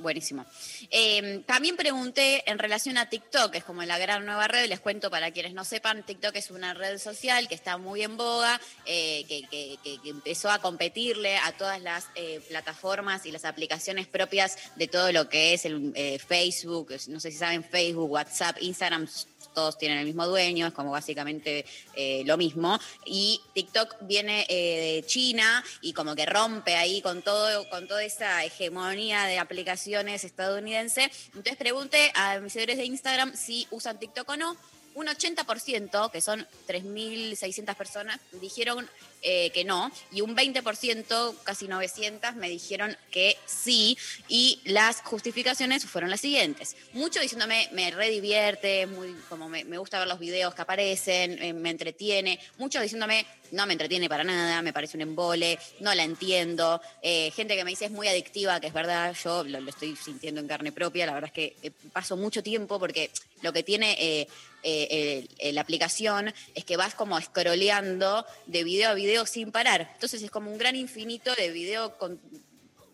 [0.00, 0.46] Buenísimo.
[0.90, 4.80] Eh, también pregunté en relación a TikTok, que es como la gran nueva red, les
[4.80, 8.58] cuento para quienes no sepan, TikTok es una red social que está muy en boga,
[8.86, 14.06] eh, que, que- que- empezó a competirle a todas las eh, plataformas y las aplicaciones
[14.06, 18.56] propias de todo lo que es el eh, Facebook, no sé si saben, Facebook, WhatsApp,
[18.60, 19.06] Instagram,
[19.54, 21.64] todos tienen el mismo dueño, es como básicamente
[21.94, 22.78] eh, lo mismo.
[23.04, 28.04] Y TikTok viene eh, de China y como que rompe ahí con todo, con toda
[28.04, 31.10] esa hegemonía de aplicaciones estadounidense.
[31.28, 34.56] Entonces pregunté a mis seguidores de Instagram si usan TikTok o no.
[34.94, 38.88] Un 80%, que son 3.600 personas, dijeron
[39.22, 43.98] eh, que no, y un 20%, casi 900, me dijeron que sí,
[44.28, 46.74] y las justificaciones fueron las siguientes.
[46.94, 51.68] Mucho diciéndome, me redivierte, muy, como me, gusta ver los videos que aparecen, eh, me
[51.68, 56.80] entretiene, muchos diciéndome, no me entretiene para nada, me parece un embole, no la entiendo.
[57.02, 60.40] Eh, gente que me dice es muy adictiva, que es verdad, yo lo, estoy sintiendo
[60.40, 61.04] en carne propia.
[61.04, 63.10] La verdad es que paso mucho tiempo porque
[63.42, 64.26] lo que tiene
[64.62, 69.90] eh, la aplicación es que vas como scrolleando de video a video sin parar.
[69.94, 71.96] Entonces es como un gran infinito de video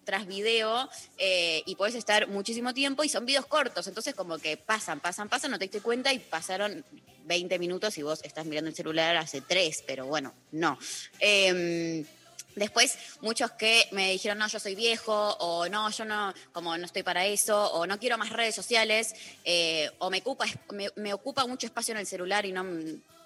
[0.06, 0.88] tras video
[1.18, 5.28] eh, y podés estar muchísimo tiempo y son videos cortos, entonces como que pasan, pasan,
[5.28, 6.84] pasan, no te diste cuenta y pasaron
[7.24, 10.78] 20 minutos y vos estás mirando el celular hace 3, pero bueno, no.
[11.18, 12.04] Em,
[12.56, 16.86] Después, muchos que me dijeron, no, yo soy viejo, o no, yo no, como no
[16.86, 19.14] estoy para eso, o no quiero más redes sociales,
[19.44, 22.64] eh, o me ocupa, me, me ocupa mucho espacio en el celular y no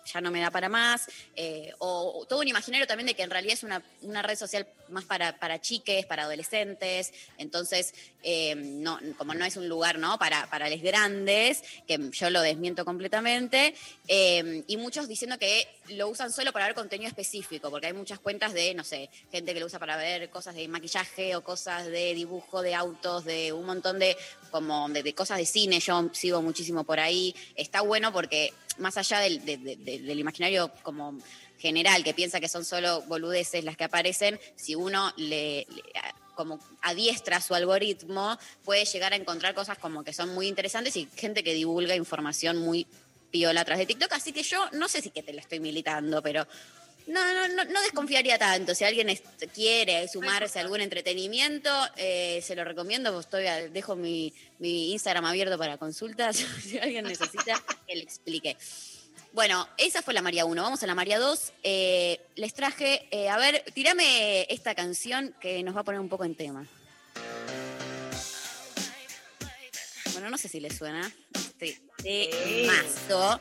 [0.05, 1.07] ya no me da para más,
[1.37, 4.67] eh, o, todo un imaginario también de que en realidad es una, una red social
[4.89, 10.19] más para, para chiques, para adolescentes, entonces, eh, no, como no es un lugar ¿no?
[10.19, 13.75] para, para los grandes, que yo lo desmiento completamente,
[14.09, 18.19] eh, y muchos diciendo que lo usan solo para ver contenido específico, porque hay muchas
[18.19, 21.87] cuentas de, no sé, gente que lo usa para ver cosas de maquillaje o cosas
[21.87, 24.17] de dibujo de autos, de un montón de,
[24.51, 27.35] como de, de cosas de cine, yo sigo muchísimo por ahí.
[27.55, 31.19] Está bueno porque más allá del, de- de- de- del imaginario como
[31.59, 35.83] general, que piensa que son solo boludeces las que aparecen, si uno le, le-
[36.35, 41.07] como adiestra su algoritmo, puede llegar a encontrar cosas como que son muy interesantes y
[41.17, 42.87] gente que divulga información muy
[43.31, 44.13] piola atrás de TikTok.
[44.13, 46.47] Así que yo no sé si que te la estoy militando, pero
[47.07, 48.75] no, no, no, no desconfiaría tanto.
[48.75, 49.09] Si alguien
[49.55, 53.13] quiere sumarse a algún entretenimiento, eh, se lo recomiendo.
[53.13, 56.37] pues Estoy dejo mi, mi Instagram abierto para consultas.
[56.63, 58.57] si alguien necesita, que le explique.
[59.33, 60.63] Bueno, esa fue la María 1.
[60.63, 61.53] Vamos a la María 2.
[61.63, 66.09] Eh, les traje, eh, a ver, tirame esta canción que nos va a poner un
[66.09, 66.67] poco en tema.
[70.13, 71.11] Bueno, no sé si les suena.
[71.35, 73.41] Este temazo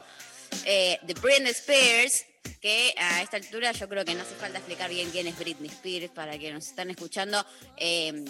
[0.65, 2.25] eh, de Britney Spears,
[2.61, 5.69] que a esta altura yo creo que no hace falta explicar bien quién es Britney
[5.69, 7.45] Spears para que nos están escuchando.
[7.77, 8.23] eh,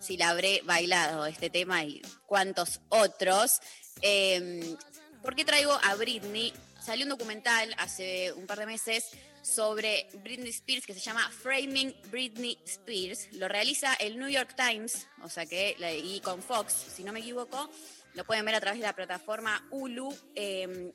[0.00, 3.60] si la habré bailado este tema y cuántos otros.
[4.02, 4.76] Eh,
[5.22, 6.52] ¿Por qué traigo a Britney?
[6.80, 9.10] Salió un documental hace un par de meses
[9.42, 13.28] sobre Britney Spears que se llama Framing Britney Spears.
[13.32, 17.20] Lo realiza el New York Times, o sea que, y con Fox, si no me
[17.20, 17.70] equivoco.
[18.18, 20.12] Lo pueden ver a través de la plataforma Hulu.
[20.34, 20.92] Eh,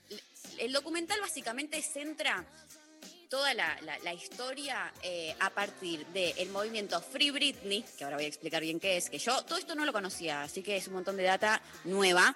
[0.59, 2.45] el documental básicamente centra
[3.29, 8.61] toda la, historia eh, a partir del movimiento Free Britney, que ahora voy a explicar
[8.61, 11.15] bien qué es, que yo todo esto no lo conocía, así que es un montón
[11.15, 12.35] de data nueva,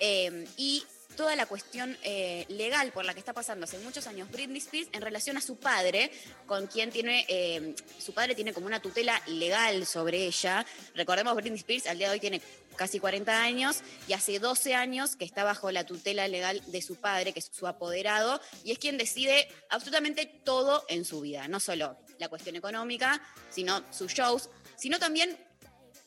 [0.00, 0.84] eh, y
[1.14, 4.88] toda la cuestión eh, legal por la que está pasando hace muchos años Britney Spears
[4.92, 6.10] en relación a su padre,
[6.46, 10.64] con quien tiene, eh, su padre tiene como una tutela legal sobre ella.
[10.94, 12.42] Recordemos, Britney Spears al día de hoy tiene
[12.76, 16.96] casi 40 años y hace 12 años que está bajo la tutela legal de su
[16.96, 21.60] padre, que es su apoderado, y es quien decide absolutamente todo en su vida, no
[21.60, 25.38] solo la cuestión económica, sino sus shows, sino también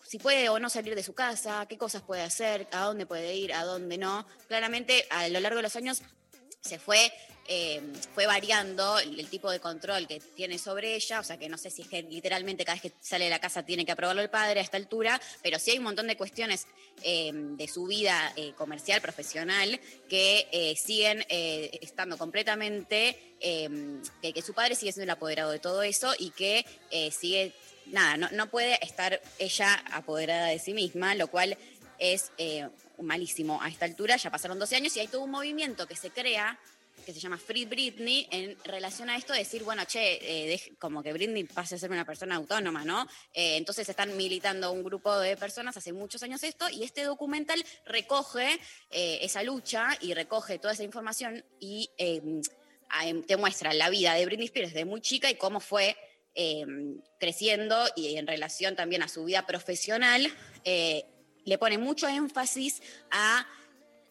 [0.07, 3.35] si puede o no salir de su casa, qué cosas puede hacer, a dónde puede
[3.35, 4.25] ir, a dónde no.
[4.47, 6.01] Claramente, a lo largo de los años
[6.61, 7.11] se fue,
[7.49, 7.81] eh,
[8.13, 11.69] fue variando el, tipo de control que tiene sobre ella, o sea que no sé
[11.69, 14.29] si es que literalmente cada vez que sale de la casa tiene que aprobarlo el
[14.29, 16.67] padre a esta altura, pero sí hay un montón de cuestiones
[17.03, 19.79] eh, de su vida eh, comercial, profesional,
[20.09, 26.13] que siguen estando completamente, que, que su padre sigue siendo el apoderado de todo eso
[26.17, 26.65] y que
[27.11, 27.53] sigue
[27.87, 31.57] nada, no, no puede estar ella apoderada de sí misma, lo cual
[31.99, 32.31] es
[33.01, 34.17] malísimo a esta altura.
[34.17, 36.57] Ya pasaron 12 años y hay todo un movimiento que se crea
[37.07, 40.19] que se llama Free Britney en relación a esto de decir, bueno, che,
[40.53, 43.07] eh, como que Britney pase a ser una persona autónoma, ¿no?
[43.33, 47.63] Eh, entonces están militando un grupo de personas hace muchos años esto y este documental
[47.85, 48.59] recoge
[48.91, 51.89] eh, esa lucha y recoge toda esa información y
[52.89, 55.95] a- em, te muestra la vida de Britney Spears desde muy chica y cómo fue
[56.35, 56.65] eh,
[57.21, 60.29] creciendo y en relación también a su vida profesional,
[60.65, 62.81] le pone mucho énfasis
[63.11, 63.47] a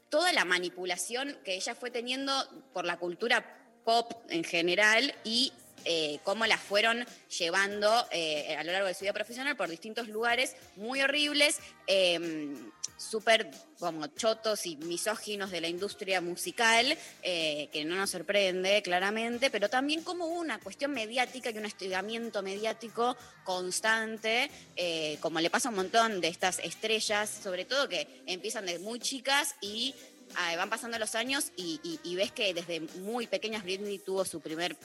[0.08, 2.32] toda la manipulación que ella fue teniendo
[2.72, 3.44] por la cultura
[3.84, 5.52] pop en general y
[5.84, 7.06] eh, cómo la fueron
[7.38, 12.56] llevando eh, a lo largo de su vida profesional por distintos lugares muy horribles, eh,
[12.96, 19.50] súper como chotos y misóginos de la industria musical, eh, que no nos sorprende claramente,
[19.50, 25.68] pero también como una cuestión mediática y un estigamiento mediático constante, eh, como le pasa
[25.68, 29.94] a un montón de estas estrellas, sobre todo que empiezan desde muy chicas y
[30.36, 34.40] ah, van pasando los años y- y ves que desde muy pequeñas Britney tuvo su
[34.40, 34.76] primer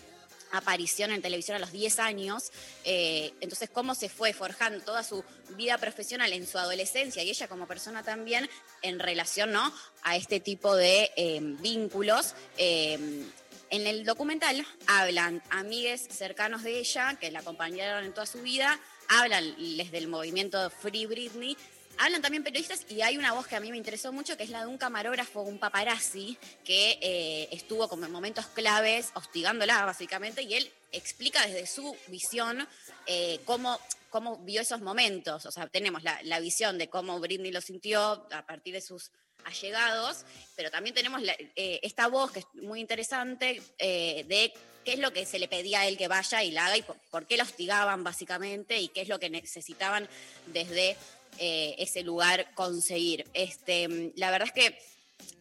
[0.52, 2.52] aparición en televisión a los 10 años,
[2.84, 5.24] eh, entonces cómo se fue forjando toda su
[5.56, 8.50] vida profesional en su adolescencia y ella como persona también
[8.82, 12.36] en relación a este tipo de eh, vínculos.
[12.58, 13.26] eh,
[13.72, 18.78] en el documental hablan amigues cercanos de ella que la acompañaron en toda su vida,
[19.08, 21.56] hablan les del movimiento Free Britney,
[21.98, 24.50] hablan también periodistas y hay una voz que a mí me interesó mucho que es
[24.50, 30.42] la de un camarógrafo, un paparazzi, que eh, estuvo como en momentos claves hostigándola básicamente
[30.44, 32.68] y él explica desde su visión
[33.08, 35.46] eh, cómo, cómo vio esos momentos.
[35.46, 39.12] O sea, tenemos la, la visión de cómo Britney lo sintió a partir de sus
[39.46, 44.54] allegados, pero también tenemos eh, esta voz que es muy interesante de
[44.86, 46.84] qué es lo que se le pedía a él que vaya y la haga y
[47.10, 50.08] por qué la hostigaban básicamente y qué es lo que necesitaban
[50.48, 50.98] desde
[51.44, 53.28] eh, ese lugar conseguir.
[53.34, 54.78] Este, la verdad es que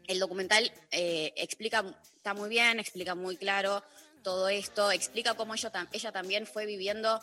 [0.07, 1.85] el documental eh, explica,
[2.17, 3.85] está muy bien, explica muy claro
[4.23, 7.21] todo esto, explica cómo ella, ella también fue viviendo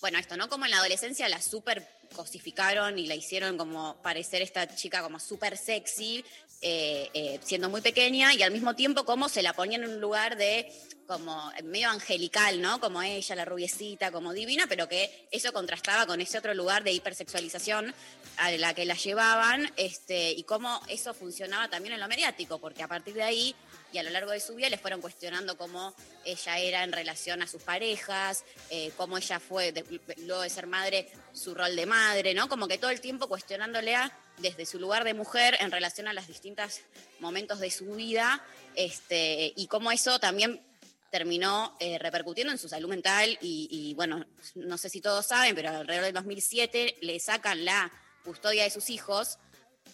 [0.00, 0.48] bueno, esto, ¿no?
[0.48, 5.20] Como en la adolescencia la super cosificaron y la hicieron como parecer esta chica como
[5.20, 6.24] súper sexy,
[6.62, 10.00] eh, eh, siendo muy pequeña, y al mismo tiempo como se la ponían en un
[10.00, 10.70] lugar de
[11.06, 12.78] como medio angelical, ¿no?
[12.78, 16.92] Como ella, la rubiecita, como divina, pero que eso contrastaba con ese otro lugar de
[16.92, 17.92] hipersexualización
[18.36, 22.84] a la que la llevaban, este, y cómo eso funcionaba también en lo mediático, porque
[22.84, 23.56] a partir de ahí
[23.92, 25.94] y a lo largo de su vida les fueron cuestionando cómo
[26.24, 29.84] ella era en relación a sus parejas, eh, cómo ella fue, de-
[30.18, 32.48] luego de ser madre, su rol de madre, ¿no?
[32.48, 36.12] Como que todo el tiempo cuestionándole a, desde su lugar de mujer en relación a
[36.12, 36.80] los distintos
[37.18, 38.42] momentos de su vida,
[38.74, 40.62] este, y cómo eso también
[41.10, 45.54] terminó eh, repercutiendo en su salud mental y, y, bueno, no sé si todos saben,
[45.56, 47.90] pero alrededor del 2007 le sacan la
[48.24, 49.38] custodia de sus hijos.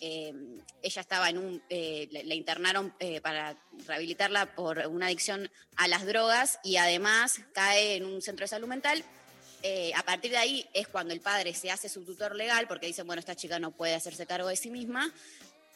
[0.00, 0.32] Eh,
[0.82, 3.56] ella estaba en un, eh, la, internaron eh, para
[3.86, 8.68] rehabilitarla por una adicción a las drogas y además cae en un centro de salud
[8.68, 9.04] mental.
[9.96, 13.04] A partir de ahí es cuando el padre se hace su tutor legal porque dicen,
[13.04, 15.12] bueno, esta chica no puede hacerse cargo de sí misma.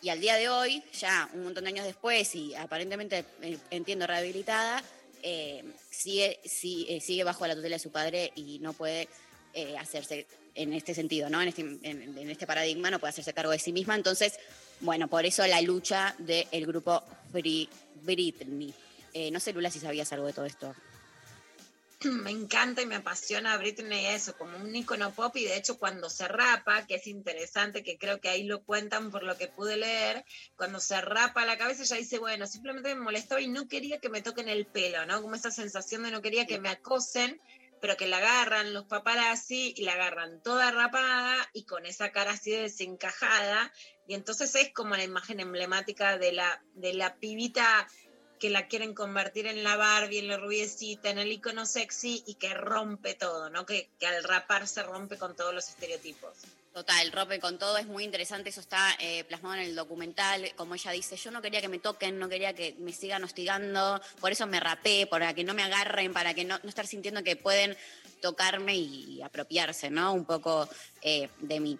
[0.01, 3.25] Y al día de hoy, ya un montón de años después y aparentemente,
[3.71, 4.81] entiendo, rehabilitada,
[5.23, 9.09] eh, sigue, eh, sigue bajo la tutela de su padre y no puede
[9.53, 11.41] eh, hacerse en este sentido, ¿no?
[11.41, 13.95] En este, en, en este paradigma no puede hacerse cargo de sí misma.
[13.95, 14.39] Entonces,
[14.81, 17.03] bueno, por eso la lucha del grupo
[17.33, 17.69] Free
[18.03, 18.75] Britney.
[19.13, 20.75] Eh, no sé, Lula, si sabías algo de todo esto.
[22.05, 26.09] me encanta y me apasiona Britney eso, como un icono pop y de hecho cuando
[26.09, 29.77] se rapa, que es interesante, que creo que ahí lo cuentan por lo que pude
[29.77, 30.25] leer,
[30.57, 34.09] cuando se rapa la cabeza ella dice, bueno, simplemente me molestaba y no quería que
[34.09, 35.21] me toquen el pelo, ¿no?
[35.21, 37.39] Como esa sensación de no quería que me acosen,
[37.81, 42.33] pero que la agarran los paparazzi y la agarran toda rapada y con esa cara
[42.33, 43.73] así de desencajada
[44.07, 47.87] y entonces es como la imagen emblemática de la, de la pibita
[48.41, 52.35] que la quieren convertir en la Barbie, en la rubiecita, en el icono sexy y
[52.35, 53.67] que rompe todo, ¿no?
[53.67, 56.39] Que, que al rapar se rompe con todos los estereotipos.
[56.73, 60.77] Total, rompe con todo, es muy interesante, eso está eh, plasmado en el documental, como
[60.77, 64.31] ella dice, yo no quería que me toquen, no quería que me sigan hostigando, por
[64.31, 67.35] eso me rapé, para que no me agarren, para que no, no estar sintiendo que
[67.35, 67.77] pueden
[68.23, 70.13] tocarme y apropiarse, ¿no?
[70.13, 70.69] Un poco
[71.03, 71.77] eh, de mí.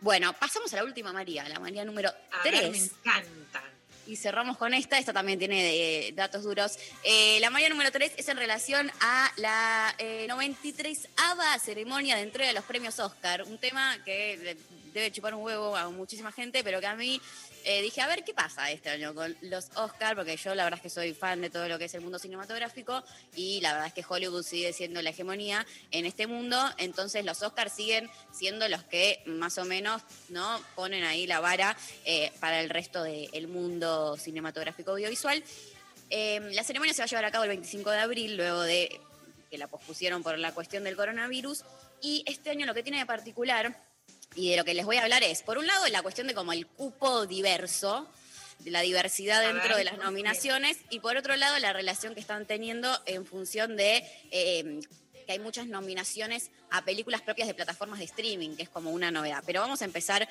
[0.00, 2.70] Bueno, pasamos a la última María, la María número A ver, 3.
[2.70, 3.62] me encanta.
[4.06, 6.78] Y cerramos con esta, esta también tiene eh, datos duros.
[7.02, 12.48] Eh, la María número 3 es en relación a la eh, 93ava ceremonia de entrega
[12.48, 14.56] de los premios Oscar, un tema que
[14.96, 17.20] debe chupar un huevo a muchísima gente, pero que a mí
[17.64, 20.78] eh, dije, a ver qué pasa este año con los Oscar, porque yo la verdad
[20.78, 23.02] es que soy fan de todo lo que es el mundo cinematográfico
[23.34, 27.42] y la verdad es que Hollywood sigue siendo la hegemonía en este mundo, entonces los
[27.42, 32.60] Oscars siguen siendo los que más o menos no ponen ahí la vara eh, para
[32.60, 35.42] el resto del mundo cinematográfico audiovisual.
[36.08, 39.00] Eh, la ceremonia se va a llevar a cabo el 25 de abril, luego de
[39.50, 41.64] que la pospusieron por la cuestión del coronavirus.
[42.00, 43.76] Y este año lo que tiene de particular,
[44.36, 46.34] y de lo que les voy a hablar es, por un lado, la cuestión de
[46.34, 48.08] como el cupo diverso,
[48.60, 52.20] de la diversidad dentro ver, de las nominaciones, y por otro lado, la relación que
[52.20, 54.80] están teniendo en función de eh,
[55.26, 59.10] que hay muchas nominaciones a películas propias de plataformas de streaming, que es como una
[59.10, 59.42] novedad.
[59.44, 60.28] Pero vamos a empezar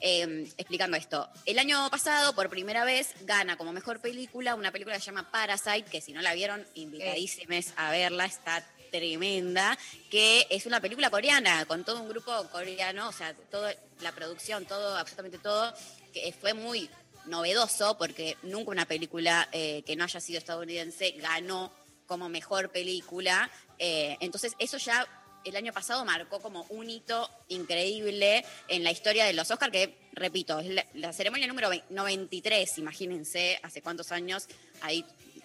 [0.00, 1.28] eh, explicando esto.
[1.44, 5.30] El año pasado, por primera vez, gana como mejor película una película que se llama
[5.30, 9.78] Parasite, que si no la vieron, invitadísimes a verla, está tremenda,
[10.10, 14.66] que es una película coreana, con todo un grupo coreano, o sea, toda la producción,
[14.66, 15.72] todo, absolutamente todo,
[16.12, 16.90] que fue muy
[17.26, 21.72] novedoso, porque nunca una película eh, que no haya sido estadounidense ganó
[22.06, 23.50] como mejor película.
[23.78, 25.06] Eh, entonces, eso ya
[25.44, 29.98] el año pasado marcó como un hito increíble en la historia de los Oscars, que,
[30.12, 34.48] repito, es la, ceremonia número 93, imagínense, hace cuántos años
[34.80, 35.04] ahí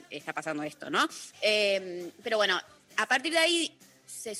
[0.09, 1.07] está pasando esto, ¿no?
[1.41, 2.59] Eh, pero bueno,
[2.97, 4.31] a partir de ahí se,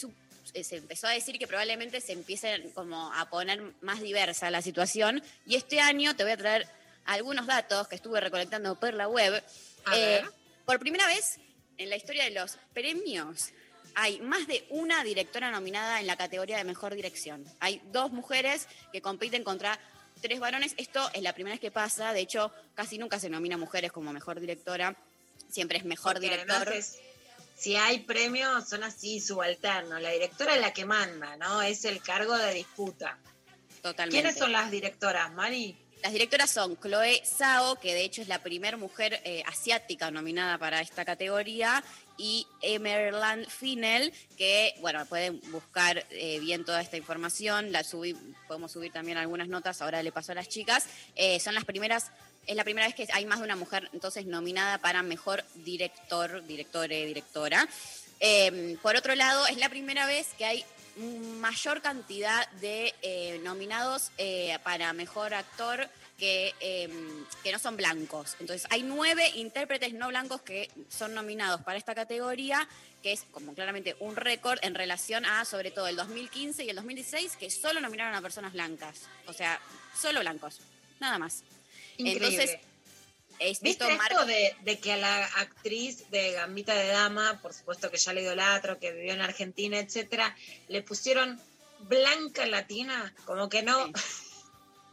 [0.53, 4.61] eh, se empezó a decir que probablemente se empiece como a poner más diversa la
[4.61, 6.67] situación y este año te voy a traer
[7.05, 9.43] algunos datos que estuve recolectando por la web.
[9.93, 10.21] Eh,
[10.65, 11.37] por primera vez
[11.77, 13.49] en la historia de los premios
[13.95, 17.45] hay más de una directora nominada en la categoría de mejor dirección.
[17.59, 19.79] Hay dos mujeres que compiten contra
[20.21, 20.73] tres varones.
[20.77, 22.13] Esto es la primera vez que pasa.
[22.13, 24.95] De hecho, casi nunca se nomina mujeres como mejor directora.
[25.49, 26.55] Siempre es mejor Porque director.
[26.55, 26.99] además es-
[27.55, 30.01] si hay premios, son así subalternos.
[30.01, 31.61] La directora es la que manda, ¿no?
[31.61, 33.17] Es el cargo de disputa.
[33.81, 34.21] Totalmente.
[34.21, 35.77] ¿Quiénes son las directoras, Mari?
[36.01, 40.57] Las directoras son Chloe Zhao, que de hecho es la primera mujer eh, asiática nominada
[40.57, 41.81] para esta categoría,
[42.17, 48.15] y Emerald Finnell, que, bueno, pueden buscar eh, bien toda esta información, la subí,
[48.49, 52.11] podemos subir también algunas notas, ahora le paso a las chicas, Eh, son las primeras,
[52.47, 56.45] es la primera vez que hay más de una mujer entonces nominada para mejor director,
[56.45, 57.67] directore, directora.
[58.19, 60.65] Eh, por otro lado, es la primera vez que hay
[61.39, 66.89] mayor cantidad de eh, nominados eh, para mejor actor que, eh,
[67.43, 68.35] que no son blancos.
[68.39, 72.67] Entonces, hay nueve intérpretes no blancos que son nominados para esta categoría,
[73.01, 76.75] que es como claramente un récord en relación a, sobre todo, el 2015 y el
[76.75, 79.01] 2016, que solo nominaron a personas blancas.
[79.25, 79.59] O sea,
[79.99, 80.59] solo blancos,
[80.99, 81.43] nada más.
[82.05, 82.27] Increíble.
[82.27, 82.59] Entonces,
[83.39, 87.89] es, ¿Viste esto de, de que a la actriz de Gambita de Dama, por supuesto
[87.91, 90.35] que ya le idolatro, que vivió en Argentina, etcétera,
[90.67, 91.41] le pusieron
[91.79, 93.13] blanca latina?
[93.25, 93.91] Como que no.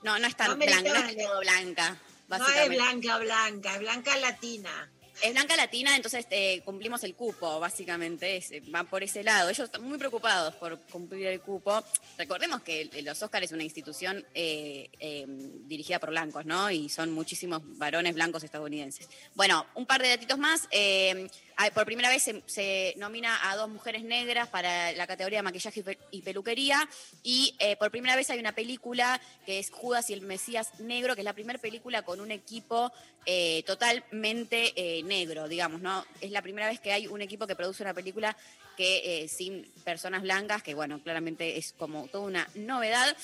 [0.03, 1.97] No, no es tan No blanca, no es blanca.
[2.29, 4.91] No es blanca, blanca, es blanca latina.
[5.23, 9.51] Es blanca latina, entonces eh, cumplimos el cupo, básicamente, es, eh, van por ese lado.
[9.51, 11.85] Ellos están muy preocupados por cumplir el cupo.
[12.17, 16.71] Recordemos que el- los Oscars es una institución eh, eh, dirigida por blancos, ¿no?
[16.71, 19.09] Y son muchísimos varones blancos estadounidenses.
[19.35, 20.67] Bueno, un par de datitos más.
[20.71, 25.41] eh, hay- por primera vez se, se nomina a dos mujeres negras para la categoría
[25.41, 26.89] de maquillaje y pe- y peluquería.
[27.23, 31.15] Y eh, por primera vez hay una película que es Judas y el Mesías Negro,
[31.15, 32.91] que es la primera película con un equipo
[33.27, 36.07] eh, totalmente eh, negro, digamos, ¿no?
[36.23, 38.35] Es la primera vez que hay un equipo que produce una película
[38.77, 43.15] que eh, sin personas blancas, que bueno, claramente es como toda una novedad.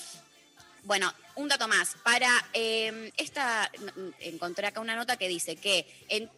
[0.83, 1.95] Bueno, un dato más.
[2.03, 3.71] Para eh, esta,
[4.19, 6.29] encontré acá una nota que dice que en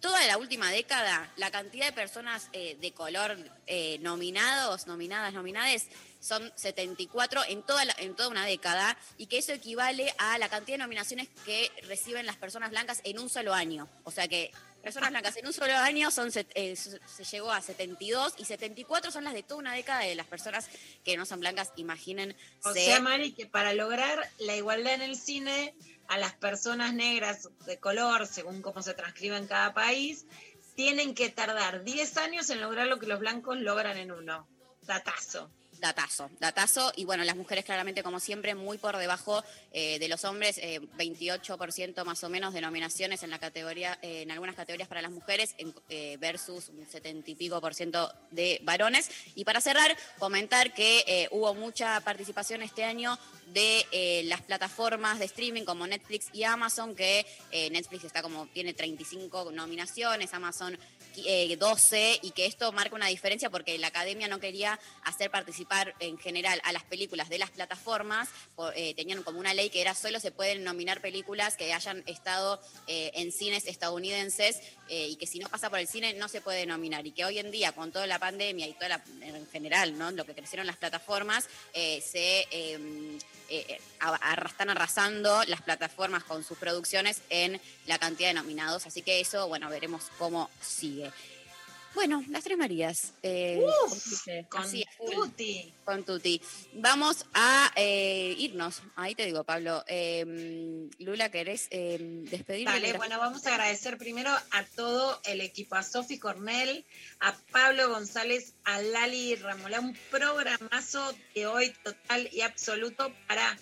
[0.00, 5.86] toda la última década, la cantidad de personas eh, de color eh, nominados, nominadas, nominades,
[6.20, 10.48] son 74 en toda, la- en toda una década, y que eso equivale a la
[10.50, 13.88] cantidad de nominaciones que reciben las personas blancas en un solo año.
[14.04, 14.50] O sea que
[14.84, 19.10] personas blancas en un solo año son eh, se se llegó a 72 y 74
[19.10, 20.68] son las de toda una década de las personas
[21.04, 22.36] que no son blancas, imaginen.
[22.62, 25.74] O sea, Mari, que para lograr la igualdad en el cine,
[26.08, 30.26] a las personas negras de color, según cómo se transcribe en cada país,
[30.74, 34.46] tienen que tardar 10 años en lograr lo que los blancos logran en uno.
[34.82, 35.50] Datazo.
[35.88, 36.94] Datazo, datazo.
[36.96, 40.80] Y bueno, las mujeres claramente, como siempre, muy por debajo eh, de los hombres, eh,
[40.96, 45.10] 28% más o menos de nominaciones en la categoría, eh, en algunas categorías para las
[45.10, 49.10] mujeres, en- eh, versus un 70 y pico por ciento de varones.
[49.34, 55.64] Y para cerrar, comentar que hubo mucha participación este año de las plataformas de streaming
[55.64, 57.26] como Netflix y Amazon, que
[57.70, 60.78] Netflix está como, tiene 35 nominaciones, Amazon
[61.16, 65.94] eh, 12 y que esto marca una diferencia porque la academia no quería hacer participar
[66.00, 68.28] en general a las películas de las plataformas,
[68.74, 72.60] eh, tenían como una ley que era solo se pueden nominar películas que hayan estado
[72.86, 76.40] eh, en cines estadounidenses eh, y que si no pasa por el cine no se
[76.40, 79.46] puede nominar y que hoy en día con toda la pandemia y toda la, en
[79.48, 80.10] general, ¿no?
[80.10, 82.46] lo que crecieron las plataformas, eh, se...
[82.50, 83.18] eh,
[83.50, 83.78] eh,
[84.46, 88.86] están arrasando las plataformas con sus producciones en la cantidad de nominados.
[88.86, 91.03] Así que eso, bueno, veremos cómo sigue.
[91.94, 93.12] Bueno, las tres Marías.
[93.22, 93.62] eh,
[94.48, 95.72] con Así, Tuti.
[95.84, 96.40] Con Tuti.
[96.74, 98.82] Vamos a eh, irnos.
[98.96, 99.84] Ahí te digo, Pablo.
[99.86, 102.72] Eh, Lula, ¿querés eh, despedirte?
[102.72, 106.84] Vale, bueno, vamos a agradecer primero a todo el equipo, a Sofi Cornell,
[107.20, 113.56] a Pablo González, a Lali Ramolá, un programazo de hoy total y absoluto para,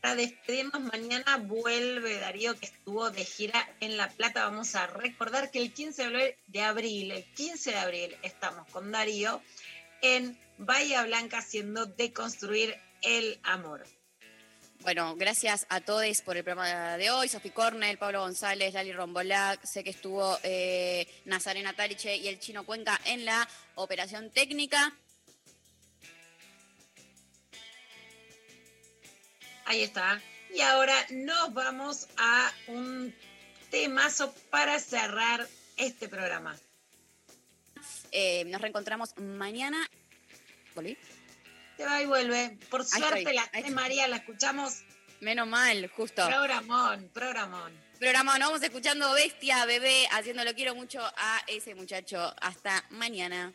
[0.00, 0.80] para despedirnos.
[0.80, 4.44] Mañana vuelve Darío, que estuvo de gira en La Plata.
[4.44, 9.42] Vamos a recordar que el 15 de abril- el 15 de abril, estamos con Darío
[10.02, 13.84] en Bahía Blanca haciendo deconstruir el amor.
[14.80, 17.28] Bueno, gracias a todos por el programa de hoy.
[17.28, 19.64] Sofi Cornell, Pablo González, Lali Rombolac.
[19.64, 24.96] Sé que estuvo eh, Nazarena Tariche y el Chino Cuenca en la operación técnica.
[29.68, 30.18] Ahí está.
[30.54, 33.14] Y ahora nos vamos a un
[33.70, 35.46] temazo para cerrar
[35.76, 36.56] este programa.
[38.10, 39.86] Eh, nos reencontramos mañana.
[40.74, 40.96] ¿Volví?
[41.76, 42.56] Se va y vuelve.
[42.70, 43.70] Por suerte estoy, la de.
[43.70, 44.84] María la escuchamos.
[45.20, 46.26] Menos mal, justo.
[46.26, 47.70] Programón, programón.
[47.98, 52.34] Programa, nos vamos escuchando Bestia, bebé, haciendo lo quiero mucho a ese muchacho.
[52.40, 53.52] Hasta mañana.